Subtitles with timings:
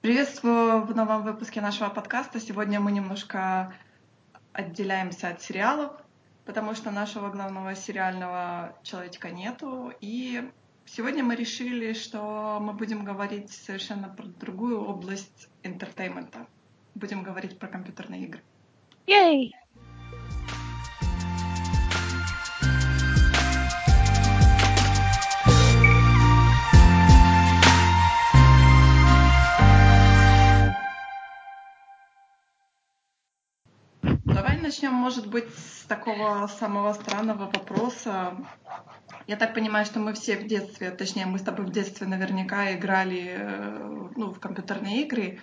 [0.00, 2.40] Приветствую в новом выпуске нашего подкаста.
[2.40, 3.74] Сегодня мы немножко
[4.54, 5.92] отделяемся от сериалов,
[6.46, 9.92] потому что нашего главного сериального человечка нету.
[10.00, 10.50] И
[10.86, 16.46] сегодня мы решили, что мы будем говорить совершенно про другую область интертеймента.
[16.94, 18.40] Будем говорить про компьютерные игры.
[19.06, 19.50] Yay!
[34.70, 38.36] Начнем, может быть, с такого самого странного вопроса.
[39.26, 42.72] Я так понимаю, что мы все в детстве, точнее, мы с тобой в детстве наверняка
[42.72, 45.40] играли э, ну, в компьютерные игры.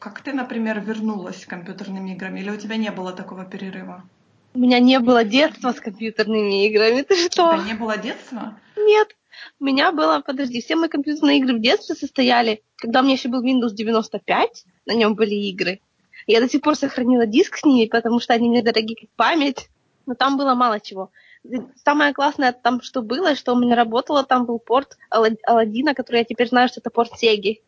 [0.00, 2.34] Как ты, например, вернулась к компьютерным играм?
[2.34, 4.02] Или у тебя не было такого перерыва?
[4.54, 7.02] У меня не было детства с компьютерными играми.
[7.02, 7.52] Ты что?
[7.52, 8.58] Тебя не было детства?
[8.76, 9.16] Нет.
[9.60, 13.28] У меня было, подожди, все мои компьютерные игры в детстве состояли, когда у меня еще
[13.28, 15.80] был Windows 95, на нем были игры.
[16.28, 19.68] Я до сих пор сохранила диск с ними, потому что они мне дороги как память.
[20.06, 21.10] Но там было мало чего.
[21.84, 26.24] Самое классное там, что было, что у меня работало, там был порт Алладина, который я
[26.24, 27.62] теперь знаю, что это порт Сеги.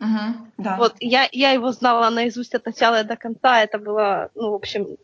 [0.00, 0.76] Угу, да.
[0.78, 3.62] Вот, я, я его знала наизусть от начала до конца.
[3.62, 4.96] Это было, ну, в общем...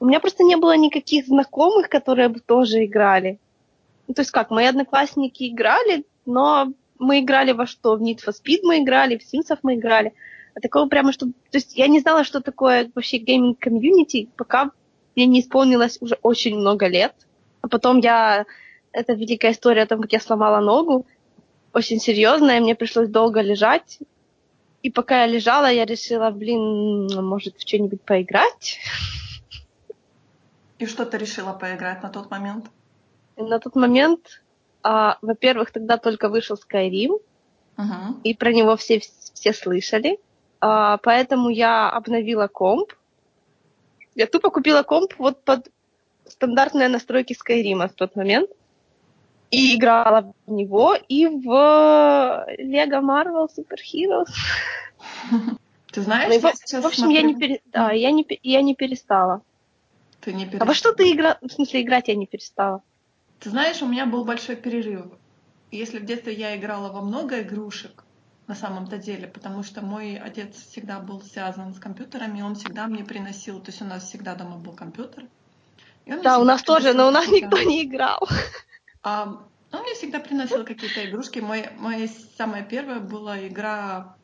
[0.00, 3.38] У меня просто не было никаких знакомых, которые бы тоже играли.
[4.08, 7.96] Ну, то есть как, мои одноклассники играли, но мы играли во что?
[7.96, 10.14] В Need for Speed мы играли, в Sims мы играли.
[10.60, 11.26] А такого прямо, что...
[11.26, 14.70] То есть я не знала, что такое вообще gaming community, пока
[15.16, 17.14] мне не исполнилось уже очень много лет.
[17.62, 18.44] А потом я...
[18.92, 21.06] Это великая история о том, как я сломала ногу.
[21.72, 24.00] Очень серьезная, мне пришлось долго лежать.
[24.82, 28.80] И пока я лежала, я решила, блин, может, в что-нибудь поиграть.
[30.78, 32.66] И что ты решила поиграть на тот момент?
[33.38, 34.42] На тот момент,
[34.82, 37.18] а, во-первых, тогда только вышел Skyrim,
[37.78, 38.20] uh-huh.
[38.24, 40.18] и про него все, все слышали.
[40.60, 42.92] А, поэтому я обновила комп.
[44.14, 45.68] Я тупо купила комп вот под
[46.26, 48.50] стандартные настройки Skyrim в тот момент.
[49.50, 51.48] И играла в него, и в
[52.58, 54.28] Lego Marvel Super Heroes.
[55.90, 57.20] Ты знаешь, ну, я сейчас В общем, смотрю...
[57.20, 57.60] я, не пере...
[57.66, 59.42] да, я, не, я не перестала.
[60.20, 60.64] Ты не перестала?
[60.64, 61.38] А во что ты играла?
[61.40, 62.82] В смысле, играть я не перестала.
[63.40, 65.06] Ты знаешь, у меня был большой перерыв.
[65.72, 68.04] Если в детстве я играла во много игрушек,
[68.50, 73.04] на самом-то деле, потому что мой отец всегда был связан с компьютерами, он всегда мне
[73.04, 75.26] приносил, то есть у нас всегда дома был компьютер.
[76.04, 78.20] Да, у нас тоже, но у нас никто не играл.
[79.02, 79.38] А,
[79.72, 81.38] он мне всегда приносил какие-то игрушки.
[81.38, 82.06] Мой, моя
[82.36, 84.14] самая первая была игра,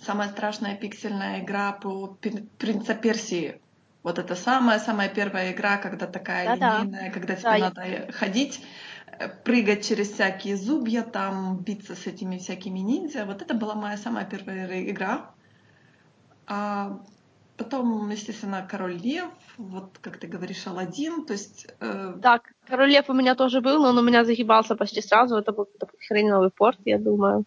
[0.00, 2.18] самая страшная пиксельная игра по
[2.58, 3.60] Принца Персии.
[4.02, 6.80] Вот это самая-самая первая игра, когда такая Да-да.
[6.80, 8.93] линейная, когда тебе да, надо ходить Э,
[9.44, 13.24] прыгать через всякие зубья, там биться с этими всякими ниндзя.
[13.26, 15.30] Вот это была моя самая первая игра.
[16.46, 17.00] А
[17.56, 21.66] потом, естественно, Король Лев, вот как ты говоришь, Алладин, то есть...
[21.80, 22.14] Э...
[22.22, 25.36] Так, Король Лев у меня тоже был, но он у меня загибался почти сразу.
[25.36, 27.44] Это был какой-то хреновый порт, я думаю.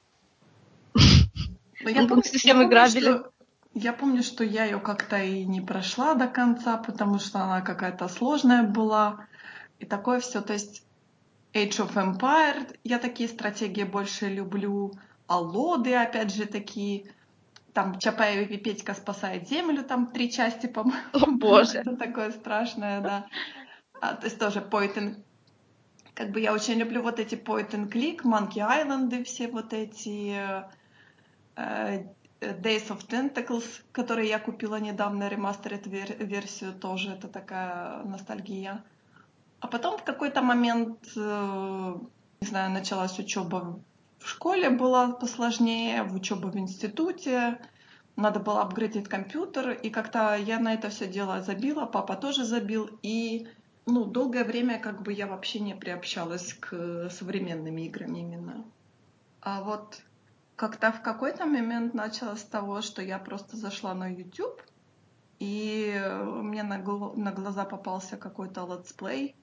[1.83, 3.31] Но я, помню, совсем что,
[3.73, 8.07] я помню, что я ее как-то и не прошла до конца, потому что она какая-то
[8.07, 9.27] сложная была.
[9.79, 10.41] И такое все.
[10.41, 10.86] То есть
[11.57, 14.93] Age of Empire, я такие стратегии больше люблю.
[15.27, 17.11] А лоды, опять же, такие.
[17.73, 21.01] Там Чапаев и Петька спасает землю, там три части, по-моему.
[21.13, 21.79] О, боже.
[21.79, 23.27] Это такое страшное, да.
[24.01, 25.15] А, то есть тоже point and...
[26.13, 30.35] Как бы я очень люблю вот эти point and click, Monkey Island, все вот эти
[31.55, 32.03] э,
[32.41, 38.83] Days of Tentacles, которые я купила недавно, ремастерит версию тоже, это такая ностальгия.
[39.59, 41.95] А потом в какой-то момент, э,
[42.41, 43.79] не знаю, началась учеба
[44.19, 47.59] в школе была посложнее, в учебе в институте,
[48.15, 52.89] надо было апгрейдить компьютер, и как-то я на это все дело забила, папа тоже забил,
[53.01, 53.47] и
[53.85, 58.65] ну, долгое время как бы я вообще не приобщалась к современным играм именно.
[59.41, 60.01] А вот
[60.55, 64.61] как-то в какой-то момент началось с того, что я просто зашла на YouTube,
[65.39, 69.35] и мне на, гл- на глаза попался какой-то летсплей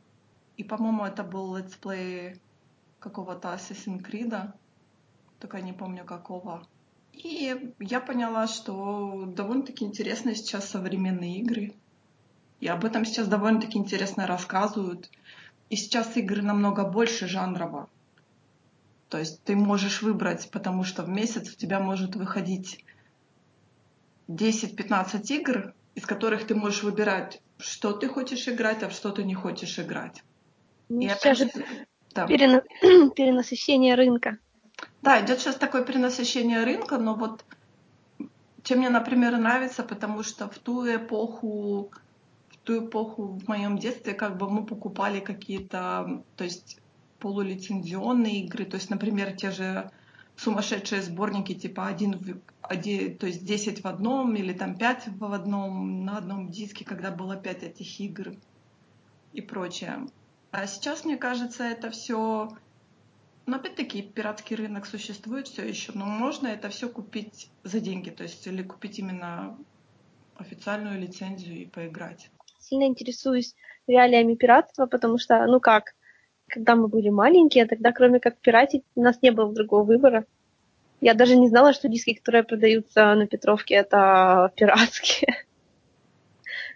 [0.57, 2.41] и, по-моему, это был летсплей
[3.01, 4.53] какого-то Assassin's Creed,
[5.41, 6.67] только не помню какого.
[7.13, 11.75] И я поняла, что довольно-таки интересные сейчас современные игры.
[12.61, 15.11] И об этом сейчас довольно-таки интересно рассказывают.
[15.71, 17.89] И сейчас игры намного больше жанрово.
[19.09, 22.85] То есть ты можешь выбрать, потому что в месяц у тебя может выходить
[24.29, 29.35] 10-15 игр, из которых ты можешь выбирать, что ты хочешь играть, а что ты не
[29.35, 30.23] хочешь играть.
[30.89, 31.51] Ну, и сейчас же
[32.15, 32.27] да.
[32.27, 32.63] перена...
[33.15, 34.39] перенасыщение рынка.
[35.03, 37.45] Да, идет сейчас такое перенасыщение рынка, но вот
[38.65, 41.91] чем мне, например, нравится, потому что в ту эпоху,
[42.49, 46.79] в ту эпоху в моем детстве, как бы мы покупали какие-то, то есть
[47.19, 49.91] полулицензионные игры, то есть, например, те же
[50.37, 55.33] сумасшедшие сборники, типа один, в, один то есть 10 в одном или там 5 в
[55.33, 58.33] одном, на одном диске, когда было 5 этих игр
[59.33, 60.07] и прочее.
[60.57, 62.49] А сейчас, мне кажется, это все
[63.47, 68.23] но опять-таки пиратский рынок существует все еще, но можно это все купить за деньги, то
[68.23, 69.59] есть или купить именно
[70.37, 72.31] официальную лицензию и поиграть.
[72.59, 73.55] Сильно интересуюсь
[73.87, 75.95] реалиями пиратства, потому что, ну как,
[76.49, 80.25] когда мы были маленькие, тогда кроме как пиратить у нас не было другого выбора.
[81.01, 85.45] Я даже не знала, что диски, которые продаются на Петровке, это пиратские.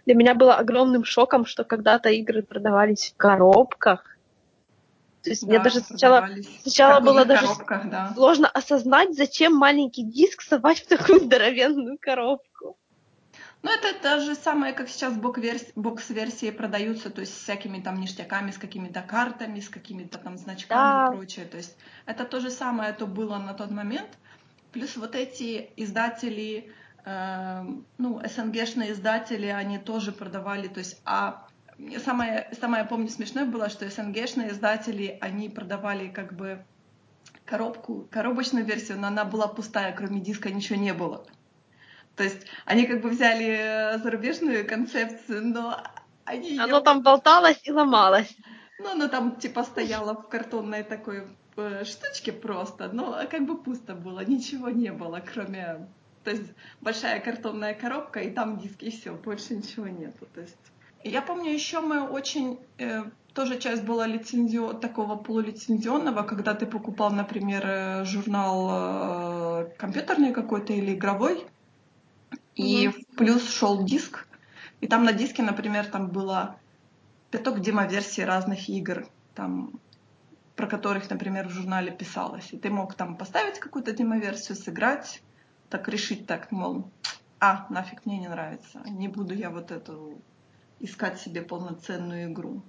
[0.09, 4.17] Для меня было огромным шоком, что когда-то игры продавались в коробках,
[5.21, 6.27] то есть да, мне даже сначала,
[6.63, 7.45] сначала было даже
[7.85, 8.11] да.
[8.15, 12.75] сложно осознать, зачем маленький диск совать в такую здоровенную коробку.
[13.61, 18.49] Ну, это то же самое, как сейчас бокс-версии продаются, то есть с всякими там ништяками,
[18.49, 21.13] с какими-то картами, с какими-то там значками да.
[21.13, 21.45] и прочее.
[21.45, 21.77] То есть
[22.07, 24.09] это то же самое, это было на тот момент.
[24.71, 26.73] Плюс вот эти издатели,
[27.05, 31.47] ну, СНГшные издатели, они тоже продавали, то есть, а
[32.03, 36.63] самое, самое, помню, смешное было, что СНГшные издатели, они продавали как бы
[37.45, 41.25] коробку, коробочную версию, но она была пустая, кроме диска ничего не было.
[42.15, 45.81] То есть они как бы взяли зарубежную концепцию, но
[46.25, 46.59] они...
[46.59, 46.83] Оно ее...
[46.83, 48.35] там болталось и ломалось.
[48.79, 53.95] Ну, оно там типа стояло в картонной такой э, штучке просто, но как бы пусто
[53.95, 55.87] было, ничего не было, кроме...
[56.29, 60.27] То есть большая картонная коробка, и там диски, и все, больше ничего нету.
[60.35, 60.59] То есть
[61.03, 67.09] я помню, еще мы очень э, тоже часть была лицензио, такого полулицензионного, когда ты покупал,
[67.09, 71.47] например, э, журнал э, компьютерный какой-то или игровой,
[72.53, 72.91] и mm-hmm.
[72.91, 74.27] в плюс шел диск,
[74.81, 76.57] и там на диске, например, там было
[77.31, 79.71] пяток демоверсий разных игр, там
[80.55, 82.49] про которых, например, в журнале писалось.
[82.51, 85.23] И ты мог там поставить какую-то демоверсию, сыграть,
[85.69, 86.89] так решить так, мол,
[87.39, 90.21] а, нафиг мне не нравится, не буду я вот эту
[90.79, 92.61] искать себе полноценную игру.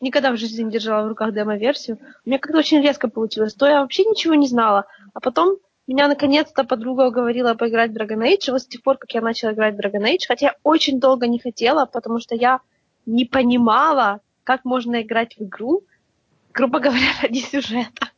[0.00, 1.98] Никогда в жизни не держала в руках демо-версию.
[2.24, 3.54] У меня как-то очень резко получилось.
[3.54, 4.86] То я вообще ничего не знала.
[5.14, 8.48] А потом меня наконец-то подруга уговорила поиграть в Dragon Age.
[8.48, 11.00] И вот с тех пор, как я начала играть в Dragon Age, хотя я очень
[11.00, 12.60] долго не хотела, потому что я
[13.06, 15.84] не понимала, как можно играть в игру,
[16.52, 18.10] грубо говоря, ради сюжета.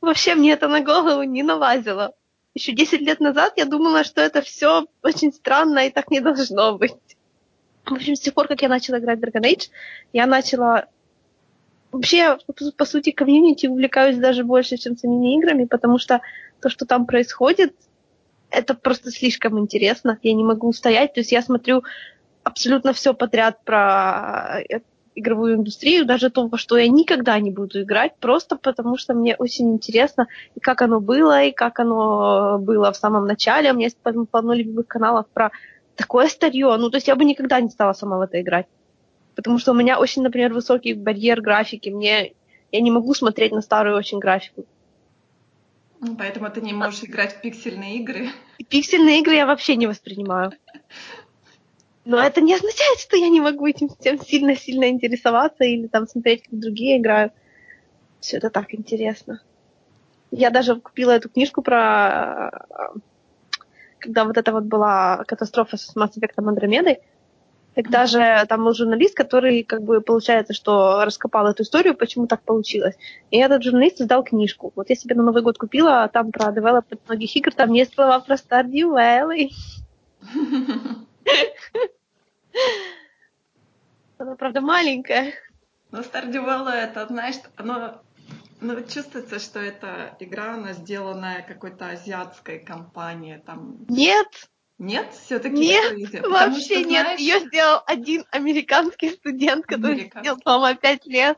[0.00, 2.14] Вообще мне это на голову не налазило.
[2.54, 6.76] Еще 10 лет назад я думала, что это все очень странно и так не должно
[6.76, 6.94] быть.
[7.84, 9.70] В общем, с тех пор, как я начала играть в Dragon Age,
[10.12, 10.86] я начала...
[11.90, 12.36] Вообще,
[12.76, 16.20] по сути, комьюнити увлекаюсь даже больше, чем самими играми, потому что
[16.60, 17.74] то, что там происходит,
[18.50, 20.18] это просто слишком интересно.
[20.22, 21.14] Я не могу устоять.
[21.14, 21.84] То есть я смотрю
[22.42, 24.80] абсолютно все подряд про э,
[25.18, 29.36] игровую индустрию, даже то, во что я никогда не буду играть, просто потому что мне
[29.36, 33.70] очень интересно, и как оно было, и как оно было в самом начале.
[33.70, 33.98] У меня есть
[34.30, 35.50] полно любимых каналов про
[35.96, 36.76] такое старье.
[36.76, 38.66] Ну, то есть я бы никогда не стала сама в это играть.
[39.34, 41.90] Потому что у меня очень, например, высокий барьер графики.
[41.90, 42.32] Мне
[42.72, 44.66] я не могу смотреть на старую очень графику.
[46.00, 48.28] Ну, поэтому ты не можешь играть в пиксельные игры.
[48.68, 50.52] Пиксельные игры я вообще не воспринимаю.
[52.08, 56.44] Но это не означает, что я не могу этим всем сильно-сильно интересоваться или там смотреть,
[56.44, 57.34] как другие играют.
[58.18, 59.42] Все это так интересно.
[60.30, 62.64] Я даже купила эту книжку про
[63.98, 67.00] когда вот это вот была катастрофа с Mass Effect Андромедой,
[67.74, 72.40] тогда же там был журналист, который, как бы, получается, что раскопал эту историю, почему так
[72.40, 72.96] получилось.
[73.30, 74.72] И этот журналист издал книжку.
[74.76, 77.92] Вот я себе на Новый год купила, а там про девелопмент многих игр, там есть
[77.92, 79.50] слова про Stardew Valley.
[84.18, 85.34] Она, правда, маленькая.
[85.90, 88.02] Но Stardew Valley, это, знаешь, оно
[88.60, 93.38] ну, чувствуется, что эта игра, она сделанная какой-то азиатской компанией.
[93.38, 93.86] Там...
[93.88, 94.28] Нет!
[94.78, 97.02] Нет, все-таки нет, вообще что, нет.
[97.02, 97.20] Знаешь...
[97.20, 101.36] Ее сделал один американский студент, который сделал, по-моему, пять лет.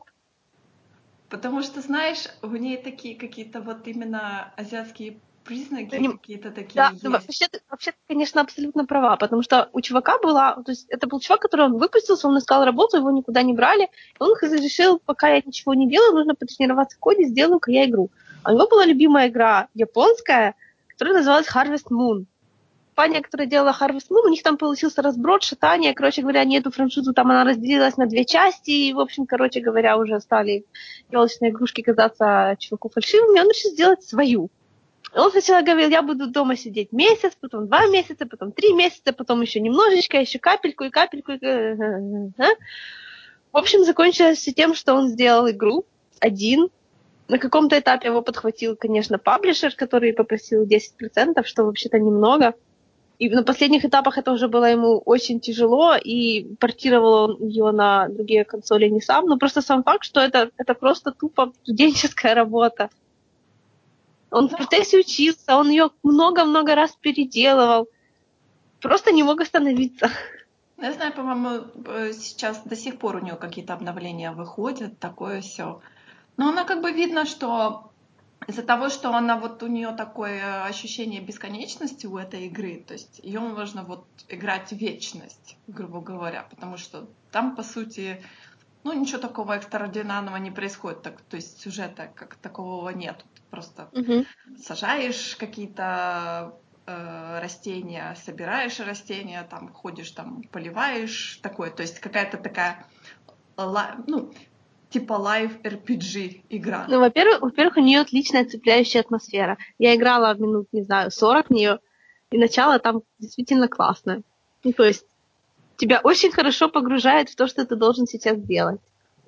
[1.31, 6.13] Потому что, знаешь, в ней такие какие-то вот именно азиатские признаки не...
[6.13, 7.05] какие-то такие да, есть.
[7.05, 11.41] Вообще, вообще, конечно, абсолютно права, потому что у чувака была, то есть это был чувак,
[11.41, 15.43] который он выпустился, он искал работу, его никуда не брали, и он решил, пока я
[15.45, 18.11] ничего не делаю, нужно потренироваться в коде, сделаю-ка я игру.
[18.43, 20.55] А у него была любимая игра японская,
[20.89, 22.27] которая называлась Harvest Moon.
[22.95, 26.71] Компания, которая делала Harvest Moon, у них там получился разброд, шатание, короче говоря, они эту
[26.71, 30.67] франшизу, там она разделилась на две части, и, в общем, короче говоря, уже стали
[31.11, 34.51] елочные игрушки казаться чуваку фальшивыми, он решил сделать свою.
[35.15, 39.41] Он сначала говорил, я буду дома сидеть месяц, потом два месяца, потом три месяца, потом
[39.43, 41.33] еще немножечко, еще капельку и капельку.
[41.33, 41.39] И...
[43.53, 45.85] В общем, закончилось все тем, что он сделал игру
[46.21, 46.69] один.
[47.27, 52.55] На каком-то этапе его подхватил, конечно, паблишер, который попросил 10%, что вообще-то немного.
[53.19, 58.09] И на последних этапах это уже было ему очень тяжело, и портировал он ее на
[58.09, 59.27] другие консоли не сам.
[59.27, 62.89] Но просто сам факт, что это, это просто тупо студенческая работа.
[64.31, 67.89] Он в процессе учился, он ее много-много раз переделывал.
[68.81, 70.11] Просто не мог остановиться.
[70.77, 75.43] Ну, я знаю, по-моему, э, сейчас до сих пор у нее какие-то обновления выходят, такое
[75.43, 75.81] все.
[76.37, 77.91] Но она как бы видно, что
[78.47, 83.21] из-за того, что она вот у нее такое ощущение бесконечности у этой игры, то есть
[83.23, 88.23] ее можно вот играть вечность, грубо говоря, потому что там, по сути,
[88.85, 93.25] ну, ничего такого экстраординарного не происходит, так, то есть сюжета как такового нет.
[93.51, 94.25] Просто угу.
[94.63, 96.55] сажаешь какие-то
[96.87, 101.71] э, растения, собираешь растения, там ходишь, там поливаешь, такое.
[101.71, 102.87] То есть какая-то такая,
[103.57, 104.33] ну,
[104.89, 106.87] типа live RPG игра.
[106.89, 109.59] Ну, во-первых, во-первых, у нее отличная цепляющая атмосфера.
[109.79, 111.81] Я играла минут, не знаю, 40 в нее,
[112.31, 114.23] и начало там действительно классное.
[114.65, 115.05] Ну, то есть
[115.81, 118.81] тебя очень хорошо погружает в то, что ты должен сейчас делать.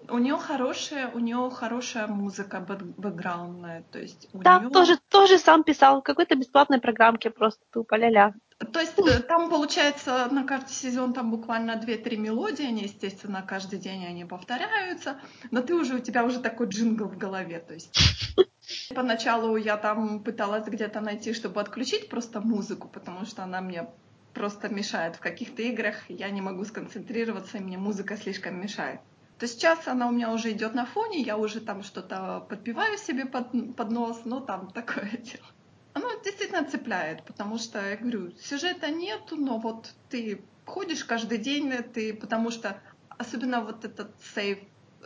[0.08, 2.60] У нее хорошая, у нее хорошая музыка
[2.98, 4.70] бэкграундная, то есть у да, нее...
[4.70, 8.34] тоже, тоже сам писал в какой-то бесплатной программке просто тупо ля-ля.
[8.72, 13.78] То есть э, там получается на каждый сезон там буквально 2-3 мелодии, они, естественно, каждый
[13.78, 17.96] день они повторяются, но ты уже, у тебя уже такой джингл в голове, то есть
[18.94, 23.86] Поначалу я там пыталась где-то найти, чтобы отключить просто музыку, потому что она мне
[24.34, 29.00] просто мешает в каких-то играх, я не могу сконцентрироваться, и мне музыка слишком мешает
[29.42, 33.26] то сейчас она у меня уже идет на фоне, я уже там что-то подпеваю себе
[33.26, 35.46] под, под нос, ну там такое дело.
[35.94, 41.72] Оно действительно цепляет, потому что, я говорю, сюжета нету, но вот ты ходишь каждый день,
[41.92, 44.60] ты, потому что особенно вот этот сейф,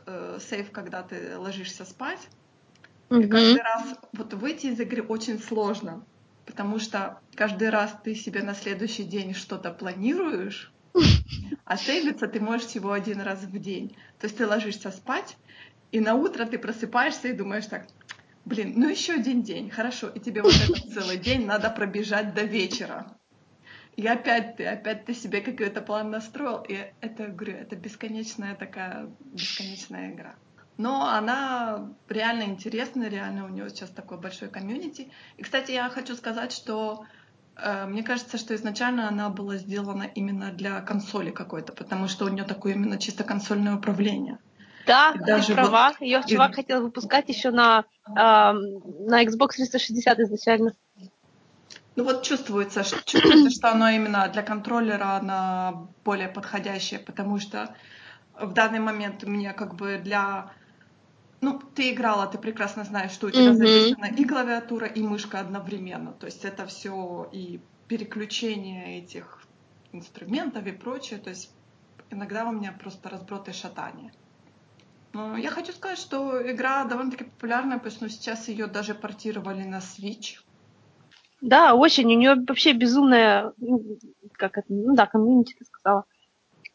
[0.05, 2.29] э, сейф, когда ты ложишься спать,
[3.09, 3.29] mm-hmm.
[3.29, 6.05] каждый раз вот выйти из игры очень сложно,
[6.47, 10.73] потому что каждый раз ты себе на следующий день что-то планируешь,
[11.65, 13.97] а сейвиться ты можешь всего один раз в день.
[14.19, 15.37] То есть ты ложишься спать,
[15.93, 17.87] и на утро ты просыпаешься и думаешь так,
[18.45, 22.43] блин, ну еще один день, хорошо, и тебе вот этот целый день надо пробежать до
[22.43, 23.19] вечера.
[23.97, 29.11] И опять ты, опять ты себе какой-то план настроил, и это, говорю, это бесконечная такая,
[29.21, 30.35] бесконечная игра.
[30.79, 35.11] Но она реально интересная, реально у нее сейчас такой большой комьюнити.
[35.37, 37.07] И, кстати, я хочу сказать, что
[37.57, 42.29] Э, мне кажется, что изначально она была сделана именно для консоли какой-то, потому что у
[42.29, 44.39] нее такое именно чисто консольное управление.
[44.87, 45.89] Да, и даже ты права.
[45.89, 46.01] Вот...
[46.01, 46.55] Ее чувак и...
[46.55, 50.75] хотел выпускать еще на, э, на Xbox 360 изначально.
[51.97, 57.75] Ну вот чувствуется, чувствуется, что оно именно для контроллера она более подходящее, потому что
[58.39, 60.51] в данный момент у меня как бы для
[61.47, 63.55] ну, ты играла, ты прекрасно знаешь, что у тебя mm-hmm.
[63.55, 66.13] задействована и клавиатура, и мышка одновременно.
[66.13, 69.45] То есть это все и переключение этих
[69.93, 71.21] инструментов и прочее.
[71.21, 71.55] То есть
[72.11, 74.11] иногда у меня просто разброд и шатание.
[75.13, 79.79] Но я хочу сказать, что игра довольно-таки популярная, потому что сейчас ее даже портировали на
[79.79, 80.41] Switch.
[81.41, 82.07] Да, очень.
[82.07, 83.53] У нее вообще безумная,
[84.33, 86.07] как это, ну да, комьюнити, ты сказала.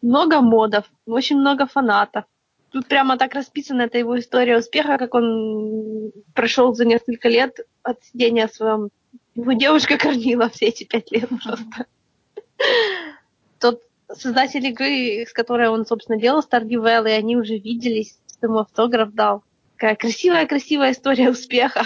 [0.02, 2.24] Много модов, очень много фанатов.
[2.72, 8.04] Тут прямо так расписана эта его история успеха, как он прошел за несколько лет от
[8.04, 8.90] сидения в своем...
[9.36, 11.86] Его девушка кормила все эти пять лет просто.
[13.60, 13.82] Тот
[14.14, 19.44] создатель игры, с которой он, собственно, делал Stardew Valley, они уже виделись, ему автограф дал.
[19.76, 21.84] Такая красивая-красивая история успеха.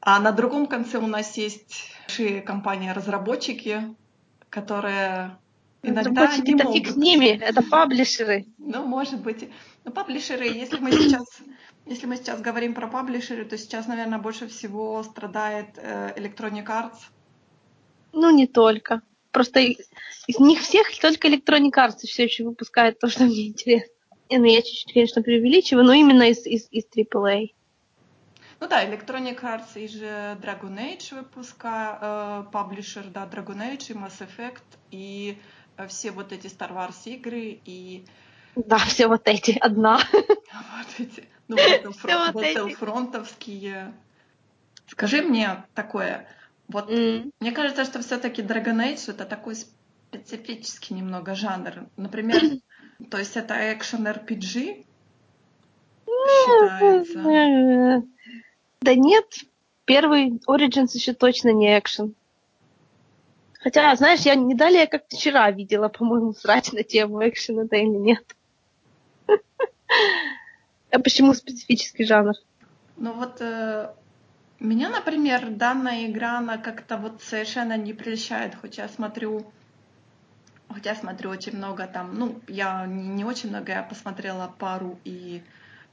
[0.00, 3.82] А на другом конце у нас есть большие компании-разработчики,
[4.48, 5.36] которые
[5.84, 6.74] иногда Разработчики не могут...
[6.74, 8.46] фиг с ними, это паблишеры.
[8.58, 9.48] Ну, может быть.
[9.84, 11.26] Ну, паблишеры, если мы сейчас,
[11.86, 16.98] если мы сейчас говорим про паблишеры, то сейчас, наверное, больше всего страдает э, Electronic Arts.
[18.12, 19.02] Ну, не только.
[19.30, 23.90] Просто из них всех только Electronic Arts все еще выпускает то, что мне интересно.
[24.28, 27.50] И, ну, я чуть-чуть, конечно, преувеличиваю, но именно из, из, из AAA.
[28.60, 33.92] Ну да, Electronic Arts и же Dragon Age выпуска, э, паблишер, да, Dragon Age и
[33.92, 35.36] Mass Effect, и
[35.88, 38.04] все вот эти Star Wars игры, и
[38.56, 40.00] да, все вот эти, одна.
[40.12, 43.92] Вот эти, ну, Battlefrontовские.
[44.86, 46.28] Скажи мне такое,
[46.68, 47.32] вот mm.
[47.40, 51.86] мне кажется, что все-таки Dragon Age это такой специфический немного жанр.
[51.96, 52.40] Например,
[53.10, 54.86] то есть это экшен RPG
[56.06, 58.04] считается?
[58.80, 59.26] Да нет,
[59.84, 62.14] первый Origins еще точно не экшен.
[63.64, 67.96] Хотя, знаешь, я не далее, как вчера видела, по-моему, срать на тему экшена, это или
[67.96, 68.36] нет.
[70.90, 72.34] А почему специфический жанр?
[72.98, 73.90] Ну вот э,
[74.60, 79.44] меня, например, данная игра, она как-то вот совершенно не прельщает, хоть я смотрю,
[80.68, 85.00] хоть я смотрю очень много там, ну, я не, не очень много, я посмотрела пару
[85.04, 85.42] и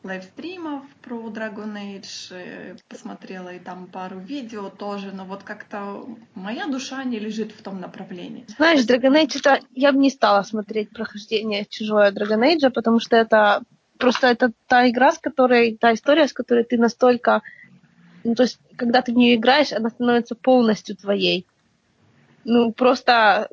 [0.03, 6.67] лайвстримов про Dragon Age, э, посмотрела и там пару видео тоже, но вот как-то моя
[6.67, 8.45] душа не лежит в том направлении.
[8.57, 13.15] Знаешь, Dragon Age это я бы не стала смотреть прохождение чужое Dragon Age, потому что
[13.15, 13.61] это
[13.97, 17.43] просто это та игра, с которой, та история, с которой ты настолько,
[18.23, 21.45] ну то есть, когда ты в нее играешь, она становится полностью твоей.
[22.43, 23.49] Ну просто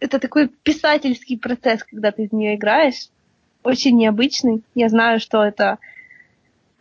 [0.00, 3.10] это такой писательский процесс, когда ты в нее играешь
[3.62, 4.62] очень необычный.
[4.74, 5.78] Я знаю, что это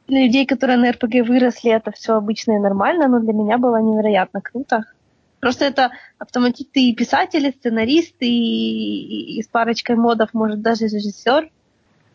[0.07, 3.81] для людей, которые на РПГ выросли, это все обычно и нормально, но для меня было
[3.81, 4.85] невероятно круто.
[5.39, 10.85] Просто это автоматически ты и писатель, и сценарист, и, и, с парочкой модов, может, даже
[10.85, 11.50] режиссер.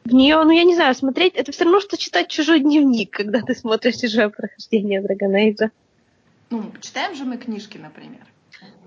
[0.04, 3.40] В нее, ну я не знаю, смотреть, это все равно, что читать чужой дневник, когда
[3.40, 5.70] ты смотришь чужое прохождение Dragon Age.
[6.50, 8.24] Ну, читаем же мы книжки, например.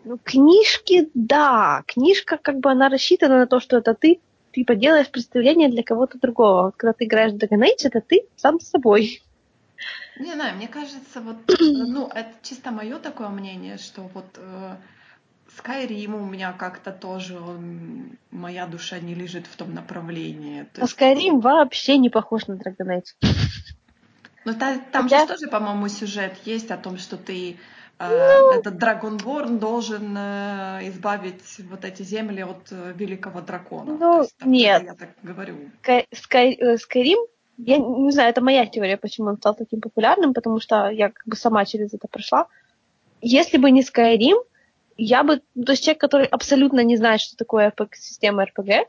[0.05, 1.83] Ну, книжки, да.
[1.85, 4.19] Книжка, как бы, она рассчитана на то, что это ты
[4.51, 6.63] типа делаешь представление для кого-то другого.
[6.63, 9.21] Вот когда ты играешь в Dragon Age, это ты сам с собой.
[10.19, 14.75] Не знаю, мне кажется, вот, ну, это чисто мое такое мнение, что вот э,
[15.57, 20.63] Skyrim у меня как-то тоже, он, моя душа не лежит в том направлении.
[20.73, 20.99] То а есть...
[20.99, 23.33] Skyrim вообще не похож на Dragon Age.
[24.45, 25.21] Ну, та, там Хотя...
[25.21, 27.57] же тоже, по-моему, сюжет есть о том, что ты.
[27.99, 33.97] Этот Драгонборн должен э, избавить вот эти земли от э, великого дракона.
[33.99, 34.83] Ну, есть, нет.
[34.83, 35.55] Я так говорю.
[36.13, 37.19] Скайрим,
[37.57, 41.27] я не знаю, это моя теория, почему он стал таким популярным, потому что я как
[41.27, 42.47] бы сама через это прошла.
[43.21, 44.37] Если бы не Skyrim,
[44.95, 48.85] я бы, ну, то есть человек, который абсолютно не знает, что такое система RPG,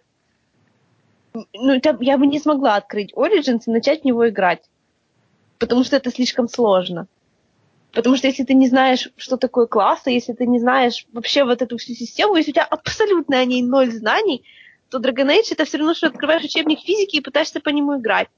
[1.54, 4.62] ну, я бы не смогла открыть Origins и начать в него играть,
[5.58, 7.08] потому что это слишком сложно.
[7.92, 11.60] Потому что если ты не знаешь, что такое классы, если ты не знаешь вообще вот
[11.62, 14.44] эту всю систему, если у тебя абсолютно о ней ноль знаний,
[14.90, 18.28] то Dragon Age это все равно, что открываешь учебник физики и пытаешься по нему играть.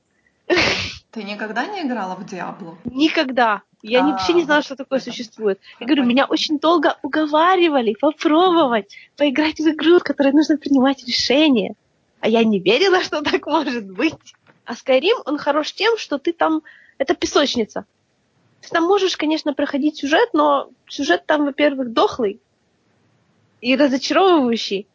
[1.11, 2.79] Ты никогда не играла в Диабло?
[2.85, 3.63] Никогда.
[3.83, 5.61] Я а, вообще не знала, что такое существует.
[5.81, 11.75] Я говорю, меня очень долго уговаривали попробовать поиграть в игру, в которой нужно принимать решения.
[12.21, 14.35] А я не верила, что так может быть.
[14.65, 16.63] А Skyrim, он хорош тем, что ты там...
[16.99, 17.85] Это песочница.
[18.63, 22.41] Ты там можешь, конечно, проходить сюжет, но сюжет там, во-первых, дохлый
[23.61, 24.87] и разочаровывающий.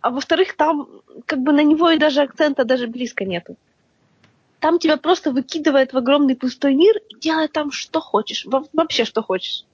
[0.00, 0.88] А во-вторых, там
[1.26, 3.56] как бы на него и даже акцента даже близко нету.
[4.60, 9.22] Там тебя просто выкидывает в огромный пустой мир и делает там что хочешь, вообще что
[9.22, 9.64] хочешь.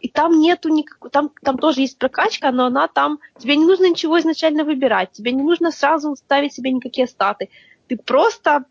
[0.00, 3.88] И там нету никакой, там, там тоже есть прокачка, но она там, тебе не нужно
[3.88, 7.50] ничего изначально выбирать, тебе не нужно сразу ставить себе никакие статы.
[7.88, 8.64] Ты просто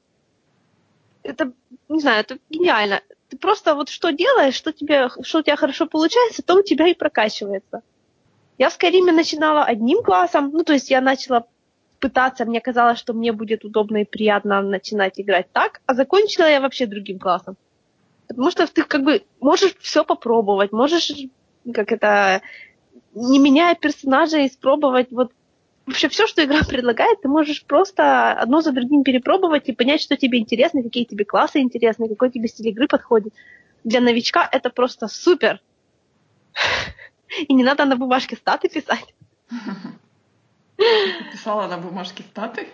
[1.26, 1.52] это,
[1.90, 3.02] не знаю, это гениально.
[3.30, 6.88] Ты просто вот что делаешь, что, тебе, что у тебя хорошо получается, то у тебя
[6.88, 7.82] и прокачивается.
[8.58, 11.46] Я в Скайриме начинала одним классом, ну, то есть я начала
[12.00, 16.62] пытаться, мне казалось, что мне будет удобно и приятно начинать играть так, а закончила я
[16.62, 17.58] вообще другим классом.
[18.28, 21.12] Потому что ты как бы можешь все попробовать, можешь,
[21.74, 22.42] как это,
[23.14, 25.32] не меняя персонажа, испробовать вот
[25.86, 30.18] вообще все, что игра предлагает, ты можешь просто одно за другим перепробовать и понять, что
[30.18, 33.34] тебе интересно, какие тебе классы интересны, какой тебе стиль игры подходит.
[33.84, 35.62] Для новичка это просто супер.
[37.48, 39.14] И не надо на бумажке статы писать.
[40.78, 42.68] Ты писала на бумажке статы?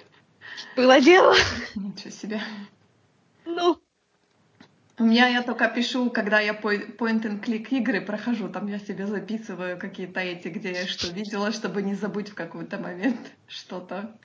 [0.75, 1.35] Было дело.
[1.75, 2.41] Ничего себе.
[3.45, 3.79] Ну,
[4.99, 10.19] у меня я только пишу, когда я point-and-click игры прохожу, там я себе записываю какие-то
[10.19, 14.15] эти, где я что видела, чтобы не забыть в какой-то момент что-то.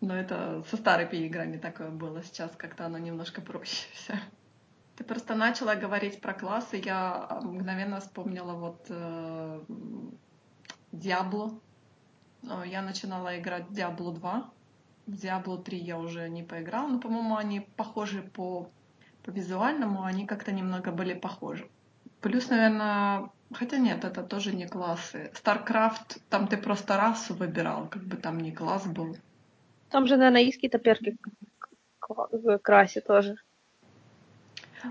[0.00, 4.14] Но это со старыми играми такое было, сейчас как-то оно немножко проще все.
[4.96, 9.60] Ты просто начала говорить про классы, я мгновенно вспомнила вот э,
[10.92, 11.58] Diablo.
[12.42, 14.50] Я начинала играть в Diablo 2.
[15.06, 18.70] В Diablo 3 я уже не поиграла, но, по-моему, они похожи по
[19.22, 21.68] по визуальному они как-то немного были похожи.
[22.20, 25.30] Плюс, наверное, хотя нет, это тоже не классы.
[25.34, 29.16] StarCraft, там ты просто расу выбирал, как бы там не класс был.
[29.90, 31.16] Там же, наверное, есть какие-то перки
[32.08, 33.36] в красе тоже.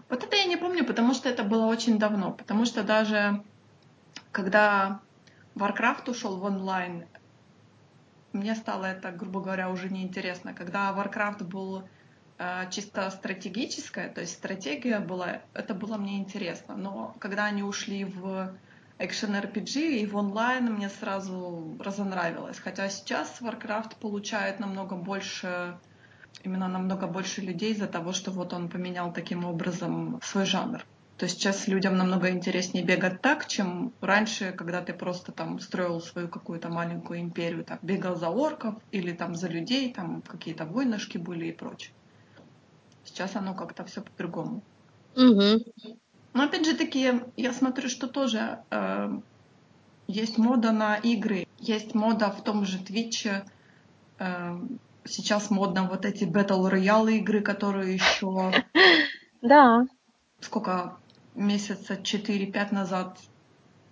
[0.09, 2.31] Вот это я не помню, потому что это было очень давно.
[2.31, 3.43] Потому что даже
[4.31, 4.99] когда
[5.55, 7.05] Warcraft ушел в онлайн,
[8.33, 10.53] мне стало это, грубо говоря, уже неинтересно.
[10.53, 11.83] Когда Warcraft был
[12.71, 16.75] чисто стратегическое, то есть стратегия была, это было мне интересно.
[16.75, 18.55] Но когда они ушли в
[18.97, 22.59] экшен RPG и в онлайн, мне сразу разонравилось.
[22.59, 25.77] Хотя сейчас Warcraft получает намного больше
[26.43, 30.85] именно намного больше людей из-за того, что вот он поменял таким образом свой жанр.
[31.17, 35.99] То есть сейчас людям намного интереснее бегать так, чем раньше, когда ты просто там строил
[35.99, 41.17] свою какую-то маленькую империю, так бегал за орков или там за людей, там какие-то войнышки
[41.17, 41.93] были и прочее.
[43.19, 44.63] Сейчас оно как-то все по-другому.
[45.17, 45.97] Угу.
[46.33, 49.09] Но опять же таки, я смотрю, что тоже э,
[50.07, 53.43] есть мода на игры, есть мода в том же Твиче.
[54.19, 54.57] Э,
[55.03, 58.53] сейчас модно вот эти Battle Royale игры, которые еще...
[59.41, 59.85] Да.
[60.39, 60.97] Сколько?
[61.35, 63.19] месяца 4-5 назад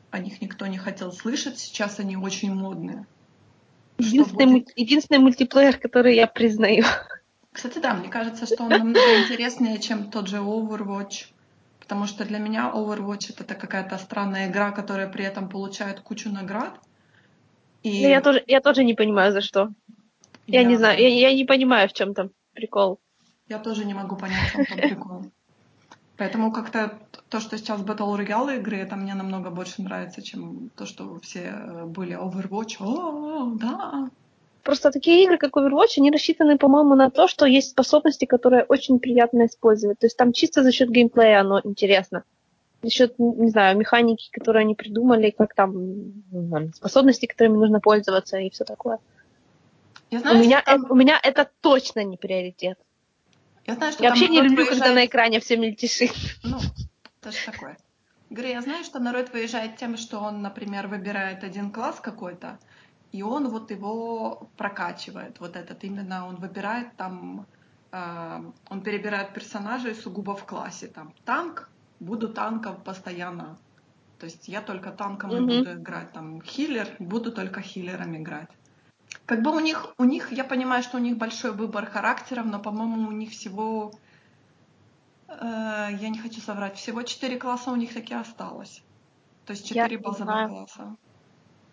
[0.10, 3.06] о них никто не хотел слышать, сейчас они очень модные.
[3.98, 4.72] Единственный, будет...
[4.78, 6.86] единственный мультиплеер, который я признаю.
[7.58, 11.26] Кстати, да, мне кажется, что он намного интереснее, чем тот же Overwatch.
[11.80, 16.80] Потому что для меня Overwatch это какая-то странная игра, которая при этом получает кучу наград.
[17.82, 17.90] И...
[17.90, 19.72] я, тоже, я тоже не понимаю, за что.
[20.46, 23.00] Я, я не знаю, я, я не понимаю, в чем там прикол.
[23.50, 25.32] Я тоже не могу понять, в чем там прикол.
[26.16, 30.86] Поэтому как-то то, что сейчас Battle Royale игры, это мне намного больше нравится, чем то,
[30.86, 32.76] что все э, были Overwatch.
[32.82, 34.12] О, да.
[34.64, 39.00] Просто такие игры, как Overwatch, они рассчитаны, по-моему, на то, что есть способности, которые очень
[39.00, 40.00] приятно использовать.
[40.00, 42.24] То есть там чисто за счет геймплея оно интересно.
[42.84, 48.50] За счет, не знаю, механики, которые они придумали, как там способности, которыми нужно пользоваться и
[48.50, 49.00] все такое.
[50.10, 50.86] Я знаю, у, меня, там...
[50.90, 52.78] у меня это точно не приоритет.
[53.66, 54.80] Я знаю, что Я вообще не люблю, выезжает...
[54.80, 56.12] когда на экране все мельтешит.
[56.44, 56.60] Ну,
[57.22, 57.78] тоже такое.
[58.30, 62.60] Говорю, я знаю, что народ выезжает тем, что он, например, выбирает один класс какой-то,
[63.12, 65.40] и он вот его прокачивает.
[65.40, 67.46] Вот этот именно он выбирает там,
[67.92, 70.88] э, он перебирает персонажей сугубо в классе.
[70.88, 73.58] Там танк, буду танком постоянно.
[74.20, 75.54] То есть я только танком mm-hmm.
[75.54, 76.12] и буду играть.
[76.12, 78.50] Там хиллер, буду только хиллером играть.
[79.26, 82.60] Как бы у них, у них, я понимаю, что у них большой выбор характеров, но,
[82.60, 83.94] по-моему, у них всего,
[85.28, 88.84] э, я не хочу соврать, всего четыре класса у них таки осталось.
[89.46, 90.96] То есть четыре базовых класса.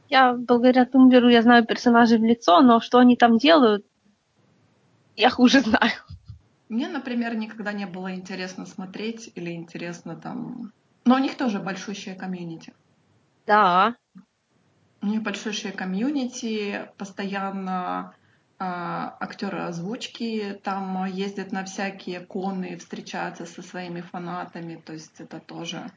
[0.08, 3.86] Я, благодаря Тумблеру, я знаю персонажей в лицо, но что они там делают,
[5.16, 5.92] я хуже знаю.
[6.68, 10.72] Мне, например, никогда не было интересно смотреть или интересно там...
[11.04, 12.72] Но у них тоже большущая комьюнити.
[13.46, 13.96] Да.
[15.02, 18.14] У них большое комьюнити, постоянно
[18.58, 25.40] э, актеры озвучки там ездят на всякие коны, встречаются со своими фанатами, то есть это
[25.40, 25.90] тоже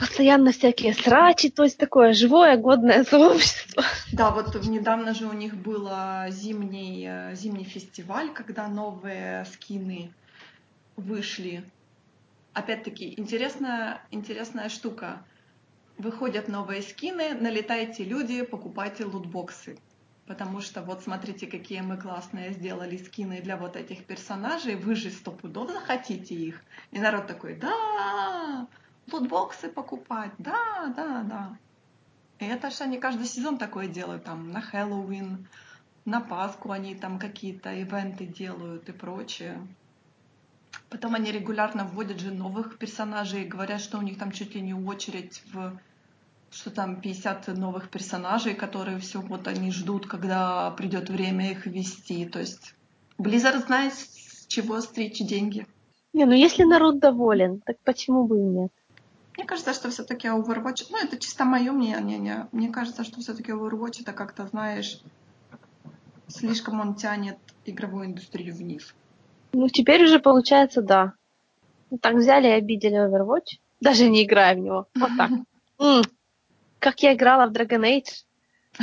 [0.00, 3.84] постоянно всякие срачи, то есть такое живое, годное сообщество.
[4.12, 5.88] Да, вот недавно же у них был
[6.30, 10.10] зимний, э, зимний фестиваль, когда новые скины
[10.96, 11.62] вышли.
[12.54, 15.22] Опять-таки, интересная, интересная штука
[15.98, 19.78] выходят новые скины, налетайте люди, покупайте лутбоксы.
[20.26, 25.10] Потому что вот смотрите, какие мы классные сделали скины для вот этих персонажей, вы же
[25.10, 26.62] сто пудов захотите их.
[26.92, 28.68] И народ такой, да,
[29.12, 31.58] лутбоксы покупать, да, да, да.
[32.38, 35.46] И это же они каждый сезон такое делают, там, на Хэллоуин,
[36.04, 39.66] на Пасху они там какие-то ивенты делают и прочее.
[40.88, 44.74] Потом они регулярно вводят же новых персонажей, говорят, что у них там чуть ли не
[44.74, 45.78] очередь в
[46.50, 52.26] что там 50 новых персонажей, которые все вот они ждут, когда придет время их ввести.
[52.26, 52.74] То есть
[53.18, 55.66] Blizzard знает, с чего стричь деньги.
[56.12, 58.72] Не, ну если народ доволен, так почему бы и нет?
[59.40, 64.02] Мне кажется, что все-таки Overwatch, ну это чисто мое мнение, мне кажется, что все-таки Overwatch
[64.02, 65.00] это как-то, знаешь,
[66.28, 68.94] слишком он тянет игровую индустрию вниз.
[69.54, 71.14] Ну теперь уже получается, да.
[72.02, 74.88] Так взяли и обидели Overwatch, даже не играя в него.
[74.94, 75.30] Вот так
[76.78, 78.26] как я играла в Dragon Age.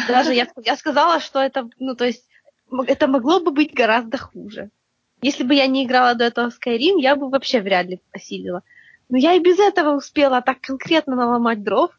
[0.08, 2.26] Даже я, я сказала, что это, ну, то есть,
[2.88, 4.72] это могло бы быть гораздо хуже.
[5.22, 8.64] Если бы я не играла до этого в Skyrim, я бы вообще вряд ли осилила.
[9.10, 11.92] Но я и без этого успела так конкретно наломать дров,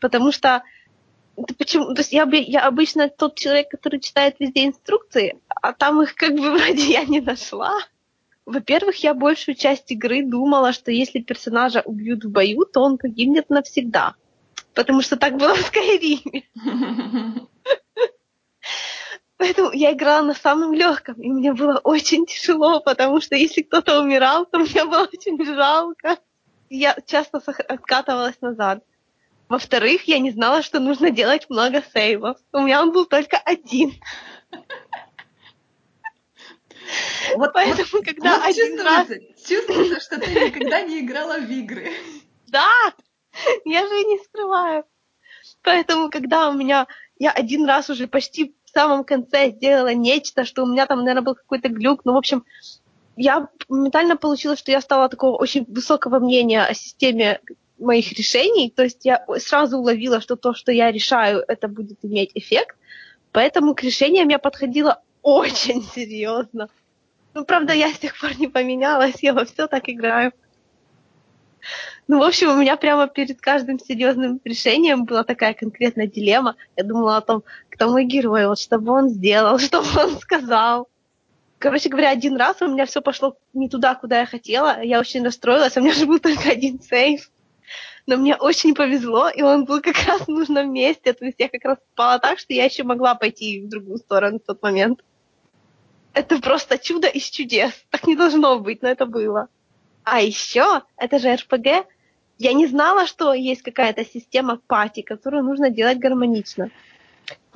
[0.00, 0.62] потому что
[1.36, 1.94] это почему?
[1.94, 6.34] То есть я, я обычно тот человек, который читает везде инструкции, а там их как
[6.34, 7.72] бы вроде я не нашла.
[8.46, 13.50] Во-первых, я большую часть игры думала, что если персонажа убьют в бою, то он погибнет
[13.50, 14.14] навсегда
[14.76, 16.44] потому что так было в Скайриме.
[19.38, 24.00] Поэтому я играла на самом легком, и мне было очень тяжело, потому что если кто-то
[24.00, 26.18] умирал, то мне было очень жалко.
[26.68, 28.82] Я часто откатывалась назад.
[29.48, 32.38] Во-вторых, я не знала, что нужно делать много сейвов.
[32.52, 33.92] У меня он был только один.
[37.36, 39.08] Вот, Поэтому, вот, когда вот один раз...
[39.46, 41.90] чувствуется, что ты никогда не играла в игры.
[42.46, 42.94] Да,
[43.64, 44.84] я же и не скрываю.
[45.62, 46.86] Поэтому, когда у меня...
[47.18, 51.22] Я один раз уже почти в самом конце сделала нечто, что у меня там, наверное,
[51.22, 52.02] был какой-то глюк.
[52.04, 52.44] Ну, в общем,
[53.16, 57.40] я моментально получилось, что я стала такого очень высокого мнения о системе
[57.78, 58.70] моих решений.
[58.70, 62.76] То есть я сразу уловила, что то, что я решаю, это будет иметь эффект.
[63.32, 66.68] Поэтому к решениям я подходила очень серьезно.
[67.34, 70.32] Ну, правда, я с тех пор не поменялась, я во все так играю.
[72.08, 76.54] Ну, в общем, у меня прямо перед каждым серьезным решением была такая конкретная дилемма.
[76.76, 80.18] Я думала о том, кто мой герой, вот что бы он сделал, что бы он
[80.20, 80.88] сказал.
[81.58, 84.82] Короче говоря, один раз у меня все пошло не туда, куда я хотела.
[84.82, 87.30] Я очень расстроилась, у меня же был только один сейф.
[88.06, 91.12] Но мне очень повезло, и он был как раз в нужном месте.
[91.12, 94.38] То есть я как раз попала так, что я еще могла пойти в другую сторону
[94.38, 95.02] в тот момент.
[96.12, 97.72] Это просто чудо из чудес.
[97.90, 99.48] Так не должно быть, но это было.
[100.04, 101.86] А еще, это же РПГ,
[102.38, 106.70] я не знала, что есть какая-то система пати, которую нужно делать гармонично.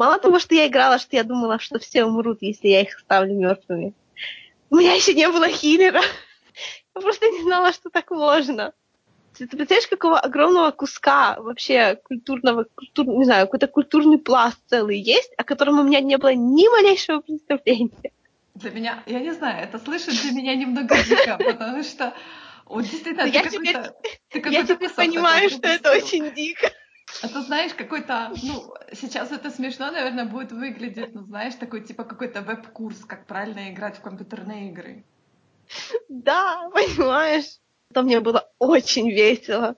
[0.00, 3.34] Мало того, что я играла, что я думала, что все умрут, если я их оставлю
[3.34, 3.92] мертвыми.
[4.70, 6.00] У меня еще не было хиллера.
[6.94, 8.72] Я просто не знала, что так можно.
[9.36, 15.34] Ты представляешь, какого огромного куска вообще культурного, культур, не знаю, какой-то культурный пласт целый есть,
[15.36, 18.10] о котором у меня не было ни малейшего представления.
[18.54, 22.14] Для меня, я не знаю, это слышит для меня немного дико, потому что
[22.64, 23.76] вот действительно, я ты теперь,
[24.30, 26.70] ты я теперь понимаю, что это очень дико.
[27.22, 32.40] Ты знаешь, какой-то, ну, сейчас это смешно, наверное, будет выглядеть, ну, знаешь, такой, типа, какой-то
[32.40, 35.04] веб-курс, как правильно играть в компьютерные игры.
[36.08, 37.58] Да, понимаешь?
[37.90, 39.76] Это мне было очень весело.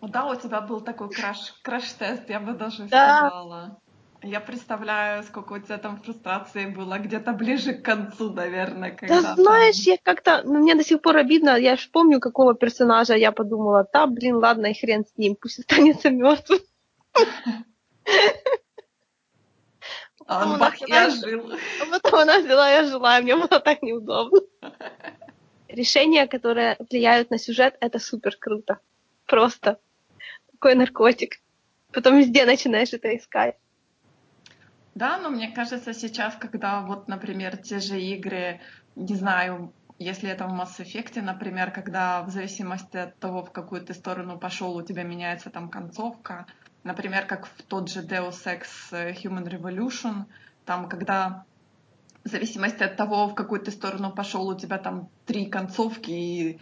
[0.00, 3.18] Да, у тебя был такой краш, краш-тест, я бы даже да.
[3.18, 3.80] сказала.
[4.24, 8.90] Я представляю, сколько у тебя там фрустрации было, где-то ближе к концу, наверное.
[8.90, 12.54] Когда да знаешь, я как-то, ну, мне до сих пор обидно, я же помню, какого
[12.54, 16.60] персонажа я подумала, да, блин, ладно, и хрен с ним, пусть останется мертвым.
[20.26, 21.52] А он бах, я жил.
[21.82, 24.40] А потом она взяла, я жила, и мне было так неудобно.
[25.68, 28.78] Решения, которые влияют на сюжет, это супер круто.
[29.26, 29.78] Просто.
[30.50, 31.40] Такой наркотик.
[31.92, 33.56] Потом везде начинаешь это искать.
[34.94, 38.60] Да, но мне кажется, сейчас, когда вот, например, те же игры,
[38.94, 43.82] не знаю, если это в Mass Effect, например, когда в зависимости от того, в какую
[43.82, 46.46] ты сторону пошел, у тебя меняется там концовка,
[46.84, 50.24] например, как в тот же Deus Ex Human Revolution,
[50.64, 51.44] там, когда
[52.24, 56.60] в зависимости от того, в какую ты сторону пошел, у тебя там три концовки, и,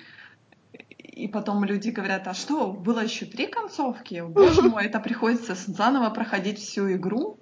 [0.98, 4.22] и потом люди говорят, а что, было еще три концовки?
[4.26, 7.38] Боже мой, это приходится заново проходить всю игру.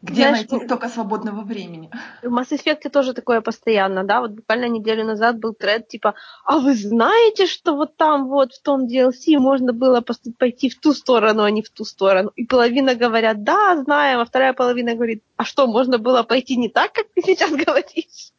[0.00, 1.90] Где Знаешь, найти столько свободного времени?
[2.22, 6.58] В Mass Effect тоже такое постоянно, да, вот буквально неделю назад был тред, типа, а
[6.58, 10.04] вы знаете, что вот там вот в том DLC можно было
[10.38, 12.30] пойти в ту сторону, а не в ту сторону?
[12.36, 16.68] И половина говорят, да, знаем, а вторая половина говорит, а что, можно было пойти не
[16.68, 18.32] так, как ты сейчас говоришь?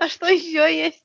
[0.00, 1.02] А что еще есть?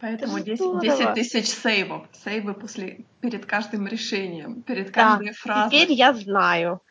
[0.00, 2.06] Поэтому 10, 10 тысяч сейвов.
[2.24, 5.70] Сейвы после, перед каждым решением, перед каждой да, фразой.
[5.70, 6.82] Теперь я знаю.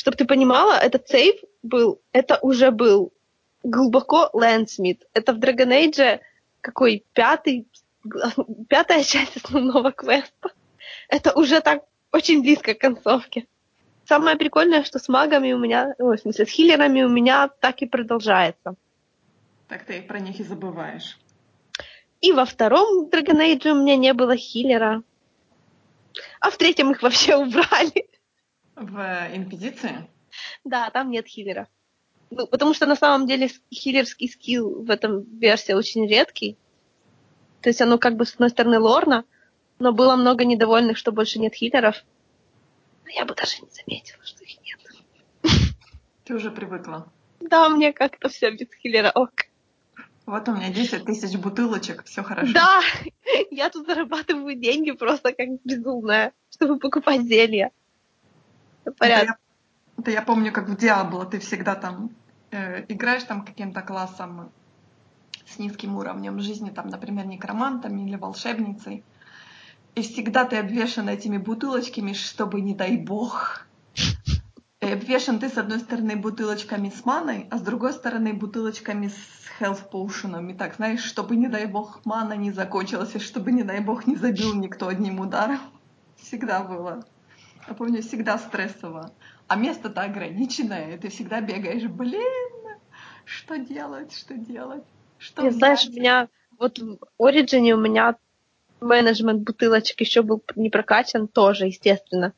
[0.00, 3.12] Чтобы ты понимала, этот сейф был, это уже был
[3.62, 5.06] глубоко Лэндсмит.
[5.12, 6.20] Это в Dragon Age
[6.62, 7.68] какой пятый,
[8.70, 10.52] пятая часть основного квеста.
[11.10, 13.46] Это уже так очень близко к концовке.
[14.08, 17.82] Самое прикольное, что с магами у меня, ну, в смысле, с хиллерами у меня так
[17.82, 18.76] и продолжается.
[19.68, 21.18] Так ты про них и забываешь.
[22.22, 25.02] И во втором Dragon Age у меня не было хиллера.
[26.40, 28.09] А в третьем их вообще убрали.
[28.80, 30.08] В Инквизиции?
[30.64, 31.68] Да, там нет хиллера.
[32.30, 36.56] Ну, потому что на самом деле хиллерский скилл в этом версии очень редкий.
[37.60, 39.24] То есть оно как бы с одной стороны лорно,
[39.78, 41.96] но было много недовольных, что больше нет хиллеров.
[43.04, 44.78] Но я бы даже не заметила, что их нет.
[46.24, 47.12] Ты уже привыкла?
[47.40, 49.32] Да, мне как-то все без хиллера ок.
[50.24, 52.52] Вот у меня 10 тысяч бутылочек, все хорошо.
[52.54, 52.80] Да,
[53.50, 57.72] я тут зарабатываю деньги просто как безумная, чтобы покупать зелья.
[58.98, 59.30] Порядок.
[59.30, 62.10] Это, это я помню, как в Диабло ты всегда там
[62.50, 64.50] э, играешь там каким-то классом
[65.46, 69.04] с низким уровнем жизни, там, например, некромантом или волшебницей.
[69.94, 73.66] И всегда ты обвешан этими бутылочками, чтобы, не дай бог,
[74.80, 79.60] и обвешан ты с одной стороны бутылочками с маной, а с другой стороны бутылочками с
[79.60, 80.50] health potion.
[80.50, 84.06] И так, знаешь, чтобы, не дай бог, мана не закончилась, и чтобы, не дай бог,
[84.06, 85.60] не забил никто одним ударом.
[86.16, 87.04] Всегда было.
[87.68, 89.12] Я помню, всегда стрессово.
[89.48, 92.76] А место-то ограниченное, и ты всегда бегаешь, блин,
[93.24, 94.84] Что делать, что делать?
[95.18, 98.16] Что Я, знаешь, у меня вот в Origin у меня
[98.80, 102.32] менеджмент бутылочек еще был не прокачан тоже, естественно.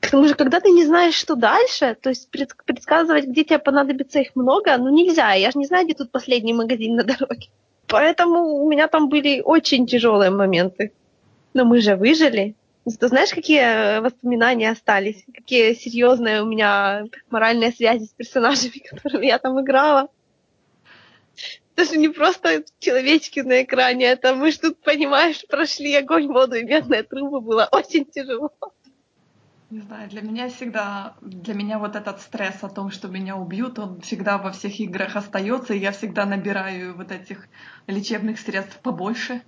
[0.00, 4.20] К тому же, когда ты не знаешь, что дальше, то есть предсказывать, где тебе понадобится
[4.20, 5.32] их много, ну нельзя.
[5.32, 7.48] Я же не знаю, где тут последний магазин на дороге.
[7.86, 10.92] Поэтому у меня там были очень тяжелые моменты.
[11.54, 12.54] Но мы же выжили.
[12.84, 15.24] Ты знаешь, какие воспоминания остались?
[15.34, 20.08] Какие серьезные у меня моральные связи с персонажами, которыми я там играла?
[21.74, 26.54] Это же не просто человечки на экране, это мы же тут, понимаешь, прошли огонь, воду
[26.54, 28.52] и медные трубы, было очень тяжело.
[29.70, 33.78] Не знаю, для меня всегда, для меня вот этот стресс о том, что меня убьют,
[33.80, 37.48] он всегда во всех играх остается, и я всегда набираю вот этих
[37.88, 39.42] лечебных средств побольше,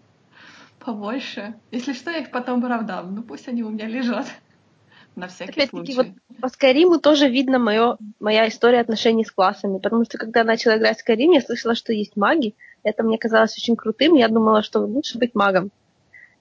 [0.86, 1.54] побольше.
[1.72, 4.26] Если что, я их потом продам, ну пусть они у меня лежат
[5.16, 6.14] на всякий Опять-таки, случай.
[6.30, 10.46] Вот по Скайриму тоже видно моё, моя история отношений с классами, потому что когда я
[10.46, 14.28] начала играть в Скайрим, я слышала, что есть маги, это мне казалось очень крутым, я
[14.28, 15.70] думала, что лучше быть магом.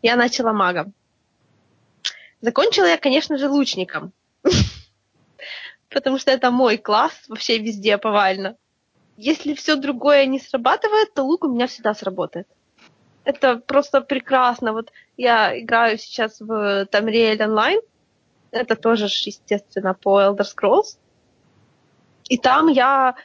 [0.04, 0.94] Я начала магом.
[2.42, 4.14] Закончила я, конечно же, лучником.
[5.90, 8.58] Потому что это мой класс вообще везде повально.
[9.18, 12.48] Если все другое не срабатывает, то лук у меня всегда сработает.
[13.26, 14.72] Это просто прекрасно.
[14.72, 17.82] Вот я играю сейчас в Tamriel Online,
[18.52, 20.98] это тоже, естественно, по Elder Scrolls.
[22.30, 23.16] И там я...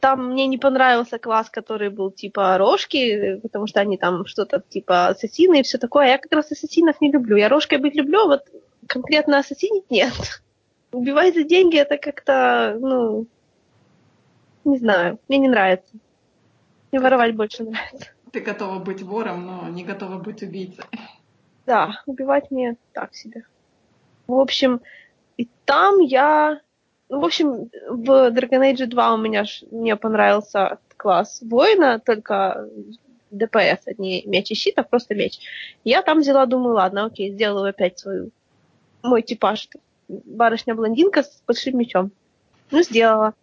[0.00, 5.08] Там мне не понравился класс, который был типа рожки, потому что они там что-то типа
[5.08, 6.08] ассасины и все такое.
[6.08, 7.36] Я как раз ассасинов не люблю.
[7.36, 8.42] Я рожкой быть люблю, а вот
[8.88, 10.42] конкретно ассасинить нет.
[10.92, 13.26] Убивать за деньги это как-то, ну,
[14.64, 15.92] не знаю, мне не нравится.
[16.90, 18.08] Мне воровать больше нравится.
[18.32, 20.84] Ты готова быть вором, но не готова быть убийцей.
[21.66, 23.44] Да, убивать мне так себе.
[24.26, 24.80] В общем,
[25.36, 26.60] и там я...
[27.08, 32.68] Ну, в общем, в Dragon Age 2 у меня мне понравился класс воина, только
[33.30, 35.38] ДПС, а не меч и щит, а просто меч.
[35.84, 38.30] Я там взяла, думаю, ладно, окей, сделаю опять свою
[39.02, 39.68] мой типаж.
[40.08, 42.12] Барышня-блондинка с большим мечом.
[42.70, 43.34] Ну, сделала.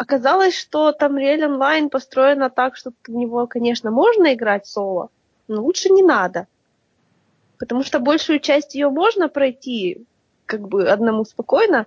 [0.00, 5.10] Оказалось, что там Реаль онлайн построена так, что в него, конечно, можно играть соло,
[5.46, 6.46] но лучше не надо.
[7.58, 10.06] Потому что большую часть ее можно пройти
[10.46, 11.84] как бы одному спокойно,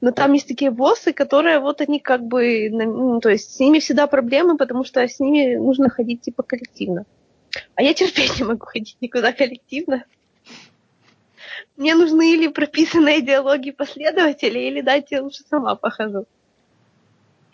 [0.00, 3.78] но там есть такие боссы, которые вот они как бы, ну, то есть с ними
[3.78, 7.04] всегда проблемы, потому что с ними нужно ходить типа коллективно.
[7.74, 10.06] А я терпеть не могу ходить никуда коллективно.
[11.76, 16.24] Мне нужны или прописанные диалоги последователей, или дайте я лучше сама похожу.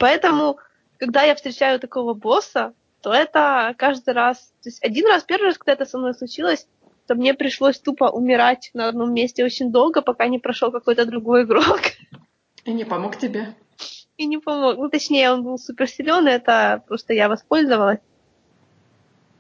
[0.01, 0.57] Поэтому,
[0.99, 5.59] когда я встречаю такого босса, то это каждый раз, то есть один раз, первый раз,
[5.59, 6.67] когда это со мной случилось,
[7.07, 11.43] то мне пришлось тупо умирать на одном месте очень долго, пока не прошел какой-то другой
[11.43, 11.81] игрок.
[12.65, 13.55] И не помог тебе?
[14.17, 14.79] И не помог.
[14.79, 18.01] Ну, точнее, он был супер силен, это просто я воспользовалась.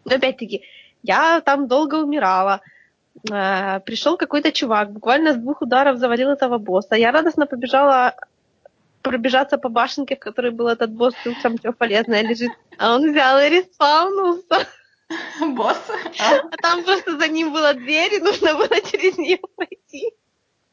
[0.05, 0.63] Но опять-таки,
[1.03, 2.61] я там долго умирала.
[3.31, 6.97] Э, пришел какой-то чувак, буквально с двух ударов завалил этого босса.
[6.97, 8.15] Я радостно побежала
[9.03, 12.51] пробежаться по башенке, в которой был этот босс, там все полезное лежит.
[12.79, 14.67] А он взял и респаунулся.
[15.41, 15.81] Босс?
[16.21, 16.37] А?
[16.37, 20.13] а там просто за ним была дверь, и нужно было через нее пойти.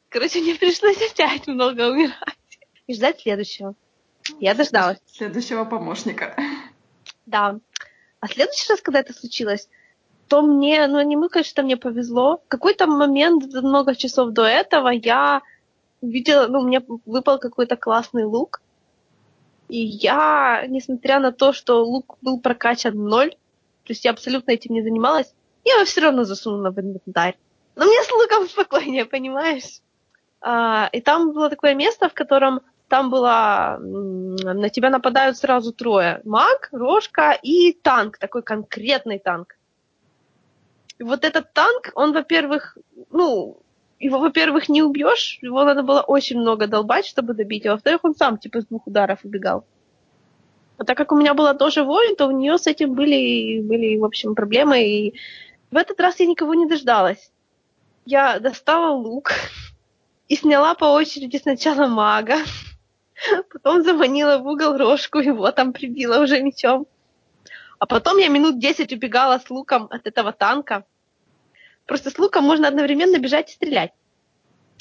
[0.09, 2.15] Короче, мне пришлось опять много умирать.
[2.85, 3.75] И ждать следующего.
[4.39, 4.99] Я дождалась.
[5.07, 6.35] Следующего помощника.
[7.25, 7.59] Да.
[8.19, 9.69] А следующий раз, когда это случилось,
[10.27, 12.41] то мне, ну не мы, конечно, мне повезло.
[12.45, 15.41] В какой-то момент, много часов до этого, я
[16.01, 18.61] видела, ну, мне выпал какой-то классный лук.
[19.69, 24.73] И я, несмотря на то, что лук был прокачан ноль, то есть я абсолютно этим
[24.73, 25.33] не занималась,
[25.65, 27.37] я его все равно засунула в инвентарь.
[27.75, 29.81] Но мне с луком спокойнее, понимаешь?
[30.41, 36.21] А, и там было такое место, в котором там было, на тебя нападают сразу трое.
[36.23, 39.57] Маг, рожка и танк, такой конкретный танк.
[40.97, 42.77] И вот этот танк, он, во-первых,
[43.11, 43.57] ну,
[43.99, 48.15] его, во-первых, не убьешь, его надо было очень много долбать, чтобы добить, а во-вторых, он
[48.15, 49.65] сам типа с двух ударов убегал.
[50.77, 53.97] А так как у меня была тоже воин, то у нее с этим были, были,
[53.97, 54.83] в общем, проблемы.
[54.83, 55.13] И
[55.71, 57.31] в этот раз я никого не дождалась.
[58.05, 59.31] Я достала лук
[60.27, 62.37] и сняла по очереди сначала мага,
[63.51, 66.85] потом заманила в угол рожку, его там прибила уже мечом.
[67.79, 70.85] А потом я минут десять убегала с луком от этого танка.
[71.87, 73.93] Просто с луком можно одновременно бежать и стрелять.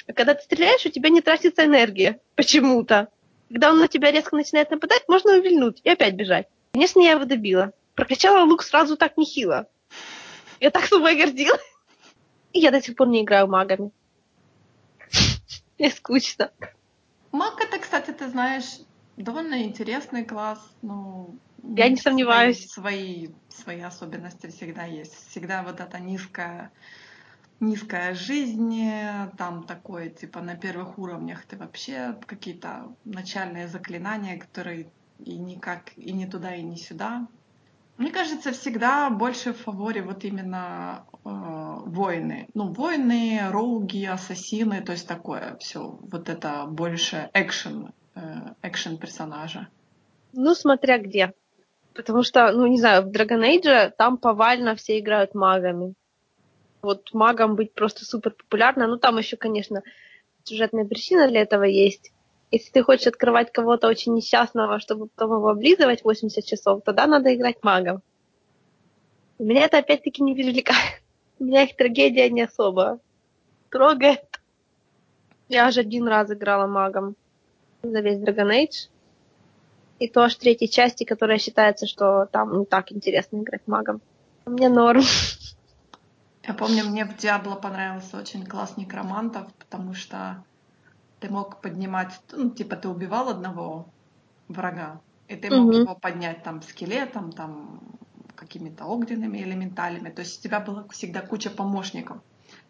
[0.09, 3.09] А когда ты стреляешь, у тебя не тратится энергия почему-то.
[3.49, 6.49] Когда он на тебя резко начинает нападать, можно увильнуть и опять бежать.
[6.73, 7.73] Конечно, я его добила.
[7.95, 9.69] Прокачала лук сразу так нехило.
[10.61, 11.61] Я так собой гордилась.
[12.53, 13.93] И я до сих пор не играю магами.
[15.79, 16.51] Мне скучно.
[17.31, 18.81] Маг это, кстати, ты знаешь,
[19.17, 20.59] довольно интересный класс.
[20.83, 21.39] Ну,
[21.75, 22.69] Я не сомневаюсь.
[22.69, 25.15] Свои, свои особенности всегда есть.
[25.31, 26.71] Всегда вот эта низкая
[27.59, 28.87] низкая жизнь,
[29.39, 34.91] там такое, типа на первых уровнях ты вообще какие-то начальные заклинания, которые
[35.25, 37.27] и никак и не туда, и не сюда.
[37.97, 42.47] Мне кажется, всегда больше в фаворе вот именно э, воины.
[42.53, 45.99] Ну, воины, роуги, ассасины, то есть такое все.
[46.03, 49.69] Вот это больше экшен, э, экшен персонажа.
[50.35, 51.33] Ну, смотря где.
[51.97, 55.95] Потому что, ну, не знаю, в Dragon Age там повально все играют магами.
[56.83, 58.87] Вот магом быть просто супер популярно.
[58.87, 59.83] Ну, там еще, конечно,
[60.45, 62.13] сюжетная причина для этого есть.
[62.51, 67.35] Если ты хочешь открывать кого-то очень несчастного, чтобы потом его облизывать 80 часов, тогда надо
[67.35, 68.03] играть магом.
[69.39, 71.03] Меня это опять-таки не привлекает.
[71.39, 73.01] Меня их трагедия не особо
[73.71, 74.25] трогает.
[75.49, 77.17] Я уже один раз играла магом
[77.83, 78.89] за весь Dragon Age.
[79.99, 84.01] И то аж третьей части, которая считается, что там не так интересно играть магом.
[84.45, 85.03] Мне норм.
[86.47, 90.45] Я помню, мне в Диабло понравился очень класс некромантов, потому что
[91.19, 93.89] ты мог поднимать, ну, типа ты убивал одного
[94.47, 95.81] врага, и ты мог mm-hmm.
[95.81, 97.81] его поднять там скелетом, там
[98.37, 100.11] какими-то огненными элементалями.
[100.11, 102.19] То есть у тебя была всегда куча помощников.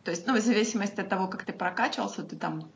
[0.05, 2.71] То есть, ну, в зависимости от того, как ты прокачивался, ты там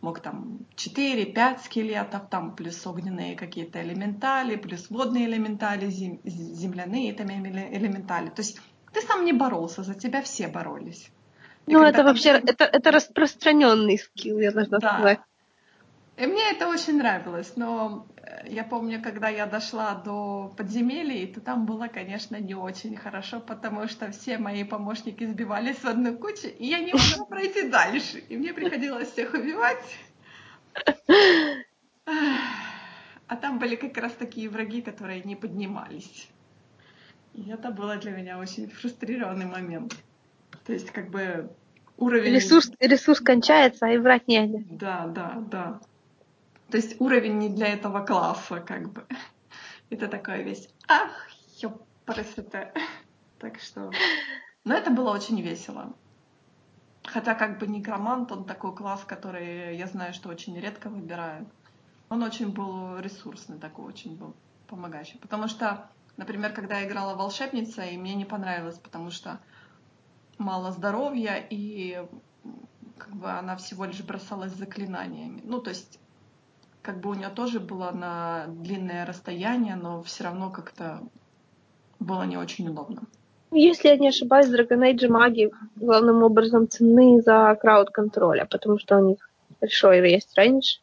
[0.00, 7.30] мог там 4-5 скелетов, там плюс огненные какие-то элементали, плюс водные элементали, зем, земляные там
[7.30, 8.30] элементали.
[8.30, 8.60] То есть
[8.92, 11.10] ты сам не боролся, за тебя все боролись.
[11.66, 14.94] Ну, это вообще, это, это распространенный скилл, я должна да.
[14.94, 15.20] сказать.
[16.20, 21.40] И мне это очень нравилось, но э, я помню, когда я дошла до подземелий, то
[21.40, 26.48] там было, конечно, не очень хорошо, потому что все мои помощники сбивались в одну кучу,
[26.48, 28.18] и я не могла пройти дальше.
[28.28, 29.82] И мне приходилось всех убивать.
[33.26, 36.28] А там были как раз такие враги, которые не поднимались.
[37.32, 39.96] И это было для меня очень фрустрированный момент.
[40.66, 41.50] То есть, как бы
[41.96, 42.34] уровень...
[42.34, 44.66] Ресурс, ресурс кончается, а и врать негде.
[44.68, 45.80] Да, да, да.
[46.70, 49.06] То есть уровень не для этого класса, как бы.
[49.90, 51.10] Это такой весь, ах,
[51.60, 52.72] ёпресоте.
[53.38, 53.90] Так что...
[54.64, 55.94] Но это было очень весело.
[57.04, 61.48] Хотя как бы некромант, он такой класс, который я знаю, что очень редко выбирают.
[62.08, 64.34] Он очень был ресурсный такой, очень был
[64.68, 65.18] помогающий.
[65.18, 69.40] Потому что, например, когда я играла волшебница, и мне не понравилось, потому что
[70.38, 72.06] мало здоровья, и
[72.98, 75.40] как бы она всего лишь бросалась заклинаниями.
[75.42, 75.98] Ну, то есть,
[76.82, 81.00] как бы у нее тоже было на длинное расстояние, но все равно как-то
[81.98, 83.02] было не очень удобно.
[83.52, 89.08] Если я не ошибаюсь, Dragon Age маги главным образом ценны за крауд-контроля, потому что у
[89.08, 90.78] них большой есть рейндж.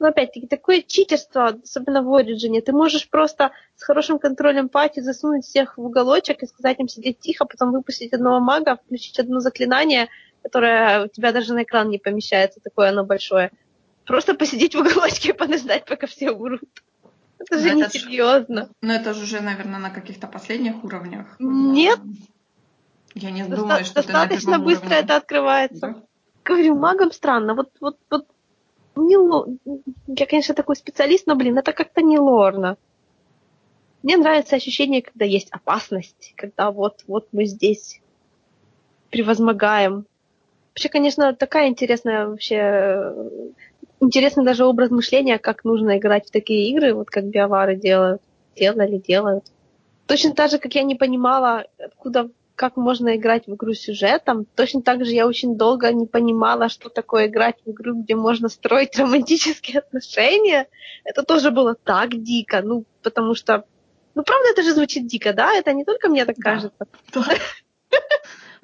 [0.00, 5.44] Но опять-таки, такое читерство, особенно в Origin, ты можешь просто с хорошим контролем пати засунуть
[5.44, 10.08] всех в уголочек и сказать им сидеть тихо, потом выпустить одного мага, включить одно заклинание,
[10.42, 13.52] которое у тебя даже на экран не помещается, такое оно большое.
[14.06, 16.62] Просто посидеть в уголочке и подождать, пока все умрут.
[17.38, 18.70] Это же не серьезно.
[18.80, 21.36] Но это же уже, наверное, на каких-то последних уровнях.
[21.38, 21.98] Нет.
[23.14, 25.04] Я не Доста- думаю, что достаточно быстро уровне.
[25.04, 25.80] это открывается.
[25.80, 26.02] Да?
[26.44, 27.54] Говорю, магам странно.
[27.54, 28.26] Вот, вот, вот
[28.96, 29.46] не ло...
[30.06, 32.76] Я, конечно, такой специалист, но, блин, это как-то не лорно.
[34.02, 38.00] Мне нравится ощущение, когда есть опасность, когда вот, вот мы здесь
[39.10, 40.06] превозмогаем.
[40.72, 43.14] Вообще, конечно, такая интересная вообще
[44.04, 48.22] интересный даже образ мышления, как нужно играть в такие игры, вот как биовары делают,
[48.56, 49.44] делали, делают.
[50.06, 54.46] Точно так же, как я не понимала, откуда как можно играть в игру с сюжетом.
[54.54, 58.48] Точно так же я очень долго не понимала, что такое играть в игру, где можно
[58.48, 60.68] строить романтические отношения.
[61.04, 63.64] Это тоже было так дико, ну, потому что...
[64.14, 65.52] Ну, правда, это же звучит дико, да?
[65.54, 66.42] Это не только мне так да.
[66.42, 66.86] кажется.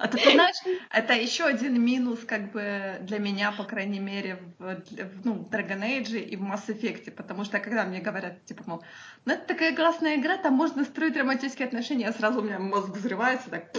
[0.01, 0.55] А ты знаешь,
[0.89, 5.81] это еще один минус, как бы для меня, по крайней мере, в, в ну, Dragon
[5.81, 8.83] Age и в Mass Effect, потому что когда мне говорят, типа, мол,
[9.25, 13.51] ну это такая классная игра, там можно строить романтические отношения, сразу у меня мозг взрывается,
[13.51, 13.71] так,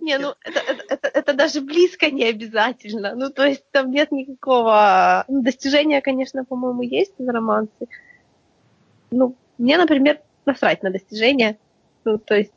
[0.00, 3.14] не, ну это, это, это, это даже близко не обязательно.
[3.14, 5.24] Ну, то есть там нет никакого...
[5.28, 7.88] Ну, достижения, конечно, по-моему, есть в романсе.
[9.10, 11.58] Ну, мне, например, насрать на достижения.
[12.04, 12.52] Ну, то есть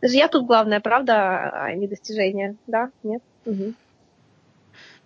[0.00, 2.90] даже я тут главная, правда, а не достижение, да?
[3.02, 3.22] Нет?
[3.44, 3.74] Угу.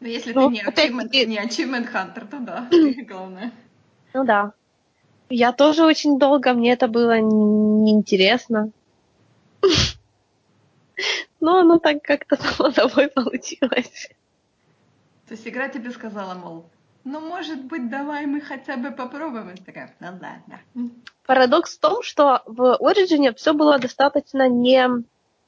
[0.00, 2.68] Ну, если ну, ты не achievement, не achievement hunter, то да,
[3.08, 3.52] главное.
[4.14, 4.52] Ну да.
[5.28, 8.72] Я тоже очень долго, мне это было неинтересно.
[11.40, 14.08] Но оно так как-то само собой получилось.
[15.28, 16.64] То есть игра тебе сказала, мол,
[17.04, 19.50] ну, может быть, давай мы хотя бы попробуем.
[19.50, 20.60] И такая, ну ладно.
[21.26, 24.88] Парадокс в том, что в Origin все было достаточно не...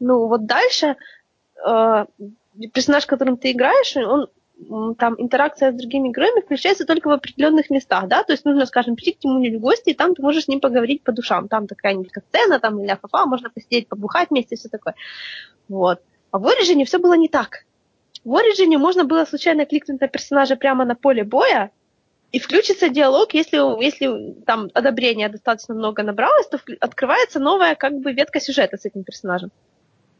[0.00, 0.96] Ну, вот дальше
[1.64, 2.06] э,
[2.72, 4.28] персонаж, которым ты играешь, он
[4.96, 8.96] там интеракция с другими героями включается только в определенных местах, да, то есть нужно, скажем,
[8.96, 11.66] прийти к нему в гости, и там ты можешь с ним поговорить по душам, там
[11.66, 14.94] такая нибудь сцена, там или фафа, можно посидеть, побухать вместе, все такое.
[15.68, 16.00] Вот.
[16.30, 17.64] А в Origin все было не так.
[18.24, 21.70] В Origin можно было случайно кликнуть на персонажа прямо на поле боя,
[22.32, 28.12] и включится диалог, если, если там одобрения достаточно много набралось, то открывается новая как бы
[28.12, 29.50] ветка сюжета с этим персонажем.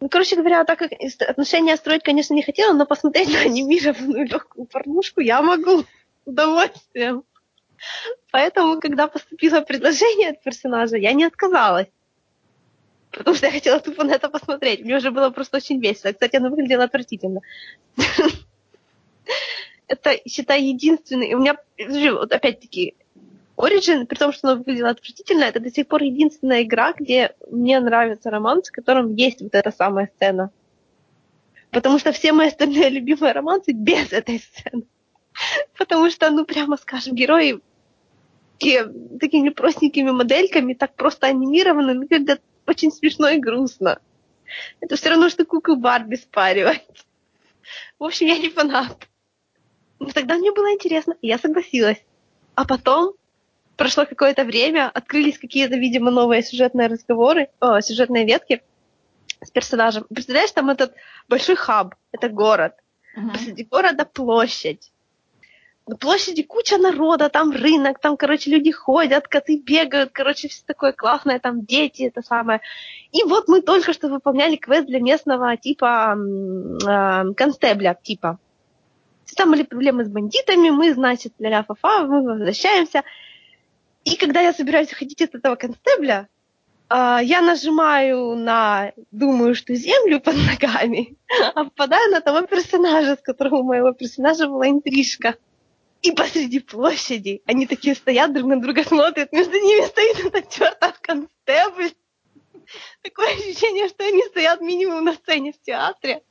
[0.01, 0.93] Ну, короче говоря, так как
[1.27, 5.87] отношения строить, конечно, не хотела, но посмотреть на анимированную легкую порнушку я могу с
[6.27, 7.25] удовольствием.
[8.31, 11.89] Поэтому, когда поступило предложение от персонажа, я не отказалась.
[13.13, 14.85] Потому что я хотела тупо на это посмотреть.
[14.85, 16.13] Мне уже было просто очень весело.
[16.13, 17.41] Кстати, оно выглядело отвратительно.
[19.87, 21.35] Это, считай, единственный...
[21.35, 21.57] У меня,
[22.13, 22.95] вот опять-таки,
[23.57, 27.79] Origin, при том, что она выглядела отвратительно, это до сих пор единственная игра, где мне
[27.81, 30.51] нравится роман, в котором есть вот эта самая сцена.
[31.71, 34.85] Потому что все мои остальные любимые романсы без этой сцены.
[35.77, 37.61] Потому что, ну, прямо скажем, герои
[38.59, 38.87] такие,
[39.21, 44.01] такими простенькими модельками, так просто анимированы, выглядят очень смешно и грустно.
[44.81, 47.07] Это все равно, что куклу Барби спаривать.
[47.99, 49.09] В общем, я не фанат.
[49.99, 52.03] Но тогда мне было интересно, и я согласилась.
[52.55, 53.15] А потом
[53.77, 58.63] прошло какое-то время, открылись какие-то, видимо, новые сюжетные разговоры, о, сюжетные ветки
[59.41, 60.07] с персонажем.
[60.09, 60.95] Представляешь, там этот
[61.29, 62.75] большой хаб, это город.
[63.17, 63.33] Uh-huh.
[63.33, 64.93] Посреди города площадь.
[65.87, 70.93] На площади куча народа, там рынок, там, короче, люди ходят, коты бегают, короче, все такое
[70.93, 72.61] классное, там дети, это самое.
[73.11, 78.39] И вот мы только что выполняли квест для местного типа э, констебля, типа.
[79.37, 83.03] Там были проблемы с бандитами, мы, значит, ля-ля фа мы возвращаемся.
[84.05, 86.29] И когда я собираюсь уходить от этого констебля,
[86.89, 91.17] а, я нажимаю на, думаю, что землю под ногами,
[91.55, 95.37] а попадаю на того персонажа, с которым у моего персонажа была интрижка.
[96.03, 101.01] И посреди площади они такие стоят, друг на друга смотрят, между ними стоит этот чертов
[101.01, 101.93] констебль.
[103.03, 106.23] Такое ощущение, что они стоят минимум на сцене в театре.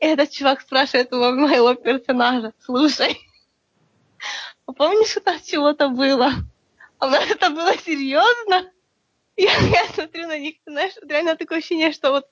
[0.00, 3.18] И этот чувак спрашивает у моего персонажа, слушай,
[4.66, 6.32] а помнишь, у нас чего-то было?
[7.00, 8.70] А это было серьезно?
[9.36, 12.26] Я, я смотрю на них, знаешь, реально такое ощущение, что вот,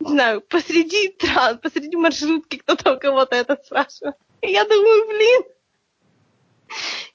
[0.00, 4.16] не знаю, посреди тран, посреди маршрутки кто-то у кого-то это спрашивает.
[4.42, 5.55] И я думаю, блин,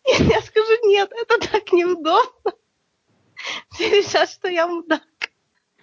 [0.06, 2.54] и я скажу, нет, это так неудобно.
[3.72, 5.02] Все решат, что я мудак.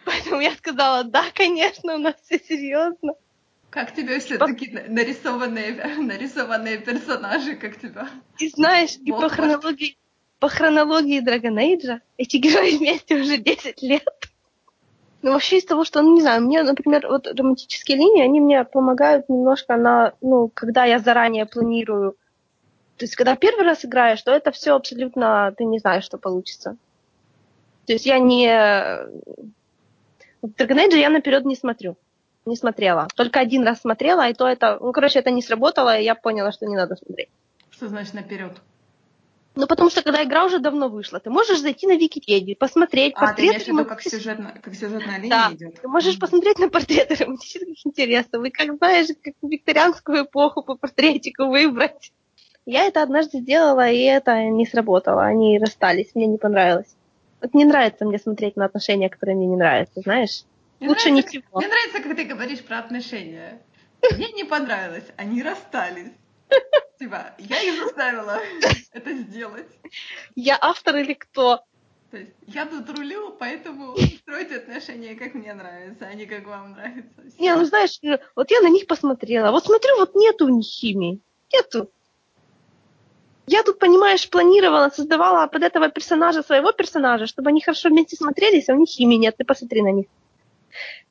[0.04, 3.14] Поэтому я сказала, да, конечно, у нас все серьезно.
[3.70, 4.46] Как тебе, по...
[4.46, 8.08] такие нарисованные, нарисованные персонажи, как тебя?
[8.38, 9.98] И знаешь, и по хронологии,
[10.38, 14.08] по хронологии Dragon Age эти герои вместе уже 10 лет.
[15.20, 18.64] Ну, вообще из того, что, ну, не знаю, мне, например, вот романтические линии, они мне
[18.64, 22.16] помогают немножко на, ну, когда я заранее планирую.
[22.98, 26.76] То есть, когда первый раз играешь, то это все абсолютно, ты не знаешь, что получится.
[27.86, 28.48] То есть я не...
[30.42, 31.96] В Dragon Age я наперед не смотрю.
[32.44, 33.08] Не смотрела.
[33.14, 34.78] Только один раз смотрела, и то это...
[34.80, 37.28] Ну, короче, это не сработало, и я поняла, что не надо смотреть.
[37.70, 38.52] Что значит наперед?
[39.54, 43.26] Ну, потому что когда игра уже давно вышла, ты можешь зайти на Википедию, посмотреть а,
[43.26, 43.32] портреты.
[43.32, 45.50] А, ты имеешь в виду, как, сюжетно, как сюжетная линия да.
[45.52, 45.80] идет?
[45.80, 51.46] Ты можешь посмотреть на портреты романтических интересов, и как знаешь, как викторианскую эпоху по портретику
[51.46, 52.12] выбрать.
[52.70, 55.24] Я это однажды сделала, и это не сработало.
[55.24, 56.94] Они расстались, мне не понравилось.
[57.40, 60.42] Вот не нравится мне смотреть на отношения, которые мне не нравятся, знаешь?
[60.78, 61.58] Мне Лучше нравится, ничего.
[61.60, 63.62] Мне нравится, как ты говоришь про отношения.
[64.14, 66.12] Мне не понравилось, они расстались.
[66.98, 68.38] Типа, я их заставила
[68.92, 69.68] это сделать.
[70.34, 71.62] Я автор или кто?
[72.10, 76.72] То есть я тут рулю, поэтому стройте отношения, как мне нравится, а не как вам
[76.72, 77.22] нравится.
[77.28, 77.42] Всё.
[77.42, 77.98] Не, ну знаешь,
[78.36, 79.52] вот я на них посмотрела.
[79.52, 81.18] Вот смотрю, вот нету у них химии.
[81.50, 81.90] Нету.
[83.48, 88.68] Я тут, понимаешь, планировала, создавала под этого персонажа своего персонажа, чтобы они хорошо вместе смотрелись,
[88.68, 89.36] а у них химии нет.
[89.36, 90.06] Ты посмотри на них.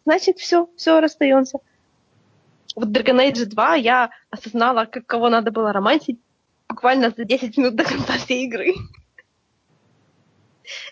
[0.05, 1.59] Значит, все, все, расстаемся
[2.77, 6.19] в Dragon Age 2 я осознала, как кого надо было романтить
[6.69, 8.75] буквально за 10 минут до конца всей игры.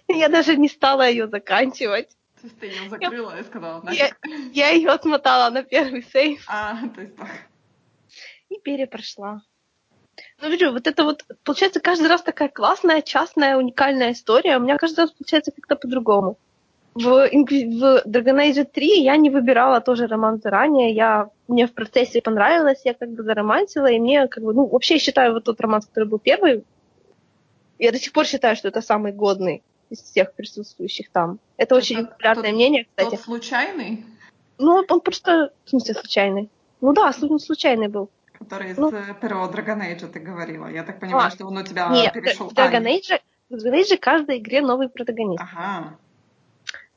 [0.08, 2.10] Я даже не стала ее заканчивать.
[2.42, 4.10] То есть ты ее закрыла я, и сказала, я,
[4.54, 6.44] я ее отмотала на первый сейф.
[6.48, 7.30] А, то есть так.
[8.50, 9.42] И перепрошла.
[10.42, 14.58] Ну, видишь, вот это вот, получается, каждый раз такая классная, частная, уникальная история.
[14.58, 16.38] У меня каждый раз получается как-то по-другому.
[16.94, 20.94] в, в Dragon Age 3 я не выбирала тоже роман заранее.
[20.94, 24.98] Я, мне в процессе понравилось, я как бы заромантила, и мне как бы, ну, вообще
[24.98, 26.64] считаю вот тот роман, который был первый,
[27.80, 31.40] я до сих пор считаю, что это самый годный из всех присутствующих там.
[31.58, 33.16] Это, это очень популярное мнение, кстати.
[33.16, 34.06] Тот случайный?
[34.58, 36.50] Ну, он просто, в смысле, случайный.
[36.82, 38.10] Ну да, случайный был.
[38.40, 40.68] Который из ну, первого Dragon Age ты говорила.
[40.68, 42.50] Я так понимаю, а, что он у тебя нет, перешел.
[42.50, 43.20] В Dragon Age,
[43.50, 45.42] в Dragon Age каждой игре новый протагонист.
[45.42, 45.98] Ага.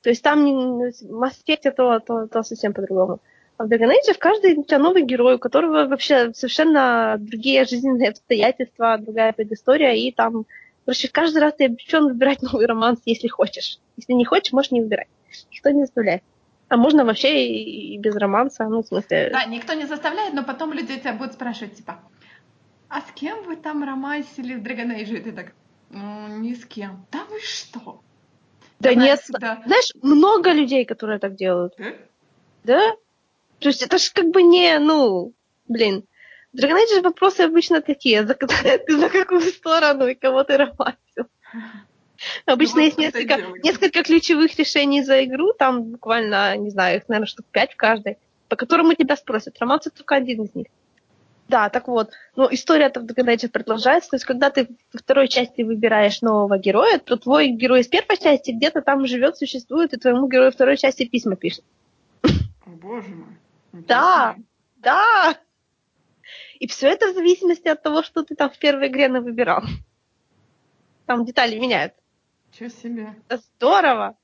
[0.03, 3.21] То есть там в Mass Effect то, то, то совсем по-другому.
[3.57, 7.65] А в Dragon Age в каждой у тебя новый герой, у которого вообще совершенно другие
[7.65, 10.47] жизненные обстоятельства, другая предыстория, и там,
[10.85, 13.81] короче, каждый раз ты обречен выбирать новый романс, если хочешь.
[13.97, 15.09] Если не хочешь, можешь не выбирать.
[15.51, 16.23] Никто не заставляет.
[16.69, 19.31] А можно вообще и без романса, ну, в смысле...
[19.33, 22.01] Да, никто не заставляет, но потом люди тебя будут спрашивать, типа,
[22.89, 25.19] а с кем вы там романсили в Dragon Age?
[25.19, 25.53] И ты так,
[25.91, 27.07] ну, ни с кем.
[27.11, 28.03] Да вы что?
[28.81, 29.63] Да Она нет, всегда...
[29.65, 31.75] знаешь, много людей, которые так делают.
[31.79, 31.93] Да?
[32.65, 32.93] Да?
[33.61, 35.33] То есть это же как бы не, ну,
[35.67, 36.05] блин.
[36.55, 38.47] Dragon Age вопросы обычно такие, за, ты
[38.99, 41.27] за какую сторону и кого ты романтил.
[42.47, 47.47] Обычно есть несколько, несколько ключевых решений за игру, там буквально, не знаю, их, наверное, штук
[47.51, 49.59] пять в каждой, по которому тебя спросят.
[49.61, 50.67] Романс это только один из них.
[51.49, 55.63] Да, так вот, ну, история-то в Dragon продолжается, то есть когда ты во второй части
[55.63, 60.29] выбираешь нового героя, то твой герой из первой части где-то там живет, существует, и твоему
[60.29, 61.65] герою второй части письма пишет.
[62.23, 63.39] О, боже мой.
[63.73, 64.37] Да,
[64.77, 65.39] да.
[66.59, 69.63] И все это в зависимости от того, что ты там в первой игре выбирал.
[71.07, 71.99] Там детали меняются.
[72.59, 73.15] Чего себе.
[73.31, 74.17] Здорово.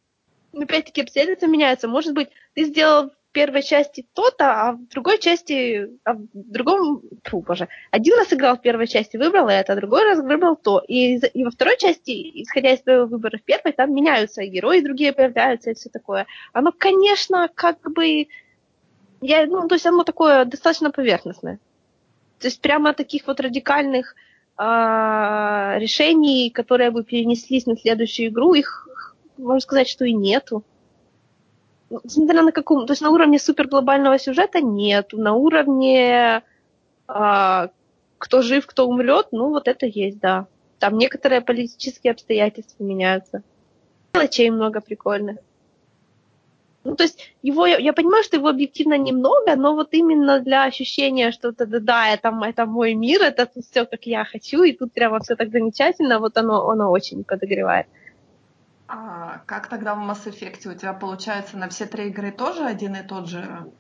[0.53, 1.87] Ну, опять-таки, обстоятельства меняются.
[1.87, 7.03] Может быть, ты сделал в первой части то-то, а в другой части, а в другом,
[7.23, 10.83] фу, боже, один раз играл в первой части, выбрал это, а другой раз выбрал то.
[10.87, 15.13] И, и во второй части, исходя из твоего выбора в первой, там меняются герои другие
[15.13, 16.27] появляются и все такое.
[16.53, 18.27] Оно, конечно, как бы...
[19.21, 21.59] Я, ну, то есть оно такое достаточно поверхностное.
[22.41, 24.17] То есть прямо таких вот радикальных
[24.59, 28.89] э, решений, которые бы перенеслись на следующую игру, их,
[29.37, 30.65] можно сказать, что и нету.
[32.07, 32.87] Смотря на каком...
[32.87, 35.13] То есть на уровне суперглобального сюжета нет.
[35.13, 36.43] На уровне
[37.09, 37.69] э,
[38.19, 40.47] кто жив, кто умрет, ну вот это есть, да.
[40.79, 43.43] Там некоторые политические обстоятельства меняются.
[44.15, 45.37] Мелочей много прикольных.
[46.85, 50.65] Ну, то есть его, я, я понимаю, что его объективно немного, но вот именно для
[50.65, 54.63] ощущения, что это, да, да, это, это мой мир, это тут все, как я хочу,
[54.63, 57.87] и тут прямо все так замечательно, вот оно, оно очень подогревает.
[58.87, 62.95] А как тогда в Mass Effect у тебя получается на все три игры тоже один
[62.95, 63.73] и тот же?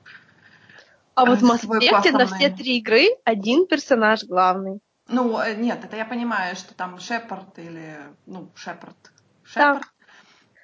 [1.14, 4.80] А вот в Mass Effect на все три игры один персонаж главный.
[5.08, 8.96] Ну, э, нет, это я понимаю, что там Шепард или, ну, Шепард.
[9.42, 9.88] Шепард, да.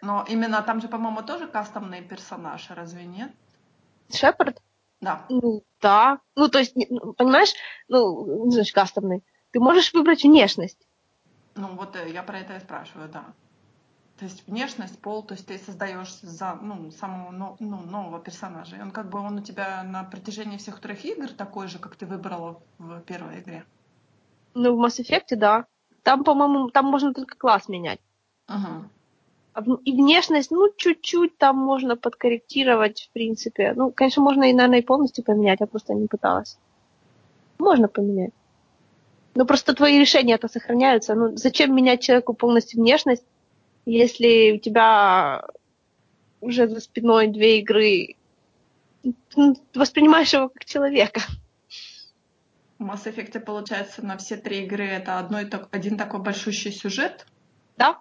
[0.03, 3.31] Но именно там же, по-моему, тоже кастомный персонаж, разве нет?
[4.13, 4.63] Шепард?
[5.01, 5.25] Да.
[5.29, 6.21] Ну, да.
[6.37, 6.75] Ну, то есть,
[7.17, 7.55] понимаешь,
[7.89, 9.23] ну, не знаешь, кастомный.
[9.53, 10.87] Ты можешь выбрать внешность.
[11.55, 13.25] Ну, вот э, я про это и спрашиваю, да.
[14.19, 18.77] То есть внешность, пол, то есть ты создаешь за, ну, самого ну, нового персонажа.
[18.77, 21.97] И он как бы он у тебя на протяжении всех трех игр такой же, как
[21.97, 23.65] ты выбрала в первой игре.
[24.53, 25.67] Ну, в Mass Effect, да.
[26.03, 28.01] Там, по-моему, там можно только класс менять.
[28.49, 28.91] Угу.
[29.85, 33.73] И внешность, ну, чуть-чуть там можно подкорректировать, в принципе.
[33.75, 36.57] Ну, конечно, можно и, наверное, и полностью поменять, я просто не пыталась.
[37.59, 38.33] Можно поменять.
[39.35, 41.15] Но просто твои решения-то сохраняются.
[41.15, 43.25] Ну, зачем менять человеку полностью внешность,
[43.87, 45.45] если у тебя
[46.41, 48.15] уже за спиной две игры,
[49.35, 51.23] ну, воспринимаешь его как человека.
[52.79, 55.39] Mass Effect, получается, на все три игры это одно,
[55.71, 57.27] один такой большущий сюжет?
[57.77, 58.01] Да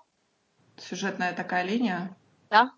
[0.81, 2.15] сюжетная такая линия.
[2.49, 2.71] Да.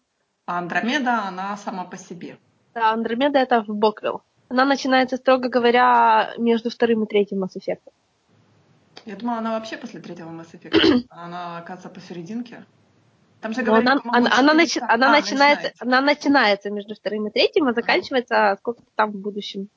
[0.45, 2.38] А Андромеда, она сама по себе.
[2.74, 4.22] Да, Андромеда это в Боквилл.
[4.49, 7.82] Она начинается, строго говоря, между вторым и третьим Mass Effect.
[9.06, 11.06] Я думала, она вообще после третьего Mass Effect.
[11.10, 12.66] она, оказывается, посерединке.
[13.39, 15.84] Там же говорили, она, она, она, начи, она, а, начинается, начинается.
[15.84, 19.70] она начинается между вторым и третьим, а заканчивается сколько-то там в будущем.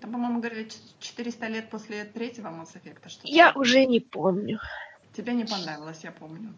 [0.00, 0.68] Там, по-моему, говорили
[1.00, 3.08] 400 лет после третьего Mass Effect.
[3.08, 4.60] Что я уже не помню.
[5.16, 6.54] Тебе не понравилось, я помню.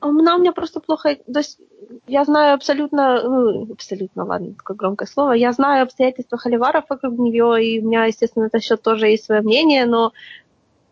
[0.00, 1.16] Она у меня просто плохо...
[1.16, 1.58] То есть
[2.06, 3.22] я знаю абсолютно...
[3.22, 5.32] Ну, абсолютно, ладно, такое громкое слово.
[5.32, 9.24] Я знаю обстоятельства Холиваров вокруг нее, и у меня, естественно, на этот счет тоже есть
[9.24, 10.12] свое мнение, но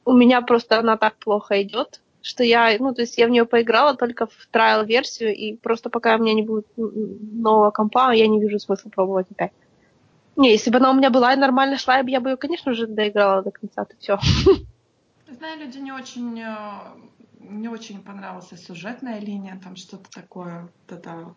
[0.05, 3.45] у меня просто она так плохо идет, что я, ну, то есть я в нее
[3.45, 8.41] поиграла только в трайл-версию, и просто пока у меня не будет нового компа, я не
[8.41, 9.53] вижу смысла пробовать опять.
[10.37, 12.87] Не, если бы она у меня была и нормально шла, я бы ее, конечно же,
[12.87, 14.19] доиграла до конца, то все.
[15.29, 16.55] Знаю, люди не очень э,
[17.49, 21.35] не очень понравилась сюжетная линия, там что-то такое, вот это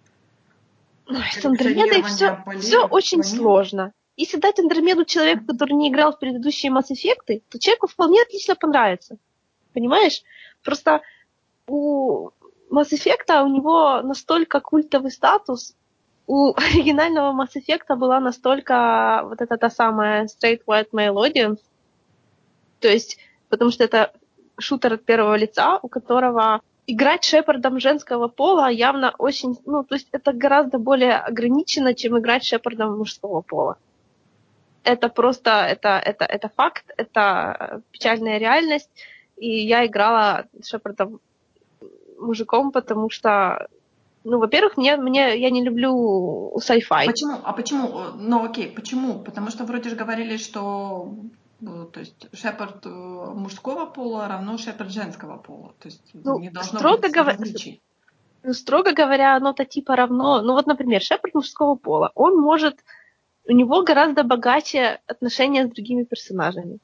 [1.07, 3.93] с Андромедой все, все очень сложно.
[4.15, 8.55] Если дать Андромеду человеку, который не играл в предыдущие Mass Effect, то человеку вполне отлично
[8.55, 9.17] понравится.
[9.73, 10.21] Понимаешь?
[10.63, 11.01] Просто
[11.67, 12.29] у
[12.69, 15.75] Mass Effect у него настолько культовый статус,
[16.27, 21.59] у оригинального Mass Effect была настолько вот эта та самая straight white male audience,
[22.79, 23.17] то есть,
[23.49, 24.13] потому что это
[24.59, 30.07] шутер от первого лица, у которого играть Шепардом женского пола явно очень, ну, то есть
[30.11, 33.77] это гораздо более ограничено, чем играть Шепардом мужского пола.
[34.83, 38.89] Это просто, это, это, это факт, это печальная реальность.
[39.37, 41.19] И я играла Шепардом
[42.17, 43.67] мужиком, потому что,
[44.23, 47.05] ну, во-первых, мне, мне, я не люблю sci-fi.
[47.05, 47.37] Почему?
[47.43, 47.99] А почему?
[48.15, 49.19] Ну, окей, почему?
[49.19, 51.13] Потому что вроде же говорили, что
[51.59, 55.73] то есть шепард э, мужского пола равно шепард женского пола.
[55.79, 57.81] То есть ну, не должно строго быть различий.
[58.43, 60.41] Ну, строго говоря, оно-то типа равно.
[60.41, 62.83] Ну вот, например, шепард мужского пола, он может...
[63.45, 66.79] У него гораздо богаче отношения с другими персонажами.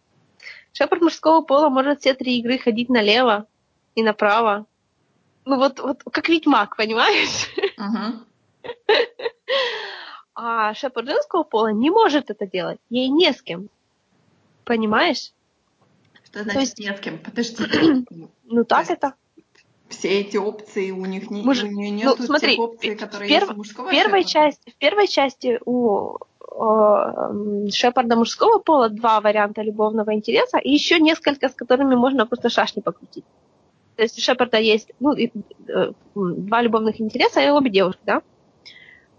[0.74, 3.46] Шепард мужского пола может все три игры ходить налево
[3.94, 4.66] и направо.
[5.46, 7.50] Ну вот, вот как ведьмак, понимаешь?
[7.78, 8.20] Uh-huh.
[10.38, 12.80] А шепард женского пола не может это делать.
[12.90, 13.70] Ей не с кем.
[14.66, 15.32] Понимаешь?
[16.24, 16.80] Что значит есть...
[16.80, 17.20] не с кем?
[17.20, 17.64] Подожди.
[18.44, 19.14] ну так это.
[19.88, 21.64] Все эти опции у них не, Муж...
[21.64, 23.44] у нее нет ну, смотри, тех опций, которые перв...
[23.44, 29.62] есть у мужского первой части, В первой части у э, Шепарда мужского пола два варианта
[29.62, 33.26] любовного интереса и еще несколько, с которыми можно просто шашни покрутить.
[33.96, 35.32] То есть у Шепарда есть ну, и,
[35.68, 38.24] э, два любовных интереса и обе девушки, да?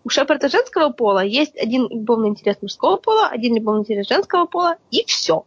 [0.06, 4.76] У Шепарда женского пола есть один любовный интерес мужского пола, один любовный интерес женского пола,
[4.92, 5.44] и все.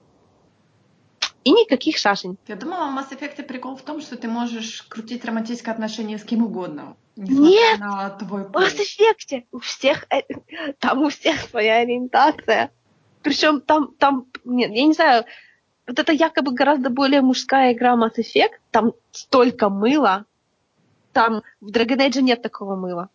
[1.46, 2.38] И никаких шашень.
[2.46, 6.26] Я думала, в Mass Effect прикол в том, что ты можешь крутить романтическое отношение с
[6.26, 6.98] кем угодно.
[7.16, 7.80] Нет!
[7.80, 8.62] На твой пол.
[8.62, 10.24] В Mass Effect у всех, э,
[10.80, 12.72] там у всех своя ориентация.
[13.22, 15.24] Причем там, там, нет, я не знаю,
[15.88, 20.26] вот это якобы гораздо более мужская игра Mass Effect, там столько мыла,
[21.14, 23.10] там в Dragon Age нет такого мыла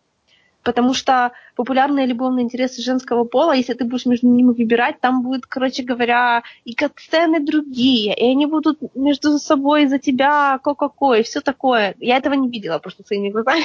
[0.65, 5.45] потому что популярные любовные интересы женского пола, если ты будешь между ними выбирать, там будет,
[5.45, 11.39] короче говоря, и катсцены другие, и они будут между собой за тебя ко-ко-ко, и все
[11.39, 11.95] такое.
[11.99, 13.63] Я этого не видела просто своими глазами.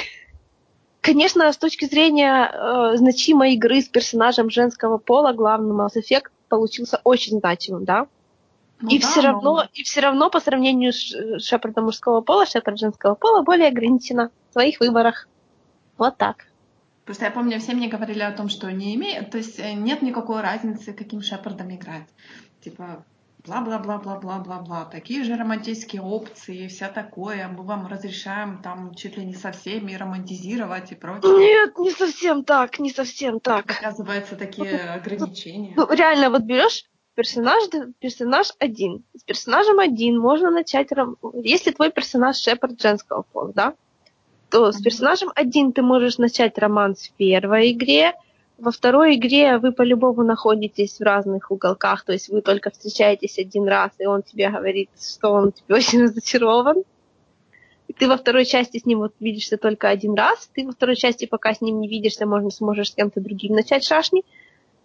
[1.01, 7.01] Конечно, с точки зрения э, значимой игры с персонажем женского пола, главный Mass Effect получился
[7.03, 8.05] очень значимым, да?
[8.79, 9.67] Ну, и, да, все равно, но...
[9.73, 14.53] и все равно по сравнению с Шепардом мужского пола, Шепард женского пола более ограничена в
[14.53, 15.27] своих выборах.
[15.97, 16.50] Вот так.
[17.05, 20.01] Просто я помню, все мне говорили о том, что не имеет, то есть э, нет
[20.01, 22.07] никакой разницы, каким Шепардом играть.
[22.61, 23.03] Типа,
[23.45, 24.85] бла-бла-бла-бла-бла-бла-бла.
[24.85, 27.47] Такие же романтические опции, все такое.
[27.47, 31.37] Мы вам разрешаем там чуть ли не со всеми романтизировать и прочее.
[31.37, 33.71] Нет, не совсем так, не совсем так.
[33.71, 35.73] Оказывается, такие ограничения.
[35.75, 36.85] Ну, реально, вот берешь
[37.15, 37.63] персонаж,
[37.99, 39.03] персонаж один.
[39.15, 40.89] С персонажем один можно начать...
[41.43, 43.75] Если твой персонаж Шепард женского пола, да?
[44.51, 48.13] То с персонажем один ты можешь начать роман в первой игре,
[48.57, 53.67] во второй игре вы по-любому находитесь в разных уголках, то есть вы только встречаетесь один
[53.67, 56.83] раз, и он тебе говорит, что он тебе очень разочарован.
[57.87, 60.95] И ты во второй части с ним вот видишься только один раз, ты во второй
[60.95, 64.23] части пока с ним не видишься, можно сможешь с кем-то другим начать шашни,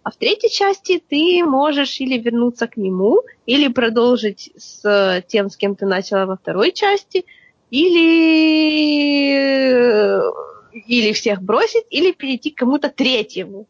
[0.01, 5.57] а в третьей части ты можешь или вернуться к нему, или продолжить с тем, с
[5.57, 7.25] кем ты начала во второй части–
[7.69, 9.41] или,
[10.73, 13.67] или всех бросить, или перейти к кому-то третьему.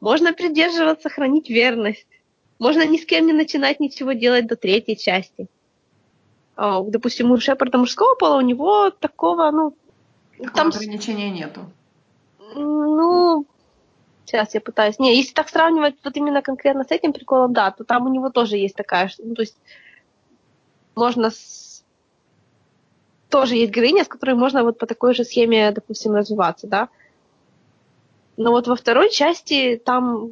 [0.00, 2.06] Можно придерживаться, хранить верность.
[2.58, 5.46] Можно ни с кем не начинать ничего делать до третьей части.
[6.56, 9.76] А, допустим, у Шепарда мужского пола у него такого, ну...
[10.36, 11.60] Такого там ограничения нету.
[12.54, 13.46] Ну,
[14.24, 14.98] сейчас я пытаюсь.
[14.98, 18.30] Не, если так сравнивать вот именно конкретно с этим приколом, да, то там у него
[18.30, 19.56] тоже есть такая, ну, то есть
[20.94, 21.30] можно
[23.34, 26.88] тоже есть героиня, с которой можно вот по такой же схеме, допустим, развиваться, да.
[28.36, 30.30] Но вот во второй части там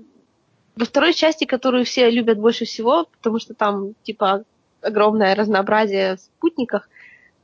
[0.76, 4.44] во второй части, которую все любят больше всего, потому что там, типа,
[4.80, 6.88] огромное разнообразие в спутниках,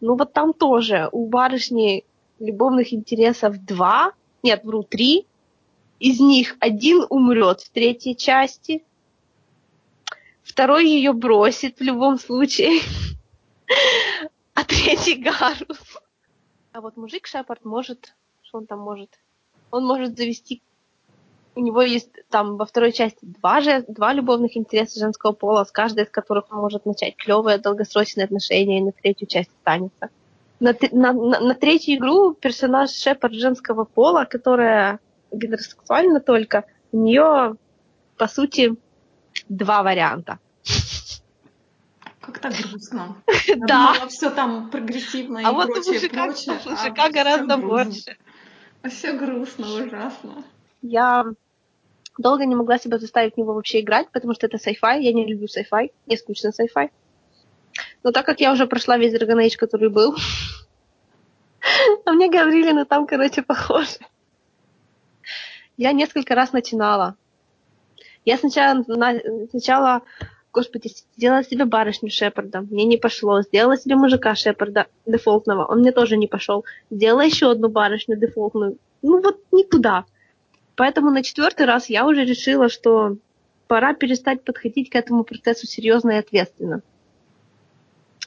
[0.01, 2.05] ну вот там тоже у барышни
[2.39, 4.13] любовных интересов два,
[4.45, 5.27] нет, вру, три,
[5.99, 8.85] из них один умрет в третьей части,
[10.45, 12.81] второй ее бросит в любом случае,
[14.69, 15.99] третий Гарус.
[16.73, 18.14] А вот мужик Шепард может...
[18.43, 19.19] Что он там может?
[19.71, 20.62] Он может завести...
[21.55, 25.73] У него есть там во второй части два, же, два любовных интереса женского пола, с
[25.73, 30.11] каждой из которых он может начать клевые долгосрочные отношения и на третью часть останется.
[30.61, 35.01] На, на, на, на третью игру персонаж Шепард женского пола, которая
[35.33, 37.57] гетеросексуальна только, у нее,
[38.16, 38.77] по сути,
[39.49, 40.39] два варианта.
[42.33, 43.16] Как-то грустно.
[43.57, 43.95] Да.
[44.09, 46.61] все там прогрессивно А и прочее, мужика, прочее.
[46.66, 48.16] у а мужика гораздо больше.
[48.83, 50.45] А все грустно, ужасно.
[50.83, 51.24] Я
[52.18, 55.26] долго не могла себя заставить в него вообще играть, потому что это sci-fi, я не
[55.26, 56.91] люблю sci-fi, мне скучно sci-fi.
[58.03, 60.14] Но так как я уже прошла весь Dragon Age, который был,
[62.05, 63.99] а мне говорили, ну там, короче, похоже.
[65.79, 67.16] Я несколько раз начинала.
[68.24, 69.20] Я сначала, на-
[69.51, 70.03] сначала
[70.53, 73.42] господи, сделала себе барышню Шепарда, мне не пошло.
[73.42, 76.64] Сделала себе мужика Шепарда дефолтного, он мне тоже не пошел.
[76.90, 78.78] Сделала еще одну барышню дефолтную.
[79.03, 80.05] Ну вот никуда.
[80.74, 83.16] Поэтому на четвертый раз я уже решила, что
[83.66, 86.82] пора перестать подходить к этому процессу серьезно и ответственно.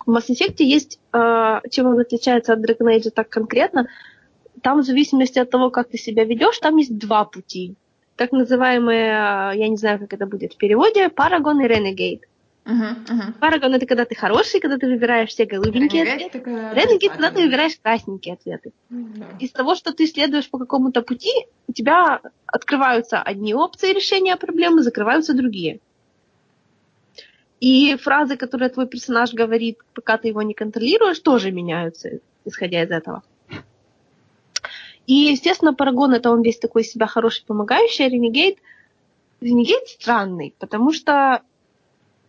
[0.06, 3.88] В Mass Effect есть, э, чем он отличается от Dragon Age так конкретно,
[4.62, 7.76] там в зависимости от того, как ты себя ведешь, там есть два пути.
[8.22, 12.22] Так называемые, э, я не знаю, как это будет в переводе, Paragon и Renegade.
[12.66, 13.34] Мгм.
[13.42, 16.38] Paragon это когда ты хороший, когда ты выбираешь все голубенькие Renegade ответы.
[16.38, 18.74] такая Renegade, когда ты выбираешь красненькие ответы.
[18.92, 19.26] Да.
[19.40, 21.32] Из того, что ты следуешь по какому-то пути,
[21.68, 25.80] у тебя открываются одни опции решения проблемы, закрываются другие.
[27.60, 32.92] И фразы, которые твой персонаж говорит, пока ты его не контролируешь, тоже меняются, исходя из
[32.92, 33.24] этого.
[35.08, 38.60] И, естественно, Парагон это он весь такой себя хороший, помогающий, а Ренегейт,
[39.42, 41.42] Ренегейт странный, потому что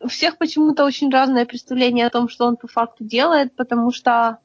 [0.00, 4.38] у всех почему-то очень разное представление о том, что он по факту делает, потому что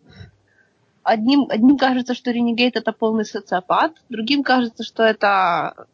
[1.03, 5.87] одним, одним кажется, что Ренегейт это полный социопат, другим кажется, что это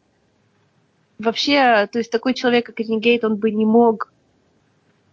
[1.18, 4.12] вообще, то есть такой человек, как Ренегейт, он бы не мог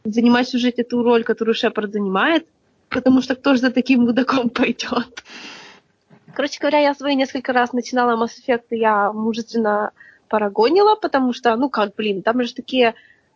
[0.04, 2.48] занимать в сюжете ту роль, которую Шепард занимает,
[2.90, 5.24] потому что кто же за таким мудаком пойдет?
[6.42, 9.92] Короче говоря, я свои несколько раз начинала Mass Effect, и я мужественно
[10.28, 12.96] парагонила, потому что, ну как, блин, там же такие...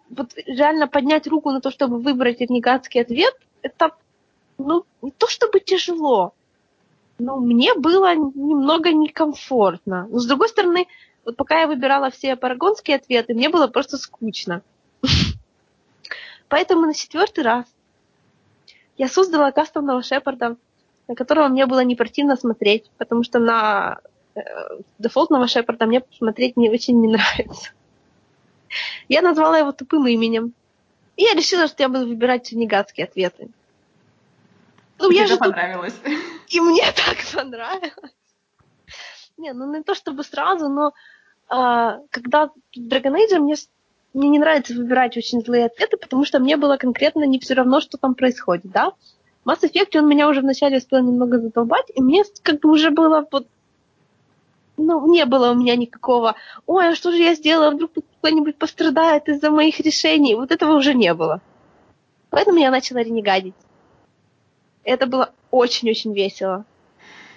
[0.09, 3.91] Вот реально поднять руку на то, чтобы выбрать ренегатский ответ, это,
[4.57, 6.33] ну, не то чтобы тяжело,
[7.19, 10.07] но мне было немного некомфортно.
[10.09, 10.87] Но, с другой стороны,
[11.25, 14.63] вот пока я выбирала все парагонские ответы, мне было просто скучно.
[16.49, 17.65] Поэтому на четвертый раз
[18.97, 20.57] я создала кастомного Шепарда,
[21.07, 23.99] на которого мне было не противно смотреть, потому что на
[24.35, 24.41] э,
[24.99, 27.71] дефолтного Шепарда мне смотреть не очень не нравится.
[29.07, 30.53] Я назвала его тупым именем.
[31.15, 33.49] И я решила, что я буду выбирать ренегатские ответы.
[34.99, 35.95] Ну, И я же тут понравилось.
[36.49, 38.15] и мне так понравилось.
[39.37, 40.93] Не, ну не то чтобы сразу, но
[41.47, 43.55] а, когда Dragon Age мне,
[44.13, 47.81] мне не нравится выбирать очень злые ответы, потому что мне было конкретно не все равно,
[47.81, 48.93] что там происходит, да?
[49.45, 53.25] Mass Effect он меня уже вначале успел немного задолбать, и мне как бы уже было
[53.31, 53.47] вот
[54.77, 56.35] ну, не было у меня никакого,
[56.65, 60.35] ой, а что же я сделала, вдруг кто-нибудь пострадает из-за моих решений.
[60.35, 61.41] Вот этого уже не было.
[62.29, 63.55] Поэтому я начала ренегадить.
[64.83, 66.65] Это было очень-очень весело.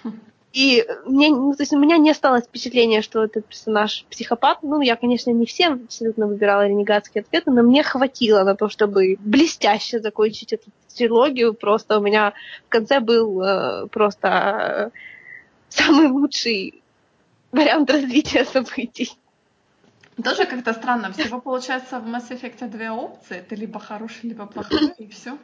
[0.51, 4.63] И мне, ну, то есть у меня не осталось впечатления, что этот персонаж психопат.
[4.63, 9.17] Ну, я, конечно, не все абсолютно выбирала ренегатские ответы, но мне хватило на то, чтобы
[9.19, 11.53] блестяще закончить эту трилогию.
[11.53, 12.33] Просто у меня
[12.65, 14.89] в конце был э, просто э,
[15.69, 16.81] самый лучший
[17.51, 19.11] вариант развития событий.
[20.23, 21.13] Тоже как-то странно.
[21.13, 23.43] Всего получается в Mass Effect две опции.
[23.47, 25.37] Ты либо хороший, либо плохой, и все.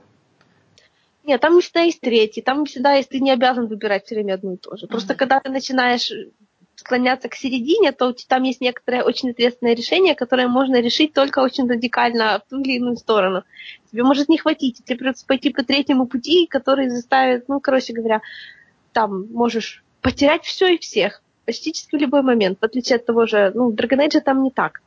[1.26, 4.54] Нет, там всегда есть третий, там всегда есть, ты не обязан выбирать все время одно
[4.54, 4.88] и то же.
[4.88, 5.18] Просто Мгм.
[5.18, 6.12] когда ты начинаешь
[6.76, 11.68] склоняться к середине, то там есть некоторое очень ответственное решение, которое можно решить только очень
[11.68, 13.44] радикально в ту или иную сторону.
[13.92, 18.22] Тебе может не хватить, тебе придется пойти по третьему пути, который заставит, ну, короче говоря,
[18.92, 23.52] там можешь потерять все и всех практически в любой момент, в отличие от того же,
[23.56, 24.82] ну, в Dragon Age там не так.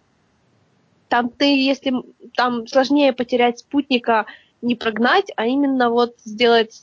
[1.08, 1.92] Там ты, если
[2.34, 4.26] там сложнее потерять спутника,
[4.62, 6.80] не прогнать, а именно вот сделать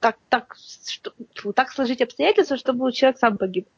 [0.00, 1.12] так, так, что,
[1.52, 3.68] так сложить обстоятельства, чтобы человек сам погиб.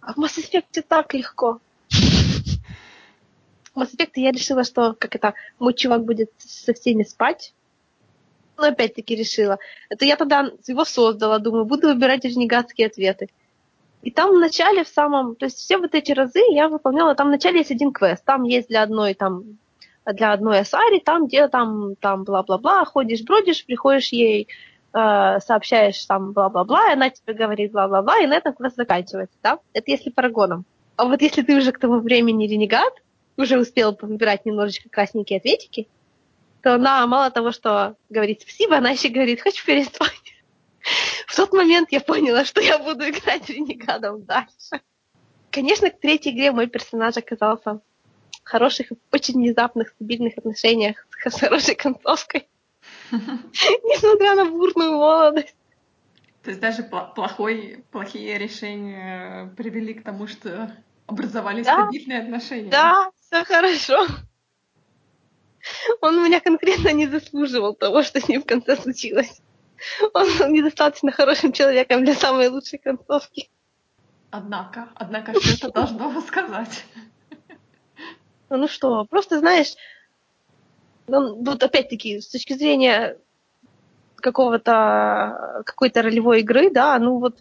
[0.00, 1.60] А в Mass Effect так легко.
[1.90, 7.52] В Mass Effect я решила, что как это, мой чувак будет со всеми спать.
[8.56, 9.58] Ну, опять-таки решила.
[9.88, 13.28] Это я тогда его создала, думаю, буду выбирать ренегатские ответы.
[14.02, 17.28] И там в начале, в самом, то есть все вот эти разы я выполняла, там
[17.28, 19.58] в начале есть один квест, там есть для одной там
[20.06, 24.48] для одной Асари, там, где там, там бла-бла-бла, ходишь, бродишь, приходишь ей,
[24.92, 29.58] э, сообщаешь там бла-бла-бла, и она тебе говорит бла-бла-бла, и на этом квест заканчивается, да?
[29.72, 30.64] Это если парагоном.
[30.96, 32.92] А вот если ты уже к тому времени ренегат,
[33.36, 35.88] уже успел выбирать немножечко красненькие ответики,
[36.62, 40.10] то она мало того, что говорит спасибо, она еще говорит, хочешь переспать?
[41.26, 44.80] В тот момент я поняла, что я буду играть ренегадом дальше.
[45.50, 47.80] Конечно, к третьей игре мой персонаж оказался
[48.44, 52.48] хороших, очень внезапных, стабильных отношениях с хорошей концовкой.
[53.10, 55.54] Несмотря на бурную молодость.
[56.42, 60.70] То есть даже плохой, плохие решения привели к тому, что
[61.06, 62.70] образовались да, стабильные отношения.
[62.70, 64.06] Да, все хорошо.
[66.02, 69.40] Он у меня конкретно не заслуживал того, что с ним в конце случилось.
[70.12, 73.48] Он был недостаточно хорошим человеком для самой лучшей концовки.
[74.30, 76.84] Однако, однако, что это должно сказать?
[78.56, 79.74] Ну что, просто знаешь,
[81.06, 83.16] ну, вот опять-таки, с точки зрения
[84.16, 87.36] какого-то какой-то ролевой игры, да, ну вот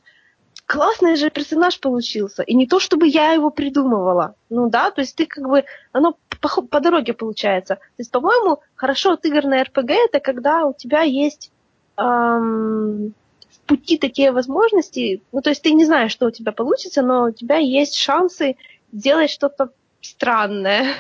[0.65, 2.43] классный же персонаж получился.
[2.43, 4.35] И не то, чтобы я его придумывала.
[4.49, 7.75] Ну да, то есть ты как бы, оно по, по дороге получается.
[7.75, 11.51] То есть, по-моему, хорошо отыгранное РПГ это когда у тебя есть
[11.97, 13.13] эм,
[13.49, 15.21] в пути такие возможности.
[15.31, 18.55] Ну, то есть ты не знаешь, что у тебя получится, но у тебя есть шансы
[18.91, 19.71] сделать что-то
[20.03, 20.93] странное.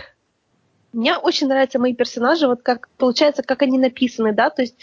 [0.91, 4.75] Мне очень нравятся мои персонажи, вот как получается, как они написаны, да, то есть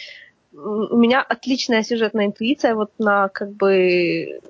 [0.53, 4.41] у меня отличная сюжетная интуиция вот на как бы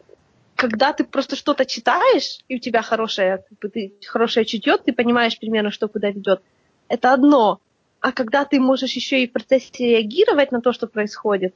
[0.57, 4.93] когда ты просто что-то читаешь, и у тебя хорошее, как бы, ты, хорошее чутье, ты
[4.93, 6.43] понимаешь примерно, что куда ведет,
[6.89, 7.61] это одно.
[8.01, 11.55] А когда ты можешь еще и в процессе реагировать на то, что происходит,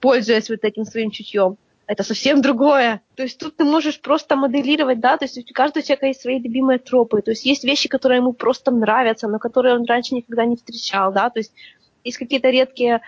[0.00, 3.00] пользуясь вот этим своим чутьем, это совсем другое.
[3.14, 6.38] То есть тут ты можешь просто моделировать, да, то есть у каждого человека есть свои
[6.38, 10.44] любимые тропы, то есть есть вещи, которые ему просто нравятся, но которые он раньше никогда
[10.44, 11.52] не встречал, да, то есть
[12.04, 13.00] есть какие-то редкие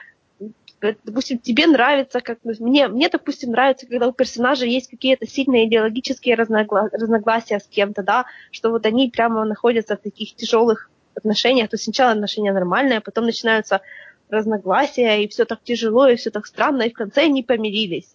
[0.81, 6.37] допустим, тебе нравится, как мне, мне, допустим, нравится, когда у персонажа есть какие-то сильные идеологические
[6.37, 6.89] разногла...
[6.93, 11.85] разногласия с кем-то, да, что вот они прямо находятся в таких тяжелых отношениях, то есть
[11.85, 13.81] сначала отношения нормальные, а потом начинаются
[14.29, 18.15] разногласия, и все так тяжело, и все так странно, и в конце они помирились.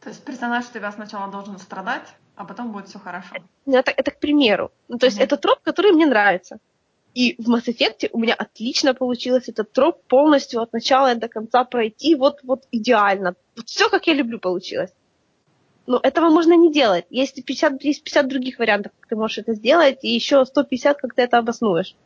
[0.00, 3.34] То есть персонаж тебя сначала должен страдать, а потом будет все хорошо.
[3.66, 4.70] Это, это к примеру.
[4.88, 5.24] Ну, то есть mm-hmm.
[5.24, 6.58] это троп, который мне нравится.
[7.14, 11.64] И в Mass Effect у меня отлично получилось этот троп полностью от начала до конца
[11.64, 12.14] пройти.
[12.14, 13.34] Вот, вот идеально.
[13.56, 14.90] Вот все, как я люблю, получилось.
[15.86, 17.06] Но этого можно не делать.
[17.10, 21.14] Есть 50, есть 50 других вариантов, как ты можешь это сделать, и еще 150, как
[21.14, 21.96] ты это обоснуешь.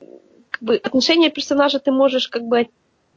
[0.50, 2.68] Как бы отношение персонажа ты можешь как бы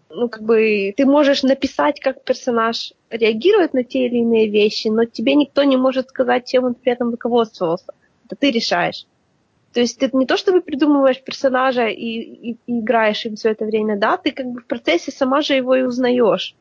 [0.10, 5.06] ну, как бы, ты можешь написать, как персонаж реагирует на те или иные вещи, но
[5.06, 7.93] тебе никто не может сказать, чем он при этом руководствовался.
[8.26, 9.06] Это ты решаешь.
[9.74, 13.66] То есть ты не то чтобы придумываешь персонажа и, и, и играешь им все это
[13.66, 16.56] время, да, ты как бы в процессе сама же его и узнаешь.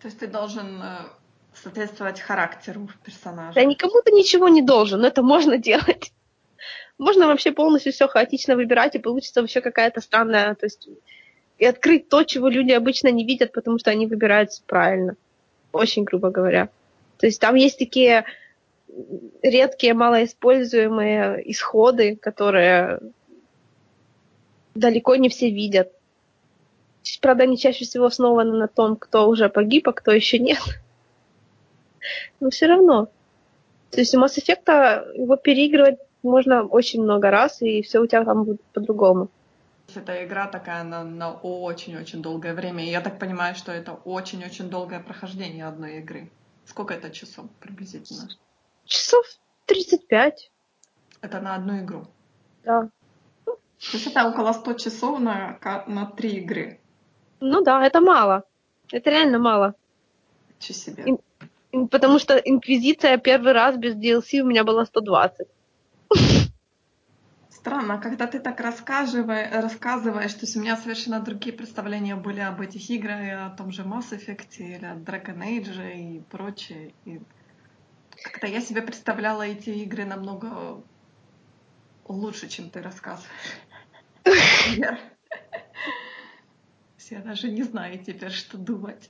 [0.00, 0.98] То есть ты должен э,
[1.54, 3.54] соответствовать характеру персонажа.
[3.54, 6.12] Да никому ты ничего не должен, но это можно делать.
[6.96, 10.88] Можно вообще полностью все хаотично выбирать, и получится вообще какая-то странная, то есть
[11.64, 15.16] и открыть то, чего люди обычно не видят, потому что они выбираются правильно.
[15.72, 16.68] Очень грубо говоря.
[17.16, 18.26] То есть там есть такие
[19.40, 23.00] редкие, малоиспользуемые исходы, которые
[24.74, 25.90] далеко не все видят.
[27.22, 30.60] Правда, они чаще всего основаны на том, кто уже погиб, а кто еще нет.
[32.40, 33.08] Но все равно.
[33.90, 38.22] То есть у Mass Effect его переигрывать можно очень много раз, и все у тебя
[38.22, 39.30] там будет по-другому.
[39.96, 42.84] Это игра такая на, на очень-очень долгое время.
[42.84, 46.30] И я так понимаю, что это очень-очень долгое прохождение одной игры.
[46.66, 48.28] Сколько это часов приблизительно?
[48.84, 49.24] Часов
[49.66, 50.50] 35.
[51.20, 52.06] Это на одну игру?
[52.64, 52.88] Да.
[53.44, 56.80] То есть это около 100 часов на, на три игры?
[57.40, 58.44] Ну да, это мало.
[58.92, 59.74] Это реально мало.
[60.58, 61.04] Че себе.
[61.04, 65.48] И, потому что Инквизиция первый раз без DLC у меня была 120.
[67.64, 72.90] Странно, когда ты так рассказываешь, то есть у меня совершенно другие представления были об этих
[72.90, 76.92] играх, о том же Mass Effect или о Dragon Age и прочее.
[77.06, 77.22] И
[78.22, 80.82] как-то я себе представляла эти игры намного
[82.06, 83.30] лучше, чем ты рассказываешь.
[87.10, 89.08] Я даже не знаю теперь, что думать.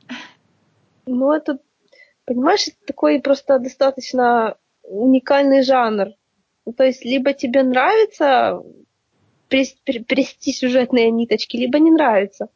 [1.07, 1.59] Ну, это,
[2.25, 6.11] понимаешь, это такой просто достаточно уникальный жанр.
[6.67, 8.63] Ну, то есть, либо тебе нравится
[9.49, 12.49] прести сюжетные ниточки, либо не нравится.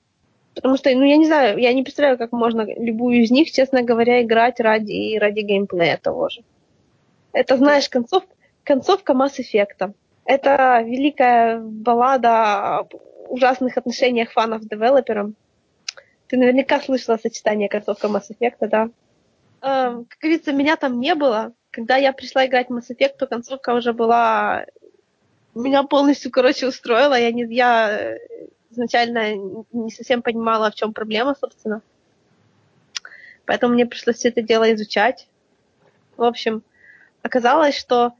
[0.55, 3.83] Потому что, ну, я не знаю, я не представляю, как можно любую из них, честно
[3.83, 6.43] говоря, играть ради, ради геймплея того же.
[7.33, 8.25] Это, знаешь, концов,
[8.65, 9.93] концовка Mass Effect.
[10.25, 12.95] Это великая баллада об
[13.29, 15.37] ужасных отношениях фанов с девелопером.
[16.27, 18.91] Ты наверняка слышала сочетание концовка Mass Effect, да?
[19.61, 21.53] Эм, как говорится, меня там не было.
[21.79, 24.67] Когда я пришла играть в Mass Effect, то концовка уже была...
[25.55, 27.15] Меня полностью, короче, устроила.
[27.15, 28.17] Я, не, я
[28.73, 29.37] изначально
[29.71, 31.81] не совсем понимала, в чем проблема, собственно.
[33.47, 35.29] Поэтому мне пришлось все это дело изучать.
[36.17, 36.65] В общем,
[37.23, 38.13] оказалось, что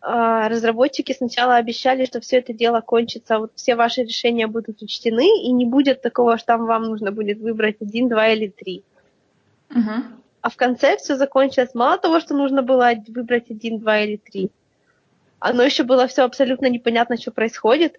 [0.00, 5.42] а, разработчики сначала обещали, что все это дело кончится, вот все ваши решения будут учтены,
[5.42, 8.82] и не будет такого, что там вам нужно будет выбрать один, два или три.
[9.68, 10.16] Угу.
[10.46, 14.52] А в конце все закончилось мало того, что нужно было выбрать один, два или три.
[15.40, 17.98] Оно еще было все абсолютно непонятно, что происходит.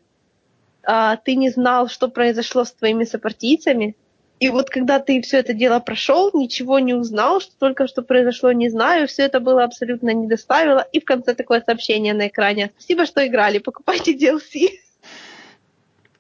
[0.82, 3.98] А, ты не знал, что произошло с твоими сопартийцами,
[4.40, 8.54] и вот когда ты все это дело прошел, ничего не узнал, что только что произошло,
[8.54, 10.88] не знаю, все это было абсолютно не доставило.
[10.94, 12.72] И в конце такое сообщение на экране.
[12.78, 14.70] Спасибо, что играли, покупайте DLC.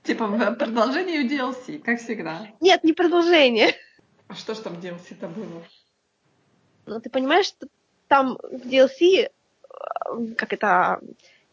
[0.03, 0.27] Типа
[0.59, 2.49] продолжение DLC, как всегда.
[2.59, 3.75] Нет, не продолжение.
[4.27, 5.63] А что ж там DLC-то было?
[6.87, 7.67] Ну, ты понимаешь, что
[8.07, 9.29] там в DLC, э,
[10.37, 10.99] как это,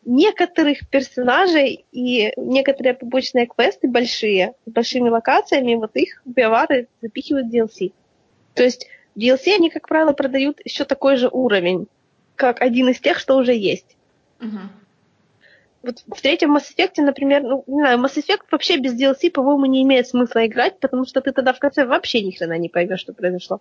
[0.04, 7.54] некоторых персонажей и некоторые побочные квесты большие, с большими локациями, вот их биовары запихивают в
[7.54, 7.92] DLC.
[8.54, 11.88] То есть в DLC они, как правило, продают еще такой же уровень,
[12.36, 13.96] как один из тех, что уже есть.
[14.40, 14.58] Угу.
[15.82, 19.66] Вот в третьем Mass Effect, например, ну, не знаю, Mass Effect вообще без DLC, по-моему,
[19.66, 23.00] не имеет смысла играть, потому что ты тогда в конце вообще ни хрена не поймешь,
[23.00, 23.60] что произошло.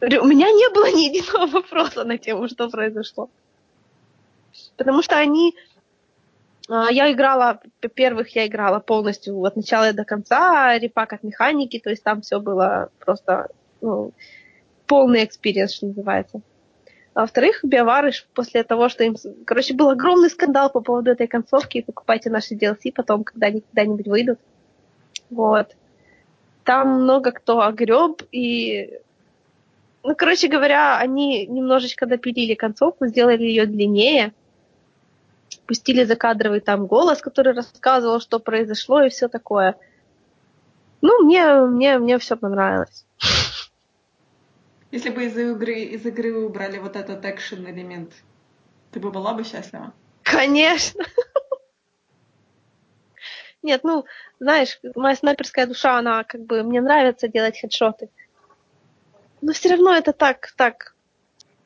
[0.00, 3.28] У меня не было ни единого вопроса на тему, что произошло.
[4.76, 5.54] Потому что они...
[6.68, 7.60] А, я играла,
[7.94, 12.40] первых я играла полностью от начала до конца, репак от механики, то есть там все
[12.40, 13.48] было просто
[13.80, 14.12] ну,
[14.86, 16.40] полный experience, что называется.
[17.12, 19.16] А во-вторых, BioWare ы после того, что им...
[19.44, 24.06] Короче, был огромный скандал по поводу этой концовки, покупайте наши DLC потом, когда они когда-нибудь
[24.06, 24.38] выйдут.
[25.28, 25.76] Вот.
[26.64, 29.00] Там много кто огреб, и
[30.02, 34.32] ну, короче говоря, они немножечко допилили концовку, сделали ее длиннее,
[35.66, 39.76] пустили закадровый там голос, который рассказывал, что произошло и все такое.
[41.02, 43.04] Ну, мне, мне, мне все понравилось.
[44.90, 48.12] Если бы из игры, из игры убрали вот этот экшен элемент,
[48.90, 49.92] ты бы была бы счастлива?
[50.22, 51.04] Конечно.
[53.62, 54.04] Нет, ну,
[54.40, 58.08] знаешь, моя снайперская душа, она как бы, мне нравится делать хедшоты.
[59.40, 60.94] Но все равно это так, так,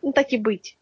[0.03, 0.77] ну так и быть.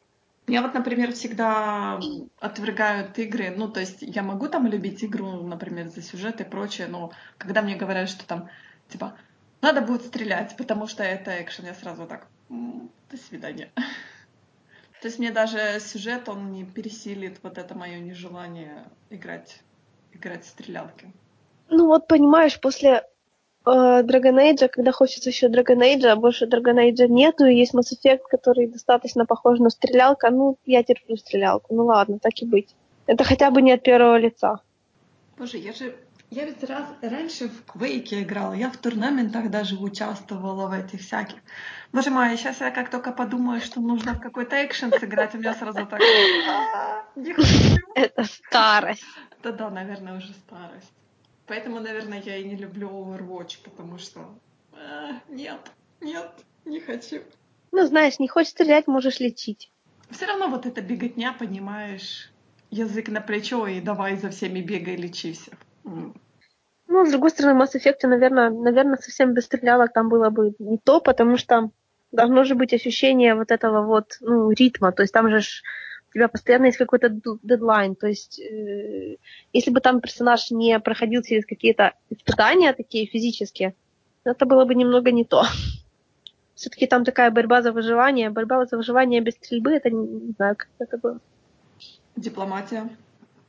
[0.49, 2.01] Я вот, например, всегда
[2.41, 3.55] отвергаю игры.
[3.57, 7.63] Ну, то есть я могу там любить игру, например, за сюжет и прочее, но когда
[7.63, 8.51] мне говорят, что там,
[8.89, 9.17] типа,
[9.61, 13.71] надо будет стрелять, потому что это экшен, я сразу так, до свидания.
[15.01, 19.61] То есть мне даже сюжет, он не пересилит вот это мое нежелание играть,
[20.13, 21.13] играть в стрелялки.
[21.69, 23.05] Ну вот, понимаешь, после
[23.65, 27.93] Dragon Age, когда хочется еще Dragon Age, а больше Dragon Age нету, и есть Mass
[27.93, 32.75] Effect, который достаточно похож на стрелялка, ну, я терплю стрелялку, ну ладно, так и быть.
[33.07, 34.61] Это хотя бы не от первого лица.
[35.39, 35.95] Боже, я же
[36.35, 41.37] я ведь раз раньше в Квейке играла, я в турнаментах даже участвовала в этих всяких.
[41.93, 45.53] Боже мой, сейчас я как только подумаю, что нужно в какой-то экшен сыграть, у меня
[45.53, 46.01] сразу так...
[47.17, 47.77] Не хочу.
[47.95, 49.05] Это старость.
[49.43, 50.95] Да-да, наверное, уже старость.
[51.47, 54.21] Поэтому, наверное, я и не люблю Overwatch, потому что
[54.73, 55.61] а, нет,
[56.01, 56.31] нет,
[56.65, 57.23] не хочу.
[57.73, 59.71] Ну, знаешь, не хочешь стрелять, можешь лечить.
[60.11, 62.31] Все равно вот эта беготня, понимаешь,
[62.71, 65.55] язык на плечо и давай за всеми бегай, лечи всех.
[65.85, 70.77] Ну, с другой стороны, Mass Effect, наверное, наверное, совсем без стрелялок там было бы не
[70.77, 71.71] то, потому что
[72.13, 74.93] должно же быть ощущение вот этого вот, ну, ритма.
[74.93, 75.63] То есть там же ж
[76.13, 77.09] у тебя постоянно есть какой-то
[77.43, 77.95] дедлайн.
[77.95, 79.17] То есть, э,
[79.53, 83.75] если бы там персонаж не проходил через какие-то испытания такие физические,
[84.25, 85.45] это было бы немного не то.
[86.55, 88.31] Все-таки там такая борьба за выживание.
[88.31, 91.19] Борьба за выживание без стрельбы, это не, не знаю, как это было.
[92.15, 92.91] Дипломатия.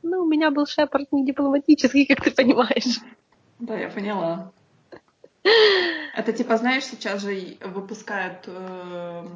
[0.02, 3.00] Ну, у меня был Шепард не дипломатический, как ты понимаешь.
[3.58, 4.52] Да, я поняла.
[6.14, 9.26] Это типа, знаешь, сейчас же выпускают, э,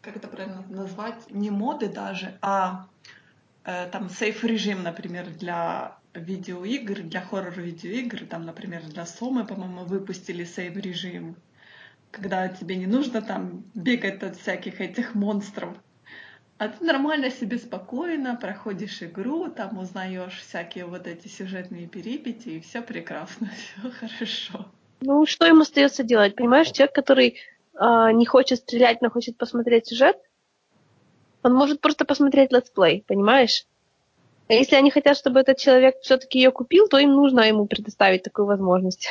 [0.00, 2.86] как это правильно назвать, не моды даже, а
[3.64, 10.44] э, там сейф режим, например, для видеоигр, для хоррор-видеоигр, там, например, для Сомы, по-моему, выпустили
[10.44, 11.36] сейф режим,
[12.10, 15.76] когда тебе не нужно там бегать от всяких этих монстров,
[16.58, 22.60] а ты нормально себе спокойно проходишь игру, там узнаешь всякие вот эти сюжетные перипетии, и
[22.60, 24.66] все прекрасно, все хорошо.
[25.00, 26.34] Ну, что им остается делать?
[26.34, 27.36] Понимаешь, человек, который
[27.74, 30.16] э, не хочет стрелять, но хочет посмотреть сюжет,
[31.42, 33.66] он может просто посмотреть летсплей, понимаешь?
[34.48, 38.22] А если они хотят, чтобы этот человек все-таки ее купил, то им нужно ему предоставить
[38.22, 39.08] такую возможность.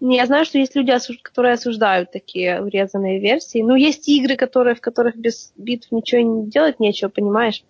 [0.00, 0.92] Не, я знаю, что есть люди,
[1.22, 3.62] которые осуждают такие урезанные версии.
[3.62, 7.62] Но есть игры, которые, в которых без битв ничего не делать нечего, понимаешь?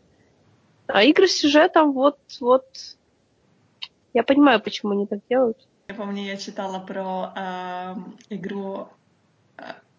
[0.87, 2.65] А игры с сюжетом, вот, вот...
[4.13, 5.59] Я понимаю, почему они так делают.
[5.89, 7.95] Я помню, я читала про э,
[8.31, 8.89] игру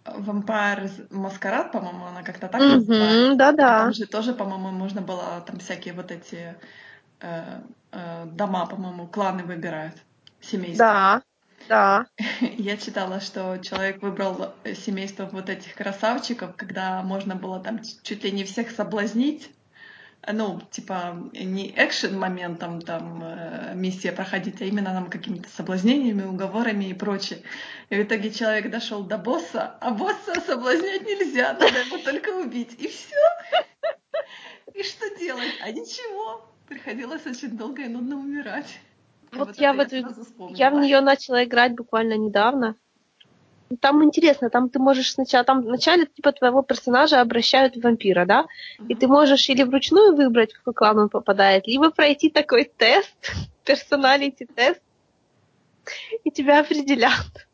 [0.06, 3.36] Vampire Маскарад, по-моему, она как-то так Мгм, называется.
[3.38, 3.80] да-да.
[3.80, 6.56] Там же тоже, по-моему, можно было там всякие вот эти
[7.22, 9.96] э, э, дома, по-моему, кланы выбирают,
[10.42, 10.86] семейства.
[10.86, 11.22] Да,
[11.68, 12.06] да.
[12.42, 18.32] Я читала, что человек выбрал семейство вот этих красавчиков, когда можно было там чуть ли
[18.32, 19.50] не всех соблазнить.
[20.32, 26.86] Ну, типа, не экшен моментом там э, миссия проходить, а именно там какими-то соблазнениями, уговорами
[26.86, 27.42] и прочее.
[27.90, 32.76] И в итоге человек дошел до босса, а босса соблазнять нельзя, надо его только убить.
[32.80, 33.16] И все.
[34.74, 35.54] И что делать?
[35.62, 36.50] А ничего.
[36.68, 38.80] Приходилось очень долго и нудно умирать.
[39.32, 39.98] И Вот я в эту-.
[40.50, 42.76] Я в нее начала играть буквально недавно.
[43.82, 48.46] Там интересно, там ты можешь сначала, там вначале типа твоего персонажа обращают в вампира, да?
[48.90, 53.16] И ты можешь или вручную выбрать, в какой клан он попадает, либо пройти такой тест,
[53.64, 54.82] персоналити тест,
[56.24, 57.48] и тебя определят.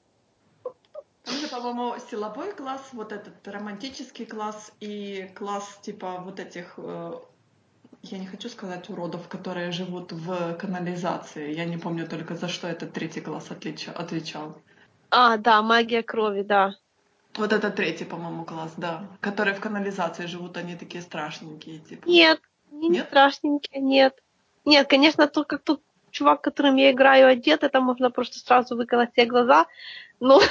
[1.24, 7.14] Там же, по-моему, силовой класс, вот этот романтический класс и класс типа вот этих, э,
[8.04, 11.54] я не хочу сказать уродов, которые живут в канализации.
[11.54, 14.58] Я не помню только за что этот третий класс отлича- отвечал.
[15.12, 16.76] А, да, магия крови, да.
[17.38, 19.08] Вот это третий, по-моему, класс, да.
[19.20, 22.08] Которые в канализации живут, они такие страшненькие, типа.
[22.08, 22.40] Нет,
[22.72, 23.08] не Нет?
[23.08, 24.22] страшненькие, нет.
[24.66, 25.82] Нет, конечно, то, как тот
[26.12, 29.66] чувак, которым я играю, одет, это можно просто сразу выколоть себе глаза.
[30.20, 30.42] Но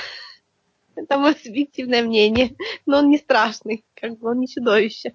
[0.95, 2.55] это мое субъективное мнение.
[2.87, 5.15] Но он не страшный, как бы он не чудовище.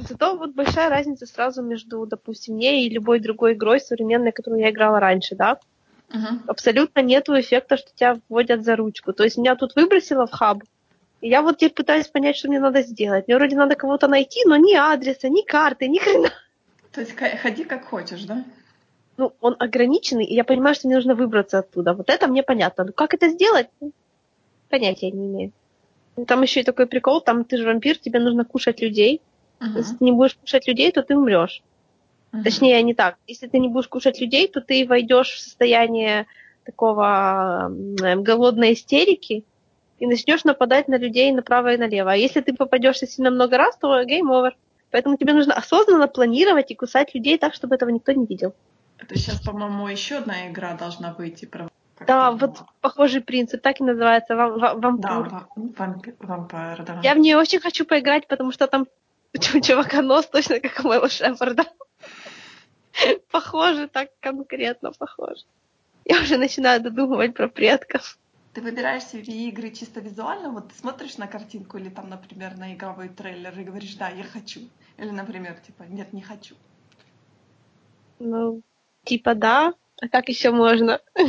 [0.00, 4.70] Зато вот большая разница сразу между, допустим, мне и любой другой игрой современной, которую я
[4.70, 5.58] играла раньше, да?
[6.10, 6.42] Мгм.
[6.46, 9.12] Абсолютно нету эффекта, что тебя вводят за ручку.
[9.12, 10.62] То есть меня тут выбросило в хаб,
[11.20, 13.26] и я вот теперь пытаюсь понять, что мне надо сделать.
[13.26, 16.30] Мне вроде надо кого-то найти, но ни адреса, ни карты, ни хрена.
[16.92, 18.44] То есть ходи как хочешь, да?
[19.18, 21.92] ну, он ограниченный, и я понимаю, что мне нужно выбраться оттуда.
[21.92, 22.84] Вот это мне понятно.
[22.84, 23.68] Но как это сделать?
[23.80, 23.92] Ну,
[24.70, 25.52] Понятия не имею.
[26.16, 29.20] Ну, Там еще и такой прикол, там ты же вампир, тебе нужно кушать людей.
[29.60, 29.76] Мгм.
[29.76, 31.62] Если ты не будешь кушать людей, то ты умрешь.
[32.32, 32.44] Мгм.
[32.44, 33.16] Точнее, не так.
[33.26, 36.26] Если ты не будешь кушать людей, то ты войдешь в состояние
[36.64, 39.44] такого м, голодной истерики
[39.98, 42.12] и начнешь нападать на людей направо и налево.
[42.12, 44.56] А если ты попадешься сильно много раз, то game over.
[44.90, 48.54] Поэтому тебе нужно осознанно планировать и кусать людей так, чтобы этого никто не видел.
[48.98, 51.46] Это сейчас, по-моему, еще одна игра должна выйти.
[51.46, 51.68] Про...
[51.96, 55.32] как Да, вот похожий принцип, так и называется, вам- ва- Да, вампир.
[55.32, 57.00] ва- вампи- вампир, да.
[57.02, 58.86] Я в нее очень хочу поиграть, потому что там
[59.54, 61.64] у чувака нос точно как у моего Шепарда.
[63.30, 65.44] Похоже, так конкретно похоже.
[66.04, 68.18] Я уже начинаю додумывать про предков.
[68.54, 72.74] Ты выбираешь себе игры чисто визуально, вот ты смотришь на картинку или там, например, на
[72.74, 74.60] игровой трейлер и говоришь, да, я хочу.
[74.96, 76.54] Или, например, типа, нет, не хочу.
[78.18, 78.62] Ну,
[79.04, 81.00] типа да, а как еще можно?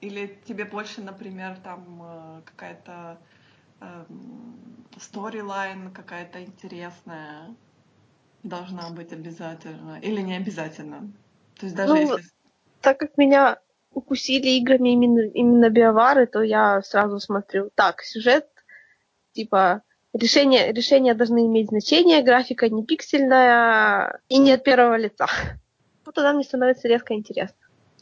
[0.00, 3.18] Или тебе больше, например, там э, какая-то
[3.80, 4.56] эм,
[4.98, 7.54] сторилайн какая-то интересная
[8.42, 9.98] должна быть обязательно.
[10.00, 11.12] Или не обязательно.
[11.58, 12.22] То есть даже Ну, если...
[12.80, 13.58] Так как меня
[13.94, 18.48] укусили играми именно, именно биовары, то я сразу смотрю, так, сюжет,
[19.32, 19.82] типа,
[20.12, 25.26] решения, решения должны иметь значение, графика не пиксельная и не от первого лица.
[26.04, 27.56] Вот тогда мне становится резко интересно.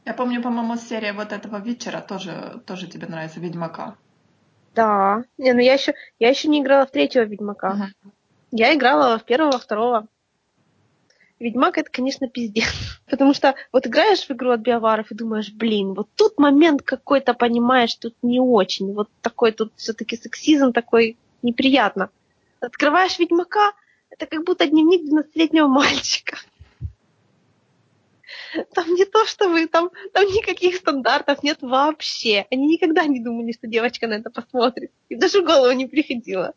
[0.07, 3.97] Я помню, по-моему, серия вот этого вечера тоже, тоже тебе нравится, Ведьмака.
[4.75, 5.25] Да.
[5.37, 7.75] Не, ну я еще, я еще не играла в третьего Ведьмака.
[7.75, 8.13] Мгм.
[8.53, 10.09] Я играла в первого, второго.
[11.41, 12.69] Ведьмак это, конечно, пиздец.
[13.11, 17.35] Потому что вот играешь в игру от биоваров и думаешь, блин, вот тут момент какой-то,
[17.35, 18.93] понимаешь, тут не очень.
[18.93, 22.11] Вот такой тут все-таки сексизм такой неприятно.
[22.61, 23.73] Открываешь Ведьмака,
[24.11, 26.37] это как будто дневник 12-летнего мальчика.
[28.75, 32.47] Там не то, что вы, там, там никаких стандартов нет вообще.
[32.51, 34.91] Они никогда не думали, что девочка на это посмотрит.
[35.09, 36.53] И даже в голову не приходило.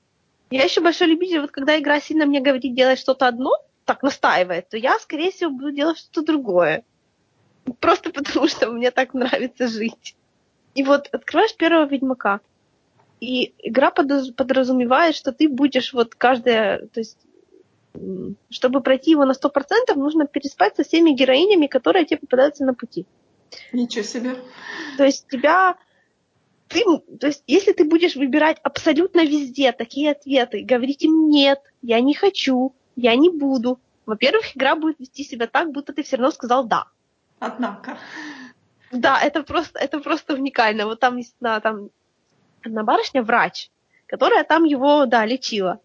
[0.50, 3.52] Я еще большой любитель, вот когда игра сильно мне говорит делать что-то одно,
[3.86, 6.84] так настаивает, то я, скорее всего, буду делать что-то другое.
[7.80, 10.16] Просто потому, что мне так нравится жить.
[10.76, 12.42] И вот открываешь первого Ведьмака,
[13.20, 17.18] и игра подразумевает, что ты будешь вот каждая, то есть
[18.50, 23.06] чтобы пройти его на 100%, нужно переспать со всеми героинями, которые тебе попадаются на пути.
[23.72, 24.36] Ничего себе.
[24.98, 25.78] То есть тебя...
[26.70, 26.84] Ты,
[27.20, 32.16] то есть, если ты будешь выбирать абсолютно везде такие ответы, говорить им нет, я не
[32.16, 36.66] хочу, я не буду, во-первых, игра будет вести себя так, будто ты все равно сказал
[36.66, 36.88] да.
[37.40, 37.98] Однако.
[38.92, 40.86] Да, это просто, это просто уникально.
[40.86, 41.90] Вот там есть на, там,
[42.64, 43.70] одна барышня врач,
[44.06, 45.80] которая там его, да, лечила.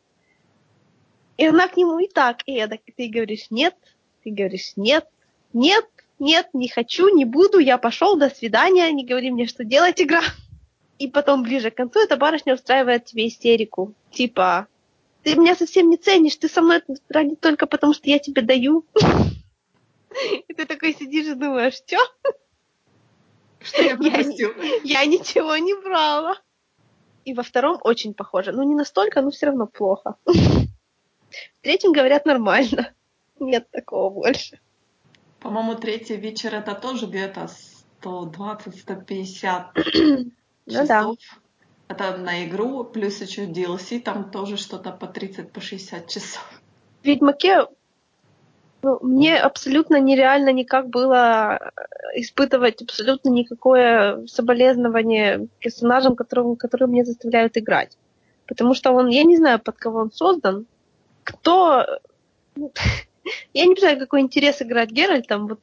[1.36, 2.80] И она к нему и так, и эдак.
[2.86, 3.74] И ты говоришь нет,
[4.24, 5.06] ты говоришь нет,
[5.52, 5.86] нет,
[6.18, 10.22] нет, не хочу, не буду, я пошел, до свидания, не говори мне, что делать, игра.
[10.98, 13.94] И потом ближе к концу эта барышня устраивает тебе истерику.
[14.10, 14.66] Типа,
[15.34, 18.84] ты меня совсем не ценишь, ты со мной ради только потому, что я тебе даю.
[20.48, 21.98] И ты такой сидишь и думаешь, что?
[23.60, 24.52] Что я пропустил?
[24.84, 26.36] Я, я ничего не брала.
[27.24, 28.52] И во втором очень похоже.
[28.52, 30.16] Ну, не настолько, но все равно плохо.
[30.24, 32.92] В третьем говорят нормально.
[33.38, 34.58] Нет такого больше.
[35.40, 37.48] По-моему, третий вечер это тоже где-то
[38.02, 40.86] 120-150 Ну часов.
[40.88, 41.06] да.
[41.88, 46.60] Это на игру, плюс еще DLC, там тоже что-то по 30, по 60 часов.
[47.02, 47.66] В Ведьмаке
[48.82, 57.04] ну, мне абсолютно нереально никак было э, испытывать абсолютно никакое соболезнование персонажам, которым, которые мне
[57.04, 57.96] заставляют играть.
[58.46, 60.66] Потому что он, я не знаю, под кого он создан,
[61.24, 61.84] кто...
[62.54, 62.72] ну,
[63.52, 65.60] Я не знаю, какой интерес играть Геральтом, вот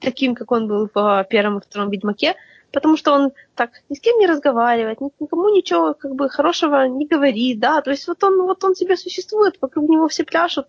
[0.00, 2.34] таким, как он был в первом и втором Ведьмаке,
[2.74, 6.86] потому что он так ни с кем не разговаривает, ни- никому ничего как бы хорошего
[6.88, 10.66] не говорит, да, то есть вот он, вот он себе существует, вокруг него все пляшут,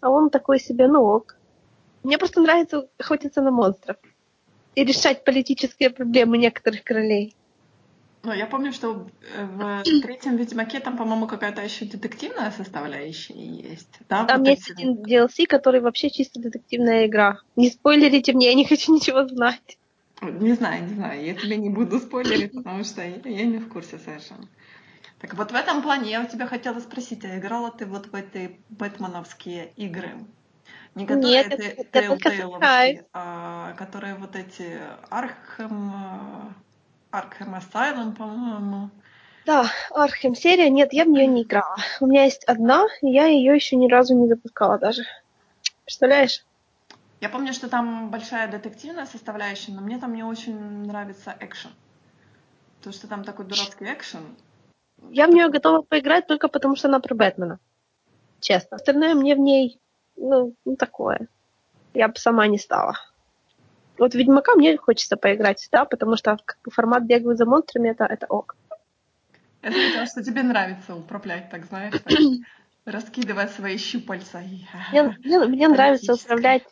[0.00, 1.36] а он такой себе, ну ок.
[2.04, 3.96] Мне просто нравится охотиться на монстров
[4.76, 7.34] и решать политические проблемы некоторых королей.
[8.24, 9.06] Ну, я помню, что
[9.36, 13.88] э, в третьем Ведьмаке там, по-моему, какая-то еще детективная составляющая есть.
[14.08, 17.38] Да, Там вот есть эти- один DLC, который вообще чисто детективная игра.
[17.56, 19.77] Не спойлерите мне, я не хочу ничего знать.
[20.20, 23.68] Не знаю, не знаю, я тебе не буду спойлерить, потому что я, я не в
[23.68, 24.48] курсе совершенно.
[25.20, 28.14] Так вот в этом плане я у тебя хотела спросить, а играла ты вот в
[28.14, 30.10] эти бэтменовские игры?
[30.94, 34.80] Не которые Нет, ты- Telltale-овские, а которые вот эти
[35.10, 36.54] Архем,
[37.10, 38.90] Архем Asylum, по-моему.
[39.46, 41.76] Да, Архем серия, нет, я в нее не играла.
[42.00, 45.04] У меня есть одна, и я ее еще ни разу не запускала даже.
[45.84, 46.44] Представляешь?
[47.20, 51.70] Я помню, что там большая детективная составляющая, но мне там не очень нравится экшен.
[52.78, 54.36] Потому что там такой дурацкий экшен.
[55.10, 57.58] Я в нее готова поиграть только потому, что она про Бэтмена.
[58.40, 58.76] Честно.
[58.76, 59.80] Остальное мне в ней,
[60.16, 61.28] ну, ну такое.
[61.92, 62.94] Я бы сама не стала.
[63.98, 68.04] Вот Ведьмака мне хочется поиграть, да, потому что как бы, формат бегаю за монстрами это,
[68.04, 68.54] это ок.
[69.62, 72.12] Я заметила, что тебе нравится управлять, так знаешь, так,
[72.84, 74.40] раскидывать свои щупальца.
[74.92, 76.62] Мне, мне- мне нравится управлять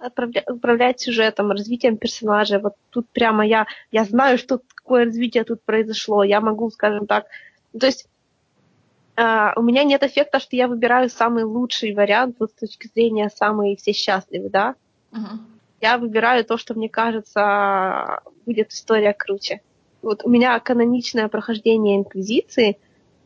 [0.00, 2.58] отправля- управлять сюжетом, развитием персонажа.
[2.58, 6.24] Вот тут прямо я, я знаю, что какое развитие тут произошло.
[6.24, 7.26] Я могу, скажем так,
[7.78, 8.08] то есть
[9.16, 13.30] а, у меня нет эффекта, что я выбираю самый лучший вариант вот с точки зрения
[13.34, 14.74] самый все счастливы, да.
[15.10, 15.46] Мгм.
[15.80, 19.60] Я выбираю то, что мне кажется будет история круче.
[20.02, 22.78] Вот у меня каноничное прохождение Инквизиции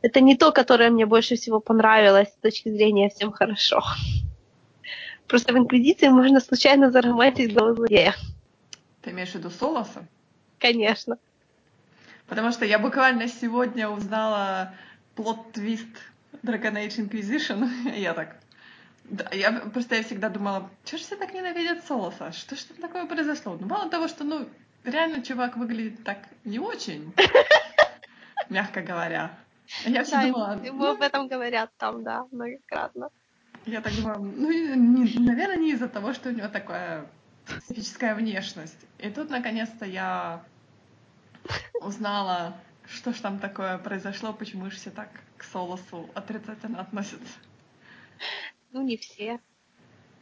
[0.02, 3.80] это не то, которое мне больше всего понравилось с точки зрения всем хорошо.
[5.32, 8.14] Просто в Инквизиции можно случайно заромантить голову злодея.
[9.00, 10.06] Ты имеешь в виду Солоса?
[10.58, 11.16] Конечно.
[12.26, 14.74] Потому что я буквально сегодня узнала
[15.16, 15.88] плод-твист
[16.42, 17.66] Dragon Age Inquisition.
[17.96, 18.36] Я так...
[19.04, 22.30] Да, я просто я всегда думала, что же все так ненавидят Солоса?
[22.32, 23.56] Что ж там такое произошло?
[23.58, 24.46] Ну, мало того, что, ну,
[24.84, 27.14] реально чувак выглядит так не очень,
[28.50, 29.30] мягко говоря.
[29.86, 33.08] Я все Да, думала, ему ну, об этом говорят там, да, многократно.
[33.66, 37.06] Я так думала, ну, не- наверное, не из-за того, что у него такая
[37.46, 38.78] специфическая внешность.
[38.98, 40.42] И тут, наконец-то, я
[41.80, 42.54] узнала,
[42.86, 47.38] что ж там такое произошло, почему же все так к Солосу отрицательно относятся.
[48.72, 49.40] Ну, не все.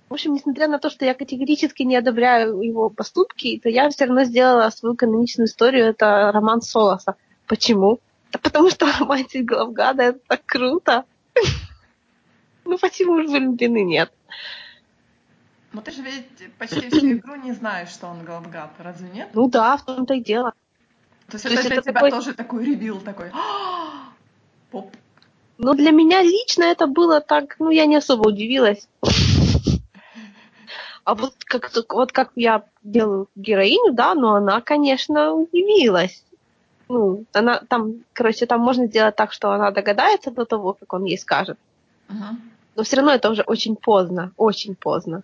[0.08, 4.06] В общем, несмотря на то, что я категорически не одобряю его поступки, то я все
[4.06, 5.86] равно сделала свою каноничную историю.
[5.86, 7.16] Это роман Солоса.
[7.46, 8.00] Почему?
[8.32, 11.04] Да потому что романтик Главгада это так круто.
[12.70, 14.12] Ну почему же влюблены нет?
[15.72, 19.28] Но ты же ведь почти всю игру не знаешь, что он Главгад, разве нет?
[19.32, 20.52] Ну да, в том-то и дело.
[21.26, 24.12] То есть То это есть для это тебя такой- тоже такой ревил, такой «А,
[24.70, 24.94] поп.
[25.58, 28.88] Но для меня лично это было так, ну я не особо удивилась.
[31.02, 36.22] А вот как, вот как я делаю героиню, да, но она, конечно, удивилась.
[36.88, 41.04] Ну, она там, короче, там можно сделать так, что она догадается до того, как он
[41.04, 41.58] ей скажет.
[42.08, 42.40] Мгм.
[42.76, 45.22] Но все равно это уже очень поздно, очень поздно.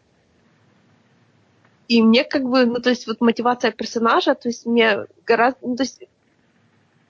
[1.88, 5.76] И мне как бы, ну, то есть вот мотивация персонажа, то есть мне гораздо, ну,
[5.76, 6.02] то есть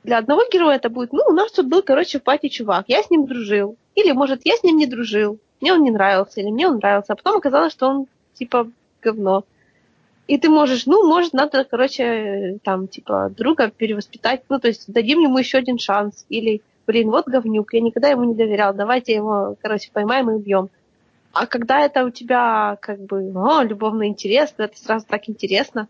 [0.05, 3.03] для одного героя это будет, ну, у нас тут был, короче, в пати чувак, я
[3.03, 3.77] с ним дружил.
[3.95, 7.15] Или, может, я с ним не дружил, мне он не нравился, или мне он нравился,
[7.15, 8.71] а потом оказалось, что он, типа,
[9.03, 9.45] говно.
[10.27, 15.21] И ты можешь, ну, может, надо, короче, там, типа, друга перевоспитать, ну, то есть дадим
[15.21, 16.27] ему еще один шанс.
[16.29, 20.71] Или, блин, вот говнюк, я никогда ему не доверял, давайте его, короче, поймаем и убьем.
[21.33, 25.89] А когда это у тебя, как бы, о, любовный интерес, то это сразу так интересно.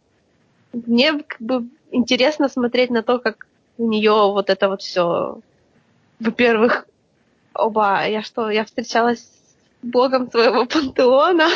[0.73, 3.47] Мне, как бы, интересно смотреть на то, как
[3.79, 5.41] у нее вот это вот все.
[6.19, 6.87] Во-первых,
[7.55, 11.49] оба, я что, я встречалась с богом твоего пантеона.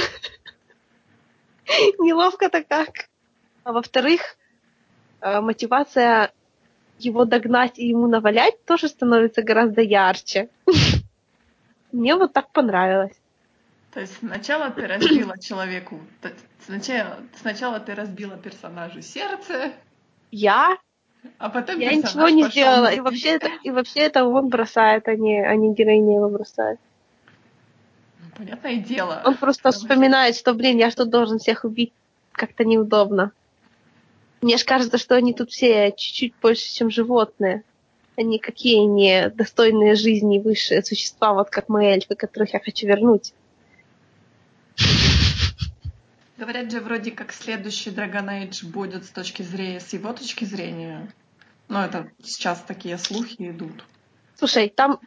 [1.99, 3.09] Неловко-то как.
[3.65, 4.21] А во-вторых,
[5.21, 6.33] э, мотивация
[7.05, 10.49] его догнать и ему навалять тоже становится гораздо ярче.
[11.93, 13.17] Мне вот так понравилось.
[13.93, 16.01] То есть сначала ты разбила человеку,
[16.65, 19.73] сначала, сначала ты разбила персонажу сердце.
[20.31, 20.79] Я?
[21.39, 22.93] А потом Я ничего не сделала.
[22.93, 26.79] И вообще, это, и вообще это он бросает, а не, а не героиня его бросает.
[28.21, 29.21] Ну, понятное дело.
[29.25, 31.93] Он просто вспоминает, что, блин, я что должен всех убить.
[32.33, 33.33] Как-то неудобно.
[34.41, 37.63] Мне же кажется, что они тут все чуть-чуть больше, чем животные.
[38.17, 43.35] Они какие не достойные жизни высшие существа, вот как мои эльфы, которых я хочу вернуть.
[46.37, 51.13] Говорят же, вроде как следующий Dragon Age будет с точки зрения, с его точки зрения.
[51.69, 53.85] Но это сейчас такие слухи идут.
[54.37, 55.01] Слушай, там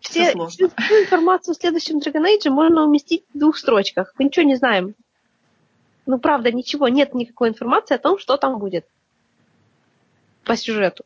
[0.00, 4.12] все, всю, всю информацию в следующем Dragon Age можно уместить в двух строчках.
[4.18, 4.96] Мы ничего не знаем.
[6.08, 8.86] Ну, правда, ничего, нет никакой информации о том, что там будет
[10.42, 11.04] по сюжету.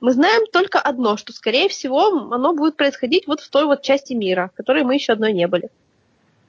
[0.00, 4.12] Мы знаем только одно, что, скорее всего, оно будет происходить вот в той вот части
[4.12, 5.70] мира, в которой мы еще одной не были.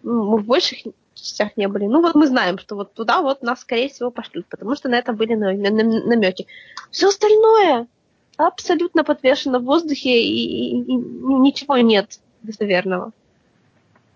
[0.04, 0.80] Мы в больших
[1.14, 1.86] частях не были.
[1.86, 4.96] Ну, вот мы знаем, что вот туда вот нас, скорее всего, пошлют, потому что на
[4.96, 6.48] это были намеки.
[6.92, 7.88] Все остальное
[8.36, 13.14] абсолютно подвешено в воздухе, и, и, и ничего нет достоверного.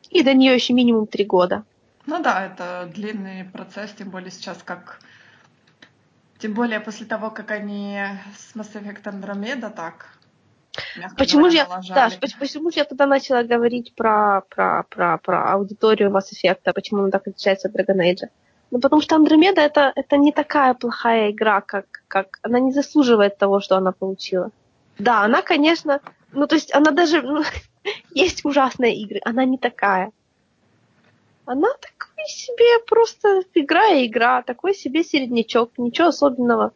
[0.09, 1.63] И до нее еще минимум три года.
[2.09, 4.99] Ну да, это длинный процесс, тем более сейчас как...
[6.39, 7.99] Тем более после того, как они
[8.35, 10.07] с Mass Effect Andromeda так
[11.17, 12.09] Почему же я, да,
[12.39, 17.01] почему же я тогда начала говорить про, про, про, про аудиторию Mass Effect, а почему
[17.01, 18.29] она так отличается от Dragon Age?
[18.71, 23.37] Ну, потому что Андромеда это, это не такая плохая игра, как, как она не заслуживает
[23.37, 24.49] того, что она получила.
[24.97, 27.43] Да, она, конечно, ну, то есть она даже, ну,
[28.13, 30.11] есть ужасные игры, она не такая
[31.49, 36.73] она такой себе просто игра и игра, такой себе середнячок, ничего особенного.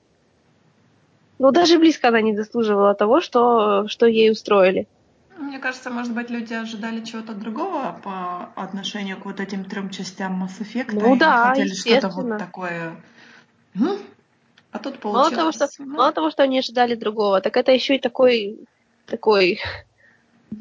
[1.38, 4.88] Но даже близко она не заслуживала того, что, что ей устроили.
[5.38, 10.44] Мне кажется, может быть, люди ожидали чего-то другого по отношению к вот этим трем частям
[10.44, 11.00] Mass Effect.
[11.00, 12.96] Ну и да, хотели что-то вот такое.
[14.72, 15.36] А тут получилось.
[15.36, 15.96] Мало того, что, ну...
[15.96, 18.58] мало того, что они ожидали другого, так это еще и такой
[19.06, 19.60] такой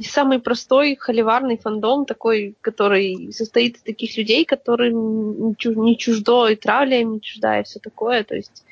[0.05, 7.02] самый простой холиварный фандом, такой, который состоит из таких людей, которым не чуждо и травля
[7.02, 8.24] не чужда, и все такое.
[8.24, 8.64] То есть,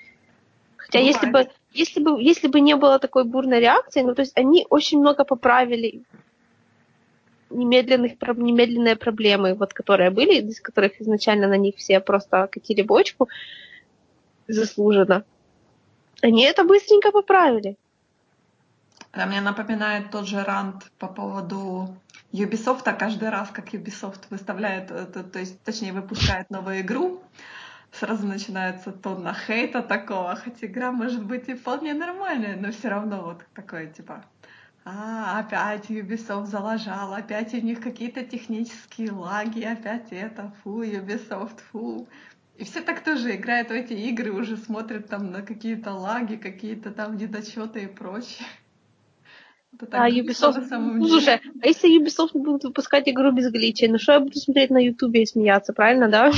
[0.77, 1.17] хотя Бывает.
[1.17, 4.67] если бы, если бы, если бы не было такой бурной реакции, ну, то есть они
[4.71, 6.03] очень много поправили
[7.51, 13.29] немедленных, немедленные проблемы, вот, которые были, из которых изначально на них все просто катили бочку
[14.49, 15.25] заслуженно.
[16.23, 17.77] Они это быстренько поправили.
[19.13, 21.97] Это мне напоминает тот же рант по поводу
[22.33, 27.21] Ubisoft, а каждый раз, как Ubisoft выставляет, э, то, то есть, точнее, выпускает новую игру,
[27.91, 33.23] сразу начинается тонна хейта такого, хоть игра может быть и вполне нормальная, но все равно
[33.23, 34.25] вот такое, типа,
[34.85, 42.09] а, опять Ubisoft залажал, опять у них какие-то технические лаги, опять это, фу, Ubisoft, фу.
[42.57, 46.93] И все так тоже играют в эти игры, уже смотрят там на какие-то лаги, какие-то
[46.93, 48.47] там недочеты и прочее.
[49.93, 50.67] А Ubisoft...
[50.71, 54.71] Ну, слушай, а если Ubisoft будут выпускать игру без гличей, ну что я буду смотреть
[54.71, 56.33] на Ютубе и смеяться, правильно, да?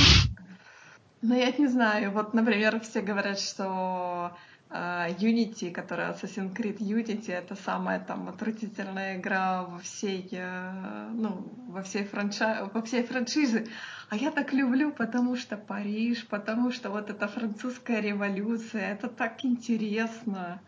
[1.21, 2.11] Ну, я не знаю.
[2.11, 4.35] Вот, например, все говорят, что
[4.69, 11.47] uh, Unity, которая Assassin's Creed Unity, это самая там отвратительная игра во всей, uh, ну,
[11.69, 12.69] во всей, франши...
[12.73, 13.67] во всей франшизе.
[14.09, 19.45] А я так люблю, потому что Париж, потому что вот эта французская революция, это так
[19.45, 20.61] интересно.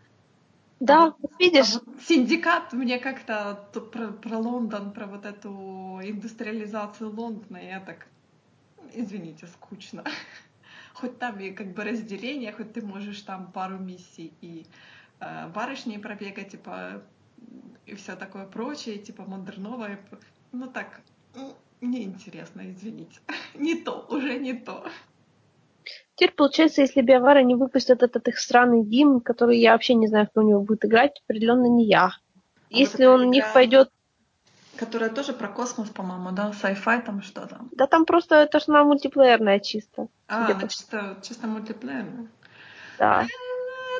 [0.80, 1.78] Да, вот, видишь.
[2.06, 8.06] Синдикат мне как-то про, про Лондон, про вот эту индустриализацию Лондона, я так,
[8.92, 10.04] извините, скучно.
[10.94, 14.66] Хоть там и как бы разделение, хоть ты можешь там пару миссий и
[15.20, 17.02] э, барышни пробегать, типа,
[17.84, 20.00] и все такое прочее, типа модерновое.
[20.52, 21.02] Ну так,
[21.82, 23.20] неинтересно, извините.
[23.54, 24.86] не то, уже не то.
[26.16, 30.26] Теперь, получается, если Биовара не выпустят этот их странный Дим, который я вообще не знаю,
[30.26, 32.04] кто у него будет играть, определенно не я.
[32.06, 32.10] А
[32.70, 33.90] если вот он у них пойдет...
[34.78, 36.52] Которая тоже про космос, по-моему, да?
[36.52, 40.08] Sci-fi там что то Да там просто это же на мультиплеерная чисто.
[40.26, 42.28] А, она чисто, чисто мультиплеерная?
[42.98, 43.24] Да.
[43.24, 43.26] Э,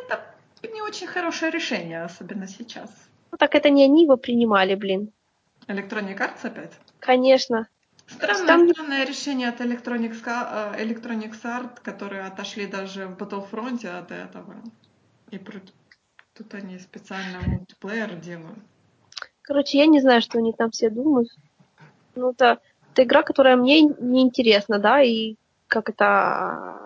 [0.09, 2.91] это не очень хорошее решение, особенно сейчас.
[3.31, 5.13] Ну так это не они его принимали, блин.
[5.67, 6.73] Electronic Arts опять?
[6.99, 7.69] Конечно.
[8.07, 8.69] Странное, Там...
[8.69, 14.55] странное решение от Electronic, э, Electronic Art, которые отошли даже в Battlefront от этого.
[15.31, 15.39] И
[16.35, 18.59] Тут они специально мультиплеер делают.
[19.41, 21.31] Короче, я не знаю, что они там все думают.
[22.15, 22.61] Ну, это,
[22.93, 26.79] это игра, которая мне не интересна, да, и как это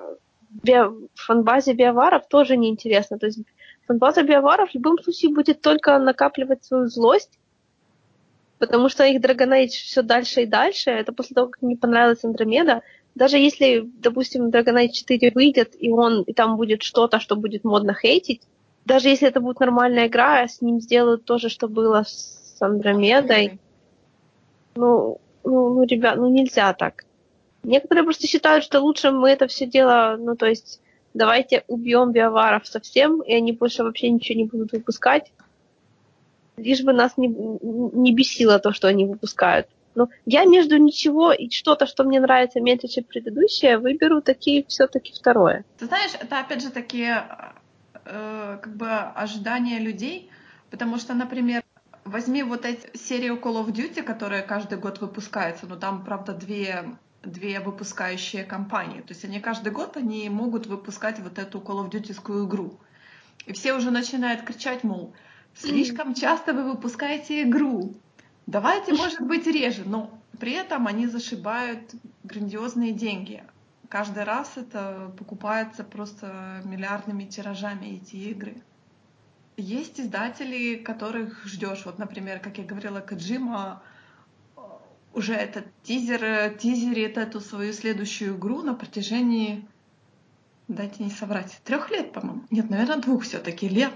[0.51, 3.19] био, фанбазе биоваров тоже неинтересно.
[3.19, 3.41] То есть
[3.87, 7.40] фанбаза биоваров в любом случае будет только накапливать свою злость,
[8.61, 10.91] потому что их Dragon Age все дальше и дальше.
[10.91, 12.82] Это после того, как мне понравилась Андромеда.
[13.15, 17.65] Даже если, допустим, Dragon Age 4 выйдет, и он и там будет что-то, что будет
[17.65, 18.43] модно хейтить,
[18.85, 23.59] даже если это будет нормальная игра, с ним сделают то же, что было с Андромедой.
[24.77, 27.05] Ну, ну, ну, ребят, ну нельзя так.
[27.62, 30.81] Некоторые просто считают, что лучше мы это все дело, ну, то есть,
[31.15, 35.32] давайте убьем биоваров совсем, и они больше вообще ничего не будут выпускать.
[36.61, 39.66] Лишь бы нас не, не бесило то, что они выпускают.
[39.95, 45.12] Но я между ничего и что-то, что мне нравится меньше, чем предыдущее, выберу такие все-таки
[45.12, 45.65] второе.
[45.78, 47.27] Ты знаешь, это опять же такие
[48.05, 50.31] э, как бы ожидания людей,
[50.70, 51.62] потому что, например,
[52.05, 56.85] возьми вот эти серию Call of Duty, которая каждый год выпускается, но там, правда, две
[57.23, 59.01] две выпускающие компании.
[59.01, 62.12] То есть они каждый год они могут выпускать вот эту Call of Duty
[62.47, 62.81] игру.
[63.47, 65.15] И все уже начинают кричать, мол,
[65.55, 67.95] слишком часто вы выпускаете игру.
[68.47, 69.85] Давайте, может быть, реже.
[69.87, 71.95] Но при этом они зашибают
[72.25, 73.45] грандиозные деньги.
[73.89, 78.63] Каждый раз это покупается просто миллиардными тиражами эти игры.
[79.57, 81.85] Есть издатели, которых ждешь.
[81.85, 83.83] Вот, например, как я говорила, Каджима
[85.13, 89.67] уже этот тизер, э, тизерит эту свою следующую игру на протяжении,
[90.69, 92.45] дайте не соврать, трех лет, по-моему.
[92.51, 93.93] Нет, наверное, двух все-таки лет.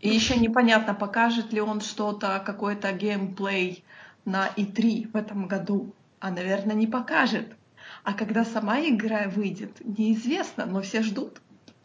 [0.00, 3.84] И еще непонятно, покажет ли он что-то, какой-то геймплей
[4.24, 5.92] на E3 в этом году.
[6.20, 7.56] А, наверное, не покажет.
[8.04, 11.40] А когда сама игра выйдет, неизвестно, но все ждут.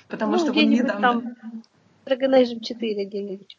[0.08, 1.02] Потому ну, что он недавно...
[1.02, 1.64] Там
[2.06, 3.58] Dragon Age 4 где-нибудь.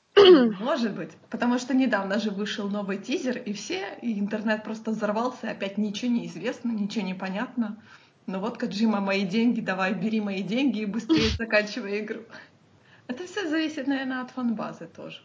[0.61, 1.13] Может быть.
[1.31, 6.11] Потому что недавно же вышел новый тизер, и все, и интернет просто взорвался, опять ничего
[6.11, 7.79] не известно, ничего не понятно.
[8.27, 12.21] Ну вот, Каджима, мои деньги, давай, бери мои деньги и быстрее заканчивай игру.
[13.13, 15.21] Это все зависит, наверное, от фан-базы тоже.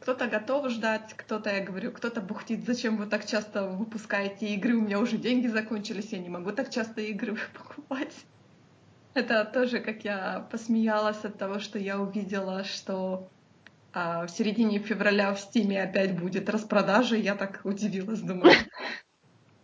[0.00, 4.80] Кто-то готов ждать, кто-то, я говорю, кто-то бухтит, зачем вы так часто выпускаете игры, у
[4.80, 8.14] меня уже деньги закончились, я не могу так часто игры покупать.
[9.12, 13.28] Это тоже, как я посмеялась от того, что я увидела, что
[13.92, 17.16] а, в середине февраля в Стиме опять будет распродажа.
[17.16, 18.54] Я так удивилась, думаю,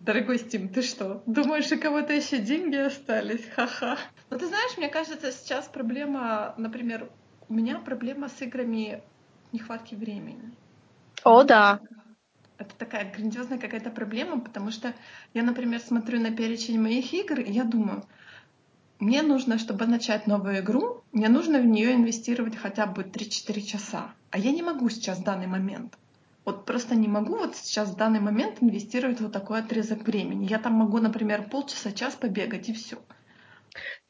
[0.01, 3.49] дорогой Стим, ты что, думаешь, у кого-то еще деньги остались?
[3.55, 3.99] Ха-ха.
[4.31, 7.11] Но ты знаешь, мне кажется, сейчас проблема, например,
[7.49, 9.03] у меня проблема с играми
[9.53, 10.53] нехватки времени.
[11.25, 11.81] О, да.
[12.59, 14.95] Это такая грандиозная какая-то проблема, потому что
[15.35, 18.03] я, например, смотрю на перечень моих игр, и я думаю,
[18.99, 24.15] мне нужно, чтобы начать новую игру, мне нужно в нее инвестировать хотя бы 3-4 часа.
[24.31, 25.99] А я не могу сейчас в данный момент.
[26.47, 30.47] Вот просто не могу вот сейчас в данный момент инвестировать вот такой отрезок времени.
[30.49, 32.99] Я там могу, например, полчаса, час побегать и все.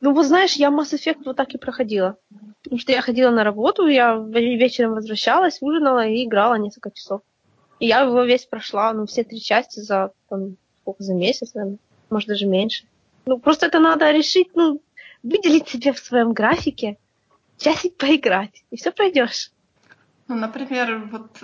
[0.03, 2.19] Ну вот знаешь, я Mass Effect вот так и проходила.
[2.63, 7.23] Потому что я ходила на работу, я вечером возвращалась, ужинала и играла несколько часов.
[7.81, 11.79] И я его весь прошла, ну все три части за, там, сколько, за месяц, наверное,
[12.11, 12.85] может даже меньше.
[13.25, 14.83] Ну, просто это надо решить, ну,
[15.23, 16.99] выделить себе в своем графике,
[17.57, 19.51] часик поиграть, и все пройдешь.
[20.29, 21.43] Ну, например, вот,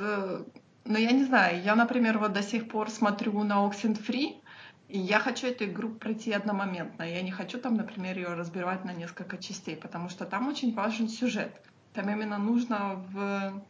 [0.85, 4.41] ну, я не знаю, я, например, вот до сих пор смотрю на Oxenfree,
[4.89, 7.05] и я хочу эту игру пройти одномоментно.
[7.05, 11.09] Я не хочу там, например, ее разбивать на несколько частей, потому что там очень важен
[11.09, 11.53] сюжет.
[11.95, 13.63] Там именно нужно в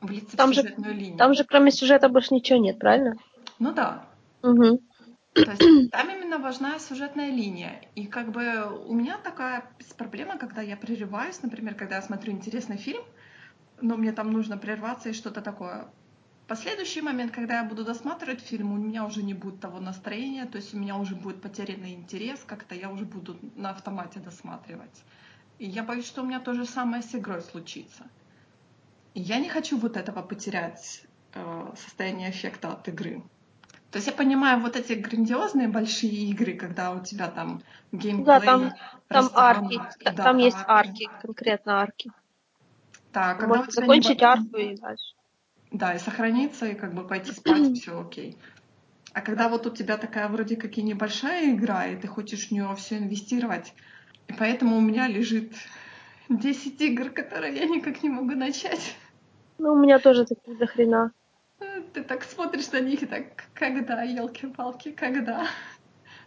[0.00, 1.18] влиться там в сюжетную же, линию.
[1.18, 3.14] Там же кроме сюжета больше ничего нет, правильно?
[3.58, 4.06] Ну да.
[4.42, 4.80] Угу.
[5.34, 7.80] То есть там именно важна сюжетная линия.
[7.94, 9.64] И как бы у меня такая
[9.96, 13.02] проблема, когда я прерываюсь, например, когда я смотрю интересный фильм,
[13.80, 15.88] но мне там нужно прерваться и что-то такое.
[16.46, 20.58] Последующий момент, когда я буду досматривать фильм, у меня уже не будет того настроения, то
[20.58, 25.02] есть у меня уже будет потерянный интерес, как-то я уже буду на автомате досматривать.
[25.58, 28.04] И я боюсь, что у меня то же самое с игрой случится.
[29.14, 33.22] И я не хочу вот этого потерять э, состояние эффекта от игры.
[33.90, 37.62] То есть я понимаю вот эти грандиозные большие игры, когда у тебя там
[37.92, 38.72] геймплей, Да, там,
[39.08, 42.10] там арки, да, там есть арки, конкретно арки.
[43.12, 44.26] Да, когда Можно закончить не...
[44.26, 45.14] арку и дальше.
[45.74, 48.38] Да, и сохраниться, и как бы пойти спать, все окей.
[49.12, 52.52] А когда вот у тебя такая вроде как и небольшая игра, и ты хочешь в
[52.52, 53.74] нее все инвестировать,
[54.28, 55.52] и поэтому у меня лежит
[56.28, 58.96] 10 игр, которые я никак не могу начать.
[59.58, 61.12] Ну, у меня тоже такие до хрена.
[61.92, 65.48] Ты так смотришь на них и так, когда, елки-палки, когда?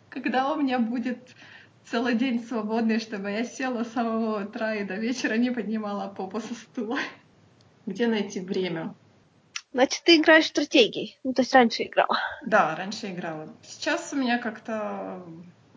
[0.10, 1.36] Когда у меня будет
[1.86, 6.42] целый день свободный, чтобы я села с самого утра и до вечера не поднимала попу
[6.42, 7.00] со стула.
[7.86, 8.94] Где найти время?
[9.74, 11.18] Значит, ты играешь в стратегии.
[11.24, 12.18] Ну, то есть раньше играла.
[12.46, 13.54] Да, раньше играла.
[13.64, 15.24] Сейчас у меня как-то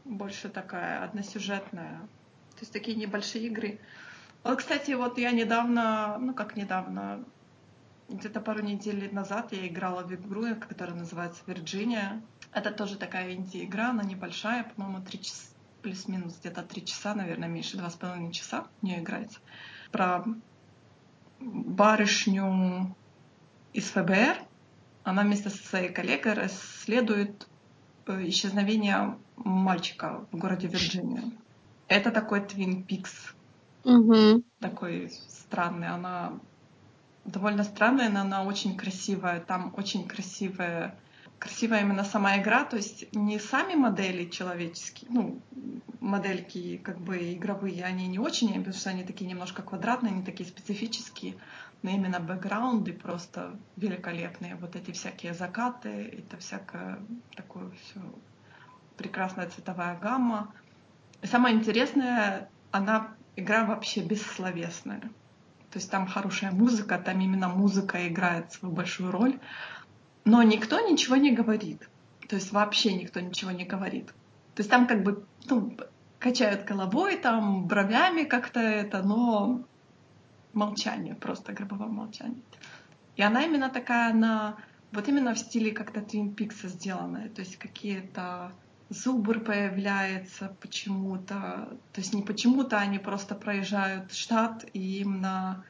[0.05, 2.01] больше такая односюжетная.
[2.55, 3.81] То есть такие небольшие игры.
[4.43, 7.25] Вот, кстати, вот я недавно, ну как недавно,
[8.09, 12.23] где-то пару недель назад я играла в игру, которая называется Virginia.
[12.53, 15.49] Это тоже такая инди-игра, она небольшая, по-моему, три часа,
[15.83, 19.39] плюс-минус где-то три часа, наверное, меньше, два с половиной часа в нее играется.
[19.93, 20.25] Про
[21.39, 22.95] барышню
[23.73, 24.37] из ФБР.
[25.05, 27.47] Она вместе со своей коллегой расследует
[28.07, 31.25] э, исчезновение мальчика в городе Вирджиния.
[31.89, 33.35] Это такой Твин Пикс.
[33.85, 34.43] Угу.
[34.61, 35.89] Такой странный.
[35.89, 36.35] Она
[37.25, 39.41] довольно странная, но она очень красивая.
[39.41, 40.97] Там очень красивая
[41.41, 45.41] красивая именно сама игра, то есть не сами модели человеческие, ну,
[45.99, 50.47] модельки как бы игровые, они не очень, потому что они такие немножко квадратные, они такие
[50.47, 51.37] специфические,
[51.83, 54.57] но именно бэкграунды просто великолепные.
[54.57, 56.99] Вот эти всякие закаты, это всякое
[57.35, 58.01] такое все
[58.97, 60.53] прекрасная цветовая гамма.
[61.23, 65.01] И самое интересное, она игра вообще бессловесная.
[65.71, 69.39] То есть там хорошая музыка, там именно музыка играет свою большую роль
[70.25, 71.89] но никто ничего не говорит.
[72.29, 74.07] То есть вообще никто ничего не говорит.
[74.55, 75.77] То есть там как бы ну,
[76.19, 79.63] качают головой, там бровями как-то это, но
[80.53, 82.43] молчание, просто гробовое молчание.
[83.17, 84.57] И она именно такая, она
[84.93, 87.29] вот именно в стиле как-то Твин Пикса сделанная.
[87.29, 88.53] То есть какие-то
[88.89, 91.79] зубр появляется почему-то.
[91.93, 95.65] То есть не почему-то, они просто проезжают штат, и им на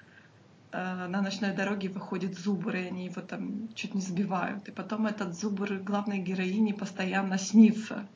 [0.72, 4.68] Э, на ночной дороге выходит зубр, и они его там чуть не сбивают.
[4.68, 8.06] И потом этот зубр главной героини постоянно снится.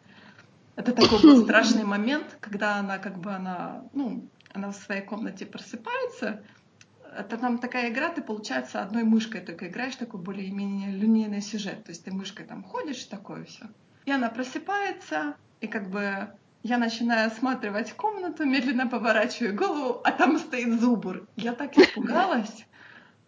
[0.76, 5.44] Это такой был страшный момент, когда она как бы она, ну, она в своей комнате
[5.44, 6.42] просыпается.
[7.16, 11.84] Это там такая игра, ты, получается, одной мышкой только играешь, такой более-менее линейный сюжет.
[11.84, 13.66] То есть ты мышкой там ходишь, такое все.
[14.06, 16.28] И она просыпается, и как бы
[16.62, 21.28] я начинаю осматривать комнату, медленно поворачиваю голову, а там стоит зубр.
[21.36, 22.66] Я так испугалась.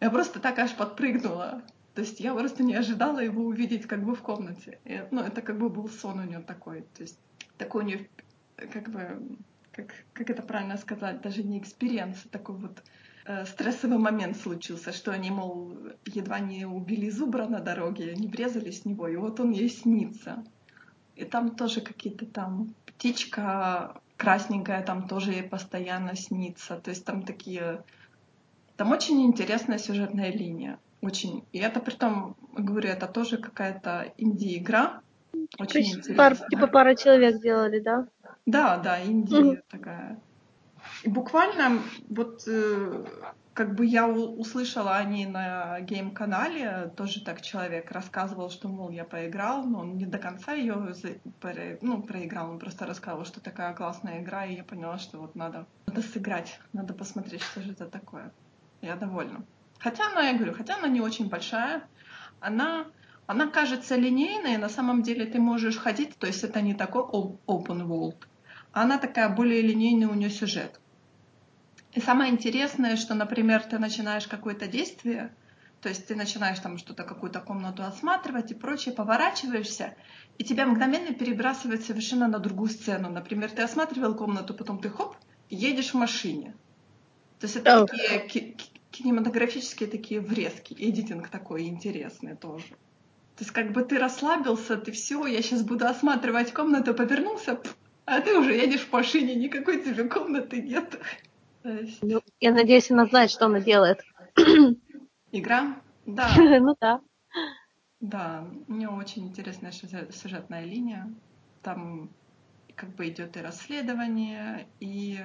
[0.00, 1.62] Я просто так аж подпрыгнула.
[1.94, 4.78] То есть я просто не ожидала его увидеть как бы в комнате.
[4.84, 6.82] И, ну, это как бы был сон у нее такой.
[6.94, 7.18] То есть
[7.56, 8.08] такой у нее,
[8.56, 9.18] как бы,
[9.76, 12.82] как, как это правильно сказать, даже не experience, а такой вот
[13.26, 15.76] э, стрессовый момент случился, что они, мол,
[16.06, 20.42] едва не убили зубра на дороге, они врезались в него, и вот он ей снится.
[21.14, 26.76] И там тоже какие-то там птичка красненькая там тоже ей постоянно снится.
[26.76, 27.84] То есть там такие...
[28.76, 30.78] Там очень интересная сюжетная линия.
[31.00, 31.44] Очень.
[31.52, 35.00] И это при том, говорю, это тоже какая-то инди-игра.
[35.58, 36.16] Очень интересная.
[36.16, 38.06] Пар, типа пара человек делали, да?
[38.46, 40.20] Да, да, инди mm такая.
[41.02, 43.04] И буквально вот э,
[43.56, 48.90] как бы я услышала о ней на game -канале, тоже так человек рассказывал, что, мол,
[48.90, 50.94] я поиграл, но он не до конца ее
[51.80, 55.66] ну, проиграл, он просто рассказывал, что такая классная игра, и я поняла, что вот надо,
[55.86, 58.30] надо сыграть, надо посмотреть, что же это такое.
[58.82, 59.44] Я довольна.
[59.78, 61.82] Хотя она, я говорю, хотя она не очень большая,
[62.40, 62.86] она,
[63.26, 67.86] она кажется линейной, на самом деле ты можешь ходить, то есть это не такой open
[67.86, 68.16] world,
[68.82, 70.78] она такая более линейный у нее сюжет.
[71.94, 75.34] И самое интересное, что, например, ты начинаешь какое-то действие,
[75.80, 79.94] то есть ты начинаешь там что-то, какую-то комнату осматривать и прочее, поворачиваешься,
[80.36, 83.08] и тебя мгновенно перебрасывает совершенно на другую сцену.
[83.08, 85.16] Например, ты осматривал комнату, потом ты хоп,
[85.48, 86.54] едешь в машине.
[87.40, 87.86] То есть это oh.
[87.86, 88.56] такие
[88.90, 92.66] кинематографические такие врезки, эдитинг такой интересный тоже.
[93.36, 97.58] То есть как бы ты расслабился, ты все, я сейчас буду осматривать комнату, повернулся,
[98.06, 100.98] а ты уже едешь в машине, никакой тебе комнаты нет.
[101.62, 104.02] Ну, я надеюсь, она знает, что она делает.
[105.32, 105.76] Игра?
[106.06, 106.28] Да.
[106.60, 107.00] ну да.
[108.00, 111.12] Да, у нее очень интересная сюжетная линия.
[111.62, 112.10] Там
[112.76, 115.20] как бы идет и расследование, и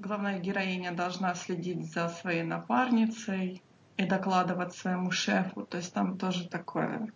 [0.00, 3.62] главная героиня должна следить за своей напарницей
[3.96, 5.66] и докладывать своему шефу.
[5.66, 7.12] То есть там тоже такое,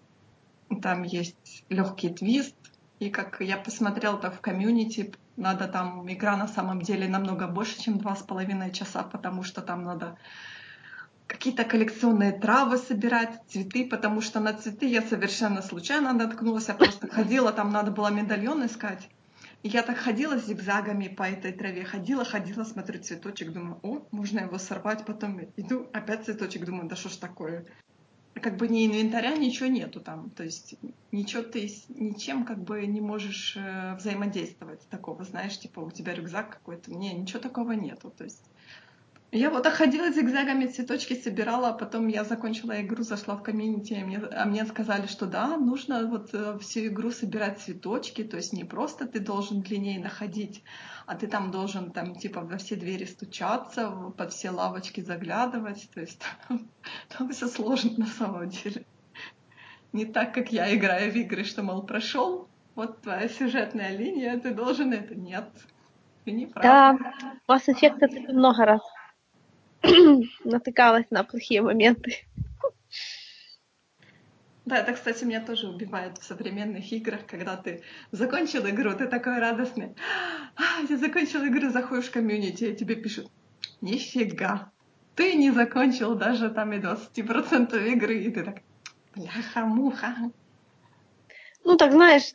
[0.83, 2.55] там есть легкий твист.
[3.01, 7.81] И как я посмотрела так в комьюнити, надо там, игра на самом деле намного больше,
[7.81, 10.17] чем два с половиной часа, потому что там надо
[11.27, 17.09] какие-то коллекционные травы собирать, цветы, потому что на цветы я совершенно случайно наткнулась, я просто
[17.11, 19.09] ходила, там надо было медальон искать.
[19.63, 24.41] И я так ходила зигзагами по этой траве, ходила, ходила, смотрю цветочек, думаю, о, можно
[24.41, 27.65] его сорвать, потом иду, опять цветочек, думаю, да что ж такое.
[28.41, 30.31] Как бы ни инвентаря, ничего нету там.
[30.31, 30.75] То есть
[31.13, 36.51] ничего ты ничем как бы не можешь э, взаимодействовать такого, знаешь, типа у тебя рюкзак
[36.51, 36.93] какой-то.
[36.93, 38.13] Не, ничего такого нету.
[38.17, 38.43] То есть
[39.35, 44.07] я вот ходила зигзагами, цветочки собирала, а потом я закончила игру, зашла в комьюнити, а
[44.07, 48.53] мне, а мне сказали, что да, нужно вот э, всю игру собирать цветочки, то есть
[48.53, 50.63] не просто ты должен длиннее находить,
[51.07, 56.01] а ты там должен там типа во все двери стучаться, под все лавочки заглядывать, то
[56.01, 56.23] есть
[57.09, 58.85] там все сложно на самом деле.
[59.93, 64.55] Не так, как я играю в игры, что, мол, прошел, вот твоя сюжетная линия, ты
[64.55, 65.17] должен это.
[65.17, 65.49] Нет,
[66.25, 66.63] ты не прав.
[66.63, 66.99] Да,
[67.49, 68.94] Mass Effect это много раз
[70.45, 72.17] натыкалась на плохие моменты.
[74.65, 77.83] Да, это, кстати, меня тоже убивает в современных играх, когда ты
[78.13, 79.95] закончил игру, ты такой радостный.
[80.57, 83.31] А, я закончил игру, заходишь в комьюнити, и тебе пишут,
[83.83, 84.73] нифига,
[85.17, 88.63] ты не закончил даже там и 20% игры, и ты так,
[89.15, 90.17] бляха-муха.
[91.65, 92.33] Ну, так знаешь,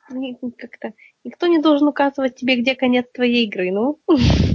[0.58, 0.94] как-то
[1.24, 4.00] никто не должен указывать тебе, где конец твоей игры, ну.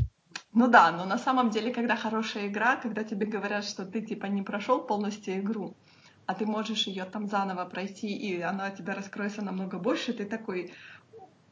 [0.54, 4.26] Ну да, но на самом деле, когда хорошая игра, когда тебе говорят, что ты типа
[4.26, 5.74] не прошел полностью игру,
[6.26, 10.72] а ты можешь ее там заново пройти, и она тебя раскроется намного больше, ты такой...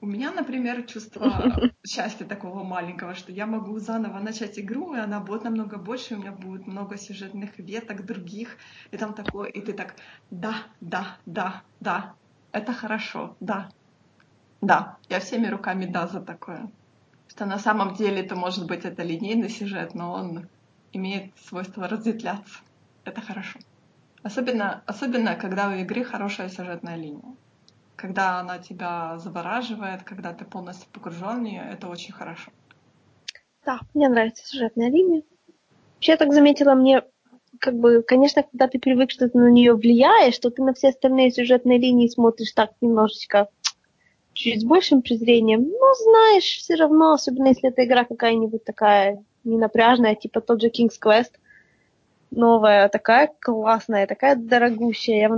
[0.01, 1.33] У меня, например, чувство
[1.87, 6.19] счастья такого маленького, что я могу заново начать игру, и она будет намного больше, у
[6.19, 8.57] меня будет много сюжетных веток других,
[8.93, 9.97] и там такое, и ты так,
[10.31, 12.15] да, да, да, да,
[12.53, 13.69] это хорошо, да,
[14.61, 16.71] да, я всеми руками да за такое
[17.33, 20.49] что на самом деле это может быть это линейный сюжет, но он
[20.93, 22.59] имеет свойство разветвляться.
[23.07, 23.59] Это хорошо.
[24.23, 27.35] Особенно, особенно, когда у игры хорошая сюжетная линия.
[27.97, 32.51] Когда она тебя завораживает, когда ты полностью погружен в нее, это очень хорошо.
[33.65, 35.23] Да, мне нравится сюжетная линия.
[35.95, 37.03] Вообще, я так заметила, мне
[37.61, 40.91] как бы, конечно, когда ты привык, что ты на нее влияешь, что ты на все
[40.91, 43.49] остальные сюжетные линии смотришь так немножечко
[44.43, 45.63] чуть с большим презрением.
[45.63, 50.99] Но знаешь, все равно, особенно если эта игра какая-нибудь такая ненапряжная, типа тот же King's
[51.03, 51.33] Quest,
[52.31, 55.29] новая, такая классная, такая дорогущая.
[55.29, 55.31] Я,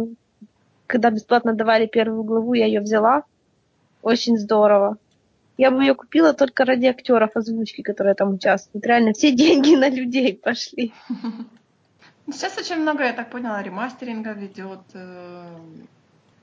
[0.86, 3.24] когда бесплатно давали первую главу, я ее взяла.
[4.02, 4.98] Очень здорово.
[5.56, 8.84] Я бы ее купила только ради актеров озвучки, которые там участвуют.
[8.86, 10.92] Реально, все деньги на людей пошли.
[12.26, 14.80] Сейчас очень много, я так поняла, ремастеринга ведет.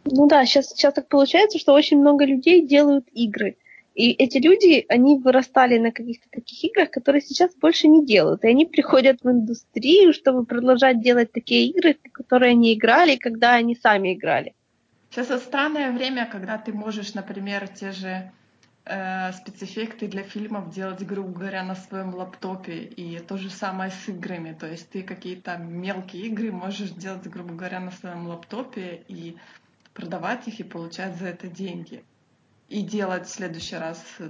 [0.06, 3.58] Ну да, сейчас, сейчас так получается, что очень много людей делают игры.
[3.94, 8.44] И эти люди, они вырастали на каких-то таких играх, которые сейчас больше не делают.
[8.44, 13.76] И они приходят в индустрию, чтобы продолжать делать такие игры, которые они играли, когда они
[13.76, 14.56] сами играли.
[15.10, 18.32] Сейчас странное время, когда ты можешь, например, те же
[18.86, 22.78] э, спецэффекты для фильмов делать, грубо говоря, на своем лаптопе.
[22.78, 24.56] И то же самое с играми.
[24.58, 29.04] То есть ты какие-то мелкие игры можешь делать, грубо говоря, на своем лаптопе.
[29.10, 29.36] И
[29.94, 32.04] продавать их и получать за это деньги.
[32.70, 34.30] И делать в следующий раз э,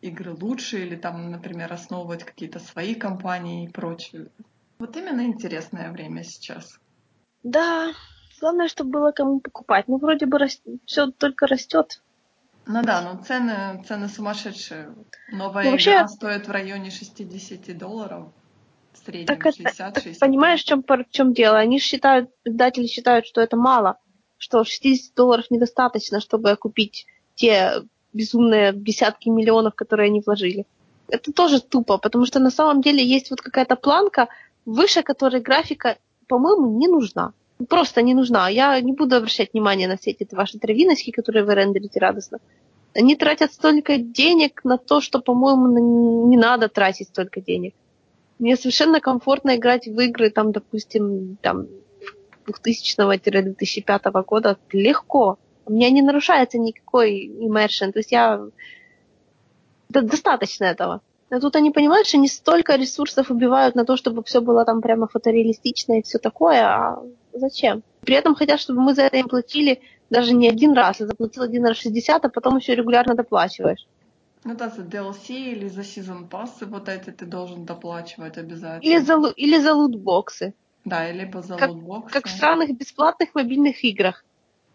[0.00, 4.28] игры лучше или там, например, основывать какие-то свои компании и прочее.
[4.78, 6.78] Вот именно интересное время сейчас.
[7.44, 7.92] Да,
[8.40, 9.86] главное, чтобы было кому покупать.
[9.86, 10.62] Ну, вроде бы раст...
[10.84, 12.02] все только растет.
[12.66, 14.94] Ну да, но цены, цены сумасшедшие.
[15.30, 15.90] Новая ну, вообще...
[15.92, 18.32] игра стоит в районе 60 долларов.
[18.92, 20.18] В среднем так 60-60.
[20.18, 21.58] Понимаешь, в чем, в чем дело?
[21.58, 23.98] Они считают, издатели считают, что это мало
[24.38, 27.82] что 60 долларов недостаточно, чтобы купить те
[28.12, 30.66] безумные десятки миллионов, которые они вложили.
[31.08, 34.28] Это тоже тупо, потому что на самом деле есть вот какая-то планка,
[34.64, 35.98] выше которой графика,
[36.28, 37.32] по-моему, не нужна.
[37.68, 38.48] Просто не нужна.
[38.48, 42.38] Я не буду обращать внимание на все эти ваши травиночки, которые вы рендерите радостно.
[42.94, 47.74] Они тратят столько денег на то, что, по-моему, не надо тратить столько денег.
[48.38, 51.66] Мне совершенно комфортно играть в игры, там, допустим, там,
[52.46, 55.38] 2000-2005 года легко.
[55.66, 57.92] У меня не нарушается никакой immersion.
[57.92, 58.40] То есть я...
[59.88, 61.00] Да, достаточно этого.
[61.30, 64.80] Но тут они понимают, что не столько ресурсов убивают на то, чтобы все было там
[64.80, 67.02] прямо фотореалистично и все такое, а
[67.32, 67.82] зачем?
[68.02, 69.80] При этом хотят, чтобы мы за это им платили
[70.10, 73.86] даже не один раз, а заплатил один раз 60, а потом еще регулярно доплачиваешь.
[74.44, 78.88] Ну да, за DLC или за сезон пассы вот эти ты должен доплачивать обязательно.
[78.88, 80.54] Или за, или за лутбоксы.
[80.84, 82.12] Да, либо за как, лутбоксы.
[82.12, 84.24] Как в странных бесплатных мобильных играх.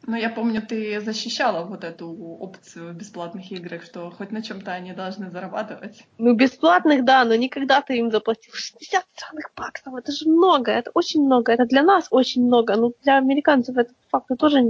[0.07, 4.71] Ну, я помню, ты защищала вот эту опцию в бесплатных играх, что хоть на чем-то
[4.71, 6.03] они должны зарабатывать.
[6.17, 9.93] Ну, бесплатных, да, но никогда ты им заплатил 60 странных баксов.
[9.93, 11.51] Это же много, это очень много.
[11.51, 14.63] Это для нас очень много, но для американцев это факт тоже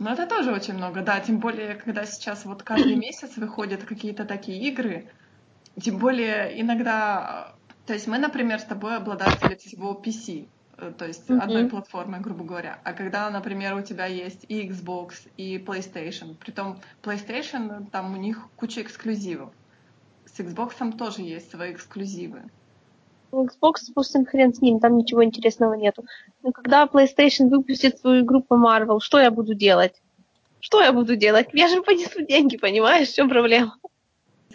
[0.00, 1.20] ну, это тоже очень много, да.
[1.20, 5.10] Тем более, когда сейчас вот каждый месяц выходят какие-то такие игры,
[5.80, 7.54] тем более иногда...
[7.86, 10.48] То есть мы, например, с тобой обладатели всего PC
[10.96, 11.38] то есть mm-hmm.
[11.38, 12.78] одной платформы, грубо говоря.
[12.84, 18.48] А когда, например, у тебя есть и Xbox, и PlayStation, притом PlayStation, там у них
[18.56, 19.50] куча эксклюзивов.
[20.26, 22.42] С Xbox тоже есть свои эксклюзивы.
[23.32, 26.04] Xbox, допустим, хрен с ним, там ничего интересного нету.
[26.42, 30.00] Но когда PlayStation выпустит свою игру по Marvel, что я буду делать?
[30.60, 31.48] Что я буду делать?
[31.52, 33.08] Я же понесу деньги, понимаешь?
[33.08, 33.76] В чем проблема?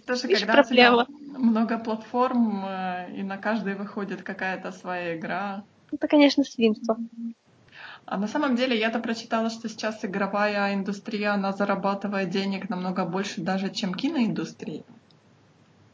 [0.05, 1.07] Тоже, Видишь, когда проблема.
[1.37, 5.63] много платформ, э, и на каждой выходит какая-то своя игра.
[5.91, 6.97] Это, конечно, свинство.
[8.05, 13.41] А на самом деле я-то прочитала, что сейчас игровая индустрия, она зарабатывает денег намного больше
[13.41, 14.83] даже, чем киноиндустрия.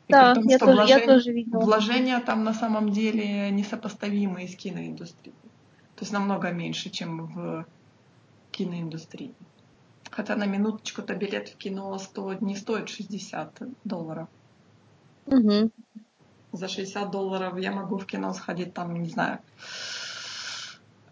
[0.07, 1.59] И да, том, я, тоже, вложения, я тоже видела.
[1.61, 5.35] Вложения там на самом деле несопоставимые с киноиндустрией.
[5.95, 7.65] То есть намного меньше, чем в
[8.51, 9.34] киноиндустрии.
[10.09, 14.27] Хотя на минуточку-то билет в кино стоит, не стоит 60 долларов.
[15.27, 15.72] Угу.
[16.52, 19.40] За 60 долларов я могу в кино сходить там, не знаю,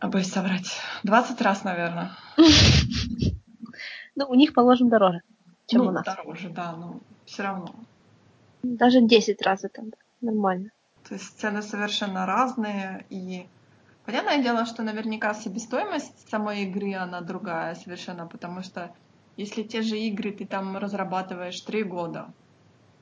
[0.02, 0.72] боюсь соврать,
[1.04, 2.12] 20 раз, наверное.
[4.16, 5.22] Ну, у них, положим, дороже,
[5.66, 6.04] чем ну, у нас.
[6.04, 7.74] дороже, да, но все равно.
[8.64, 9.84] Даже 10 раз это
[10.20, 10.72] нормально.
[11.08, 13.48] То есть цены совершенно разные, и
[14.06, 18.92] понятное дело, что наверняка себестоимость самой игры, она другая совершенно, потому что
[19.38, 22.34] если те же игры ты там разрабатываешь 3 года,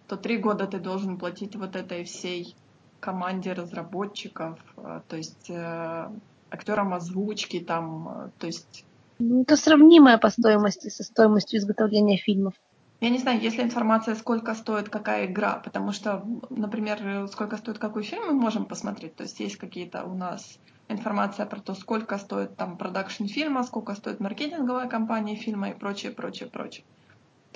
[0.08, 2.56] то 3 года ты должен платить вот этой всей
[3.00, 6.10] команде разработчиков, э, то есть э,
[6.50, 8.86] актерам озвучки там, э, то есть...
[9.20, 12.54] Ну, это сравнимая по стоимости со стоимостью изготовления фильмов.
[13.00, 17.78] Я не знаю, есть ли информация, сколько стоит какая игра, потому что, например, сколько стоит
[17.78, 19.16] какой фильм, мы можем посмотреть.
[19.16, 20.58] То есть есть какие-то у нас
[20.90, 26.12] информация про то, сколько стоит там продакшн фильма, сколько стоит маркетинговая компания фильма и прочее,
[26.12, 26.86] прочее, прочее.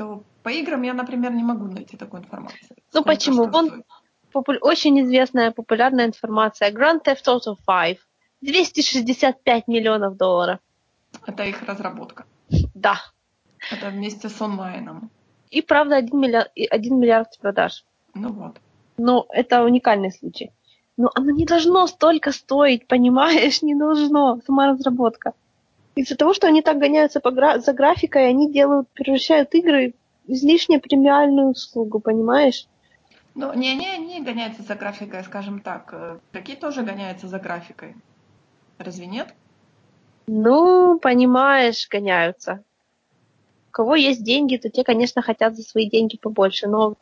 [0.02, 2.76] То по играм я, например, не могу найти такую информацию.
[2.94, 3.48] Ну почему?
[3.48, 3.84] Вон
[4.34, 6.72] попу- очень известная популярная информация.
[6.72, 8.00] Grand Theft Auto 5.
[8.42, 10.58] 265 миллионов долларов.
[11.28, 12.26] Это их разработка.
[12.74, 12.96] Да.
[13.72, 15.12] Это вместе с онлайном.
[15.52, 17.86] И, правда, 1 миллиард, 1 миллиард продаж.
[18.16, 18.60] Ну вот.
[18.98, 20.50] Но это уникальный случай.
[20.98, 23.62] Но оно не должно столько стоить, понимаешь?
[23.68, 24.40] Не должно.
[24.48, 25.34] Сама разработка.
[25.96, 29.94] Из-за того, что они так гоняются по гра- за графикой, они делают, превращают игры
[30.26, 32.68] в излишне премиальную услугу, понимаешь?
[33.36, 36.22] Ну, не, не, не гоняются за графикой, скажем так.
[36.32, 37.96] Такие тоже гоняются за графикой.
[38.78, 39.34] Разве нет?
[40.28, 42.64] Ну, понимаешь, гоняются
[43.72, 46.68] у кого есть деньги, то те, конечно, хотят за свои деньги побольше.
[46.68, 46.96] Но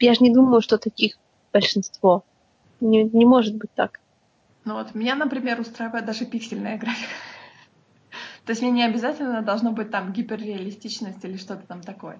[0.00, 1.16] я же не думаю, что таких
[1.50, 2.24] большинство.
[2.80, 4.00] Не, не может быть так.
[4.66, 7.10] Ну вот меня, например, устраивает даже пиксельная графика.
[8.50, 12.18] То есть мне не обязательно должно быть там гиперреалистичность или что-то там такое.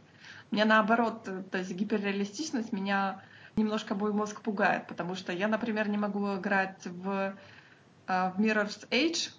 [0.53, 3.21] Мне наоборот, то есть гиперреалистичность меня
[3.57, 7.35] немножко мой мозг пугает, потому что я, например, не могу играть в,
[8.07, 9.31] а, в Mirror's Age,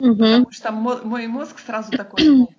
[0.00, 0.18] угу.
[0.18, 2.50] потому что мой мозг сразу такой, ну,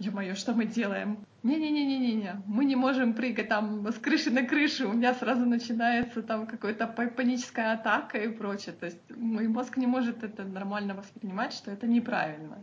[0.00, 1.18] Ё-моё, что мы делаем?
[1.44, 6.46] Не-не-не-не-не, мы не можем прыгать там с крыши на крышу, у меня сразу начинается там
[6.46, 8.74] какая-то паническая атака и прочее.
[8.80, 12.58] То есть мой мозг не может это нормально воспринимать, что это неправильно.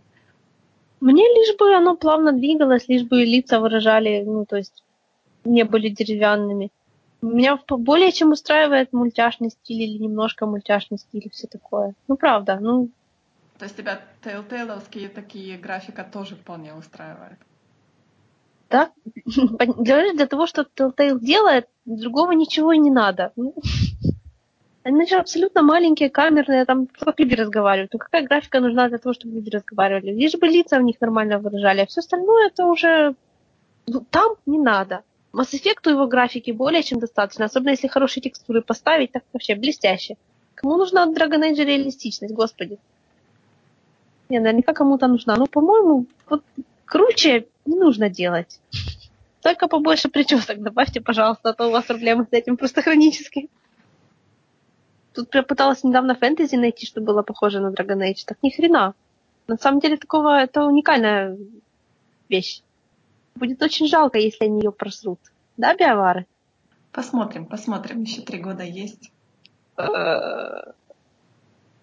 [1.00, 4.84] Мне лишь бы оно плавно двигалось, лишь бы лица выражали, ну, то есть
[5.46, 6.72] не были деревянными.
[7.22, 11.94] Меня более чем устраивает мультяшный стиль или немножко мультяшный стиль все такое.
[12.08, 12.90] Ну, правда, ну,
[13.62, 17.38] то есть тебя тейлтейловские такие графика тоже вполне устраивает?
[18.72, 18.90] Да,
[19.78, 23.34] для, для того, что Telltale делает, другого ничего и не надо.
[23.36, 23.54] Ну,
[24.82, 27.94] они же абсолютно маленькие, камерные, там как люди разговаривают.
[27.94, 30.12] Ну какая графика нужна для того, чтобы люди разговаривали?
[30.12, 33.14] Лишь бы лица у них нормально выражали, а все остальное это уже
[33.86, 35.04] ну, там не надо.
[35.34, 40.16] Mass Effect его графики более чем достаточно, особенно если хорошие текстуры поставить, так вообще блестяще.
[40.56, 42.80] Кому нужна Dragon Age реалистичность, господи?
[44.32, 45.36] Не, наверняка кому-то нужна.
[45.36, 46.42] Ну, по-моему, вот
[46.86, 48.62] круче не нужно делать.
[49.42, 53.50] Только побольше причесок добавьте, пожалуйста, а то у вас проблемы с этим просто хронические.
[55.14, 58.24] Тут я пыталась недавно фэнтези найти, что было похоже на Dragon Age.
[58.26, 58.94] Так ни хрена.
[59.48, 61.38] На самом деле такого, это уникальная
[62.30, 62.62] вещь.
[63.36, 65.20] Будет очень жалко, если они ее просрут.
[65.58, 66.26] Да, биовары?
[66.94, 68.04] Посмотрим, посмотрим.
[68.04, 69.12] Еще три года есть.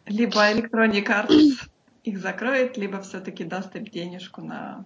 [0.07, 1.69] Либо Electronic Arts
[2.09, 4.85] их закроет, либо все-таки даст им денежку на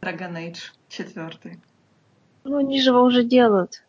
[0.00, 1.58] Dragon Age 4.
[2.44, 3.82] Ну, они же его уже делают.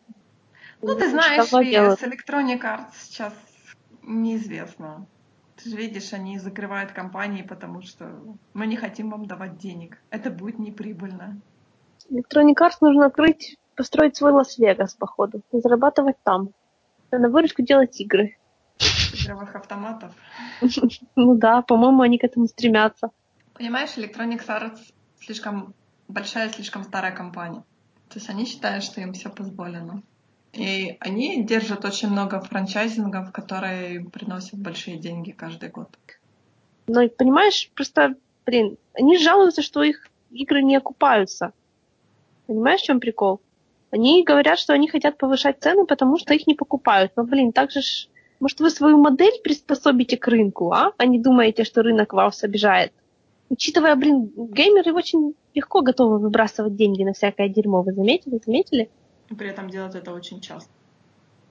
[0.80, 3.34] Ну, ты знаешь, с Electronic Arts сейчас
[4.02, 5.06] неизвестно.
[5.56, 8.12] Ты же видишь, они закрывают компании, потому что
[8.54, 9.98] мы не хотим вам давать денег.
[10.10, 11.40] Это будет неприбыльно.
[12.10, 16.50] Electronic Arts нужно открыть, построить свой Лас-Вегас, походу, и зарабатывать там.
[17.10, 18.36] А на выручку делать игры.
[19.28, 20.12] Игровых автоматов.
[21.16, 23.10] Ну да, по-моему, они к этому стремятся.
[23.54, 25.74] Понимаешь, Electronic Arts слишком
[26.08, 27.64] большая, слишком старая компания.
[28.08, 30.02] То есть они считают, что им все позволено.
[30.52, 35.88] И они держат очень много франчайзингов, которые приносят большие деньги каждый год.
[36.86, 38.14] Но понимаешь, просто,
[38.46, 41.52] блин, они жалуются, что их игры не окупаются.
[42.46, 43.40] Понимаешь, в чем прикол?
[43.90, 47.12] Они говорят, что они хотят повышать цены, потому что их не покупают.
[47.16, 48.08] Но, блин, так же ж...
[48.40, 50.92] Может, вы свою модель приспособите к рынку, а?
[50.96, 52.92] А не думаете, что рынок вас обижает?
[53.50, 57.82] Учитывая, блин, геймеры очень легко готовы выбрасывать деньги на всякое дерьмо.
[57.82, 58.40] Вы заметили?
[58.44, 58.90] Заметили?
[59.30, 60.70] И при этом делают это очень часто.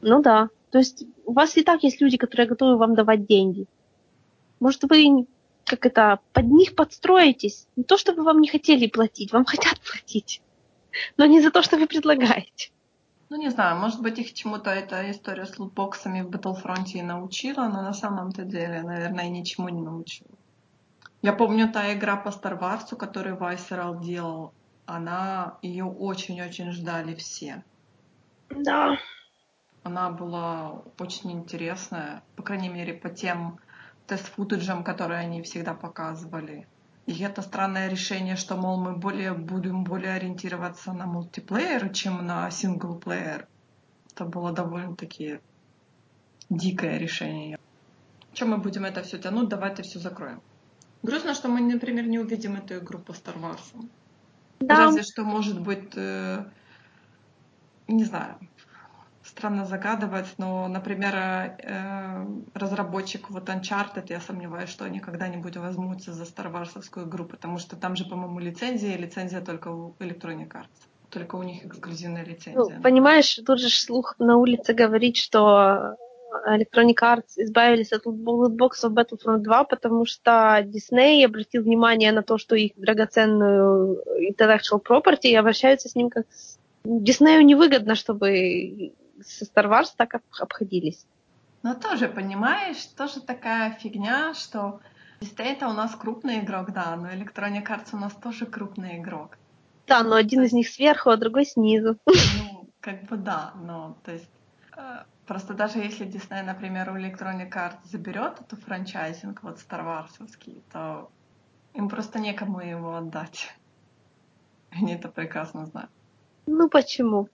[0.01, 0.49] Ну да.
[0.71, 3.65] То есть у вас и так есть люди, которые готовы вам давать деньги.
[4.59, 5.27] Может, вы
[5.67, 7.67] как это, под них подстроитесь.
[7.75, 10.41] Не то, чтобы вам не хотели платить, вам хотят платить.
[11.17, 12.71] Но не за то, что вы предлагаете.
[13.29, 17.67] Ну, не знаю, может быть, их чему-то эта история с лутбоксами в Battlefront и научила,
[17.67, 20.29] но на самом-то деле, наверное, ничему не научила.
[21.21, 24.53] Я помню, та игра по Star Wars, которую Visceral делал,
[24.85, 27.63] она, ее очень-очень ждали все.
[28.49, 28.97] Да.
[29.83, 33.59] Она была очень интересная, по крайней мере, по тем
[34.05, 36.67] тест-футажам, которые они всегда показывали.
[37.07, 42.51] И это странное решение, что, мол, мы более будем более ориентироваться на мультиплеер, чем на
[42.51, 43.47] синглплеер.
[44.11, 45.39] Это было довольно-таки
[46.49, 47.57] дикое решение.
[48.33, 49.47] Чем мы будем это все тянуть?
[49.47, 50.41] Давайте все закроем.
[51.01, 53.89] Грустно, что мы, например, не увидим эту игру по Star Wars.
[54.59, 54.75] Да.
[54.75, 56.43] Разве что, может быть, э,
[57.87, 58.37] не знаю,
[59.27, 66.23] странно загадывать, но, например, э, разработчик вот Uncharted, я сомневаюсь, что они когда-нибудь возьмутся за
[66.23, 70.87] Star Wars игру, потому что там же, по-моему, лицензия, и лицензия только у Electronic Arts.
[71.09, 72.77] Только у них эксклюзивная лицензия.
[72.77, 75.95] Ну, понимаешь, тут же слух на улице говорит, что
[76.47, 82.55] Electronic Arts избавились от лутбоксов Battlefront 2, потому что Disney обратил внимание на то, что
[82.55, 86.25] их драгоценную intellectual property и обращаются с ним как...
[86.83, 91.05] Диснею невыгодно, чтобы со Star Wars так обходились.
[91.63, 94.79] Но тоже, понимаешь, тоже такая фигня, что
[95.37, 99.37] это у нас крупный игрок, да, но Electronic Arts у нас тоже крупный игрок.
[99.87, 101.97] Да, но один из них сверху, а другой снизу.
[102.05, 104.29] Ну, как бы да, но то есть
[104.75, 110.61] э, просто даже если Disney, например, у Electronic Arts заберет эту франчайзинг, вот Star Wars,
[110.71, 111.09] то
[111.73, 113.53] им просто некому его отдать.
[114.71, 115.89] Они это прекрасно знают.
[116.45, 117.29] Ну почему?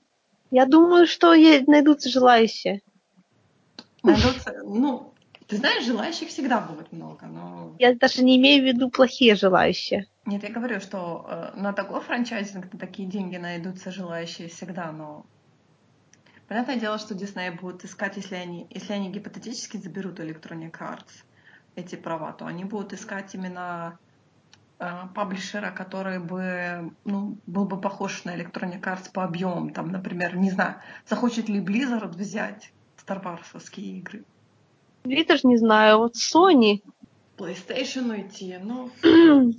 [0.53, 2.84] Я думаю, что найдутся желающие.
[4.03, 5.11] Найдутся, ну,
[5.47, 7.75] ты знаешь, желающих всегда будет много, но...
[7.80, 10.05] Я даже не имею в виду плохие желающие.
[10.27, 15.25] Нет, я говорю, что э, на такой франчайзинг, на такие деньги найдутся желающие всегда, но...
[16.47, 21.23] Понятное дело, что Disney будут искать, если они, если они гипотетически заберут Electronic Arts
[21.75, 23.97] эти права, то они будут искать именно
[24.77, 29.71] паблишера, который бы ну, был бы похож на Electronic Arts по объемам.
[29.71, 30.75] Там, например, не знаю,
[31.07, 32.71] захочет ли Blizzard взять
[33.05, 34.23] Star Wars игры?
[35.03, 35.99] Тоже не знаю.
[35.99, 36.81] Вот Sony.
[37.37, 38.89] PlayStation уйти, ну...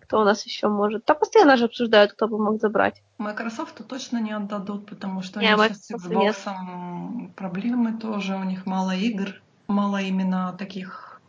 [0.00, 1.04] Кто у нас еще может?
[1.04, 3.02] Да постоянно же обсуждают, кто бы мог забрать.
[3.18, 8.42] Microsoft точно не отдадут, потому что не, у них сейчас с Xbox проблемы тоже, у
[8.42, 11.20] них мало игр, мало именно таких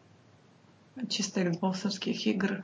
[1.10, 1.90] чисто Xbox
[2.30, 2.64] игр.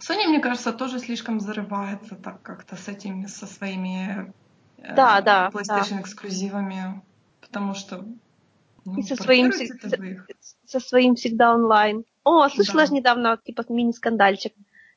[0.00, 4.32] Sony, мне кажется, тоже слишком зарывается так как-то с этими, со своими
[4.78, 6.00] э, да, да, PlayStation да.
[6.00, 7.02] эксклюзивами,
[7.40, 8.04] потому что
[8.84, 9.52] ну, и со своим,
[10.64, 12.04] со своим всегда онлайн.
[12.24, 12.86] О, слышала да.
[12.86, 14.54] же недавно типа мини-скандальчик.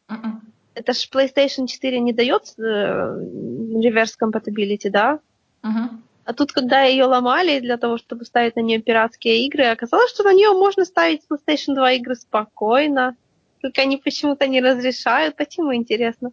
[0.10, 0.40] Uh-uh.
[0.76, 5.20] Это ж PlayStation 4 не дает э, reverse compatibility, да?
[5.64, 5.90] Uh-huh.
[6.26, 10.24] А тут, когда ее ломали для того, чтобы ставить на нее пиратские игры, оказалось, что
[10.24, 13.16] на нее можно ставить PlayStation 2 игры спокойно.
[13.64, 15.38] Только они почему-то не разрешают.
[15.38, 16.32] Почему, интересно?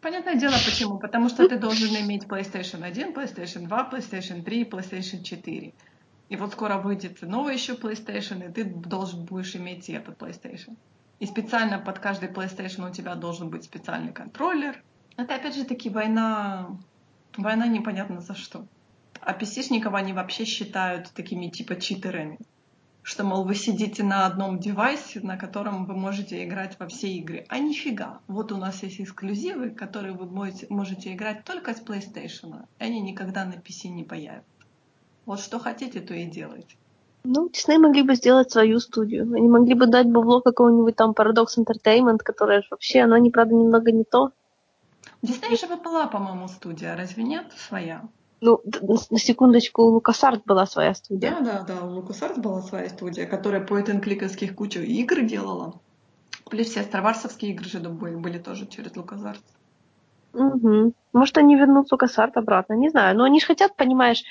[0.00, 0.98] Понятное дело, почему.
[0.98, 5.72] Потому что ты должен иметь PlayStation 1, PlayStation 2, PlayStation 3 и PlayStation 4.
[6.30, 10.76] И вот скоро выйдет новый еще PlayStation, и ты должен будешь иметь и этот PlayStation.
[11.20, 14.82] И специально под каждый PlayStation у тебя должен быть специальный контроллер.
[15.16, 16.76] Это опять же таки война,
[17.36, 18.66] война непонятно за что.
[19.20, 22.40] А PC-шников они вообще считают такими типа читерами
[23.04, 27.44] что, мол, вы сидите на одном девайсе, на котором вы можете играть во все игры.
[27.50, 28.20] А нифига.
[28.28, 30.26] Вот у нас есть эксклюзивы, которые вы
[30.70, 32.64] можете, играть только с PlayStation.
[32.78, 34.48] Они никогда на PC не появятся.
[35.26, 36.76] Вот что хотите, то и делайте.
[37.24, 39.30] Ну, Disney могли бы сделать свою студию.
[39.34, 43.92] Они могли бы дать бабло какого-нибудь там Paradox Entertainment, которое вообще, оно, не, правда, немного
[43.92, 44.32] не то.
[45.22, 47.52] Disney же была, по-моему, студия, разве нет?
[47.54, 48.02] Своя.
[48.44, 48.60] Ну,
[49.10, 51.30] на секундочку, у LucasArts была своя студия.
[51.30, 55.80] Да, да, да, у LucasArts была своя студия, которая по and кликовских кучу игр делала.
[56.50, 59.40] Плюс все старварсовские игры же были, были тоже через LucasArts.
[60.34, 60.92] Угу.
[61.14, 63.16] Может, они вернут LucasArts обратно, не знаю.
[63.16, 64.22] Но они же хотят, понимаешь,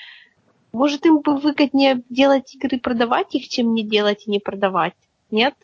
[0.72, 4.94] может, им бы выгоднее делать игры и продавать их, чем не делать и не продавать.
[5.32, 5.54] Нет?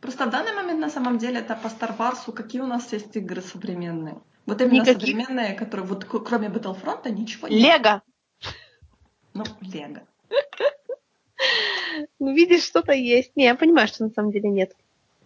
[0.00, 3.14] Просто в данный момент, на самом деле, это по Star Wars, какие у нас есть
[3.16, 4.16] игры современные.
[4.46, 5.00] Вот именно Никаких...
[5.00, 7.82] современные, которые вот кроме Battlefront ничего нет.
[7.82, 8.02] Лего.
[9.34, 10.02] Ну, Лего.
[12.18, 13.32] Ну, видишь, что-то есть.
[13.36, 14.76] Не, я понимаю, что на самом деле нет.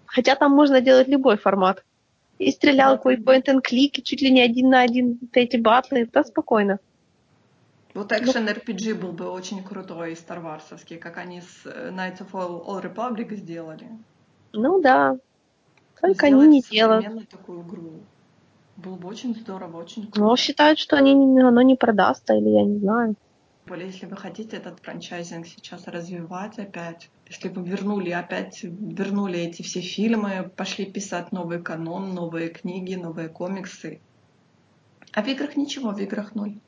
[0.06, 1.84] Хотя там можно делать любой формат.
[2.38, 6.08] И стрелялку, и point and click, и чуть ли не один на один эти батлы.
[6.12, 6.78] Да, спокойно.
[7.94, 12.18] Вот экшен ну, RPG был бы очень крутой Star Warsовский, как они с э, Knights
[12.20, 13.88] of All Republic сделали.
[14.52, 15.16] Ну да.
[16.00, 17.28] Только они не делают.
[17.30, 17.92] такую игру.
[18.76, 20.20] Было бы очень здорово, очень круто.
[20.20, 23.16] Но считают, что они, оно не продастся, или я не знаю.
[23.66, 29.62] Более, если вы хотите этот франчайзинг сейчас развивать опять, если бы вернули опять, вернули эти
[29.62, 34.00] все фильмы, пошли писать новый канон, новые книги, новые комиксы.
[35.12, 36.60] А в играх ничего, в играх ноль.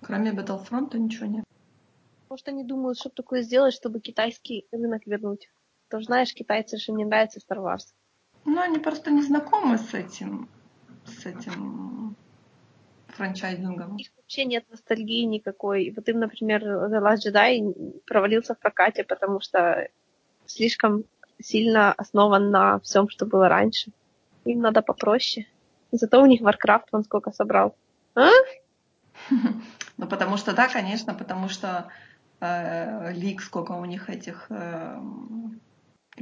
[0.00, 1.44] Кроме Battlefront ничего нет.
[2.28, 5.48] Может, они думают, что такое сделать, чтобы китайский рынок вернуть.
[5.88, 7.92] Ты же знаешь, китайцы же не нравится Star Wars.
[8.44, 10.48] Ну, они просто не знакомы с этим,
[11.06, 12.16] с этим
[13.08, 13.96] франчайзингом.
[13.96, 15.92] Их вообще нет ностальгии никакой.
[15.96, 19.88] Вот им, например, The Last Jedi провалился в прокате, потому что
[20.46, 21.04] слишком
[21.40, 23.90] сильно основан на всем, что было раньше.
[24.44, 25.46] Им надо попроще.
[25.92, 27.76] Зато у них Warcraft вон сколько собрал.
[28.14, 28.30] А?
[29.98, 31.88] Ну, потому что, да, конечно, потому что
[32.40, 35.00] э, лик, сколько у них этих э,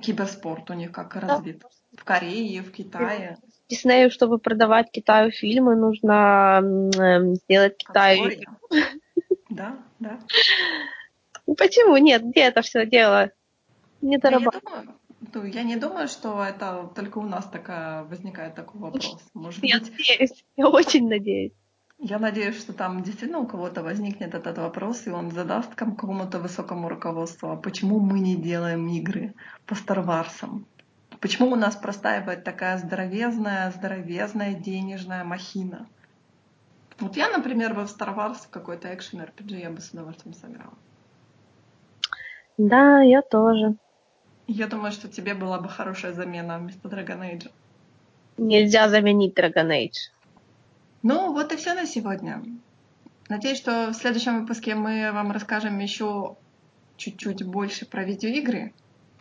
[0.00, 1.64] киберспорт у них как развит.
[1.96, 3.38] В Корее, в Китае.
[3.68, 8.30] Диснею, чтобы продавать Китаю фильмы, нужно э, сделать Китаю.
[9.50, 10.18] Да, да.
[11.46, 12.24] Ну, почему нет?
[12.24, 13.30] Где это все дело?
[14.00, 14.98] Не дорабатываю.
[15.32, 19.22] Ну, я не думаю, что это только у нас такая возникает такой вопрос.
[19.32, 19.90] Может я быть...
[19.90, 21.52] надеюсь, я очень надеюсь.
[21.98, 26.88] Я надеюсь, что там действительно у кого-то возникнет этот вопрос, и он задаст какому-то высокому
[26.88, 29.34] руководству, а почему мы не делаем игры
[29.66, 30.66] по Старварсам?
[31.24, 35.86] Почему у нас простаивает такая здоровезная, здоровезная денежная махина?
[36.98, 40.74] Вот я, например, бы в Star Wars какой-то экшен RPG я бы с удовольствием сыграла.
[42.58, 43.74] Да, я тоже.
[44.48, 47.50] Я думаю, что тебе была бы хорошая замена вместо Dragon Age.
[48.36, 50.12] Нельзя заменить Dragon Age.
[51.02, 52.44] Ну, вот и все на сегодня.
[53.30, 56.36] Надеюсь, что в следующем выпуске мы вам расскажем еще
[56.98, 58.74] чуть-чуть больше про видеоигры.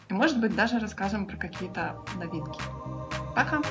[0.10, 2.62] И, может быть, даже расскажем про какие-то новинки.
[3.36, 3.62] Пока!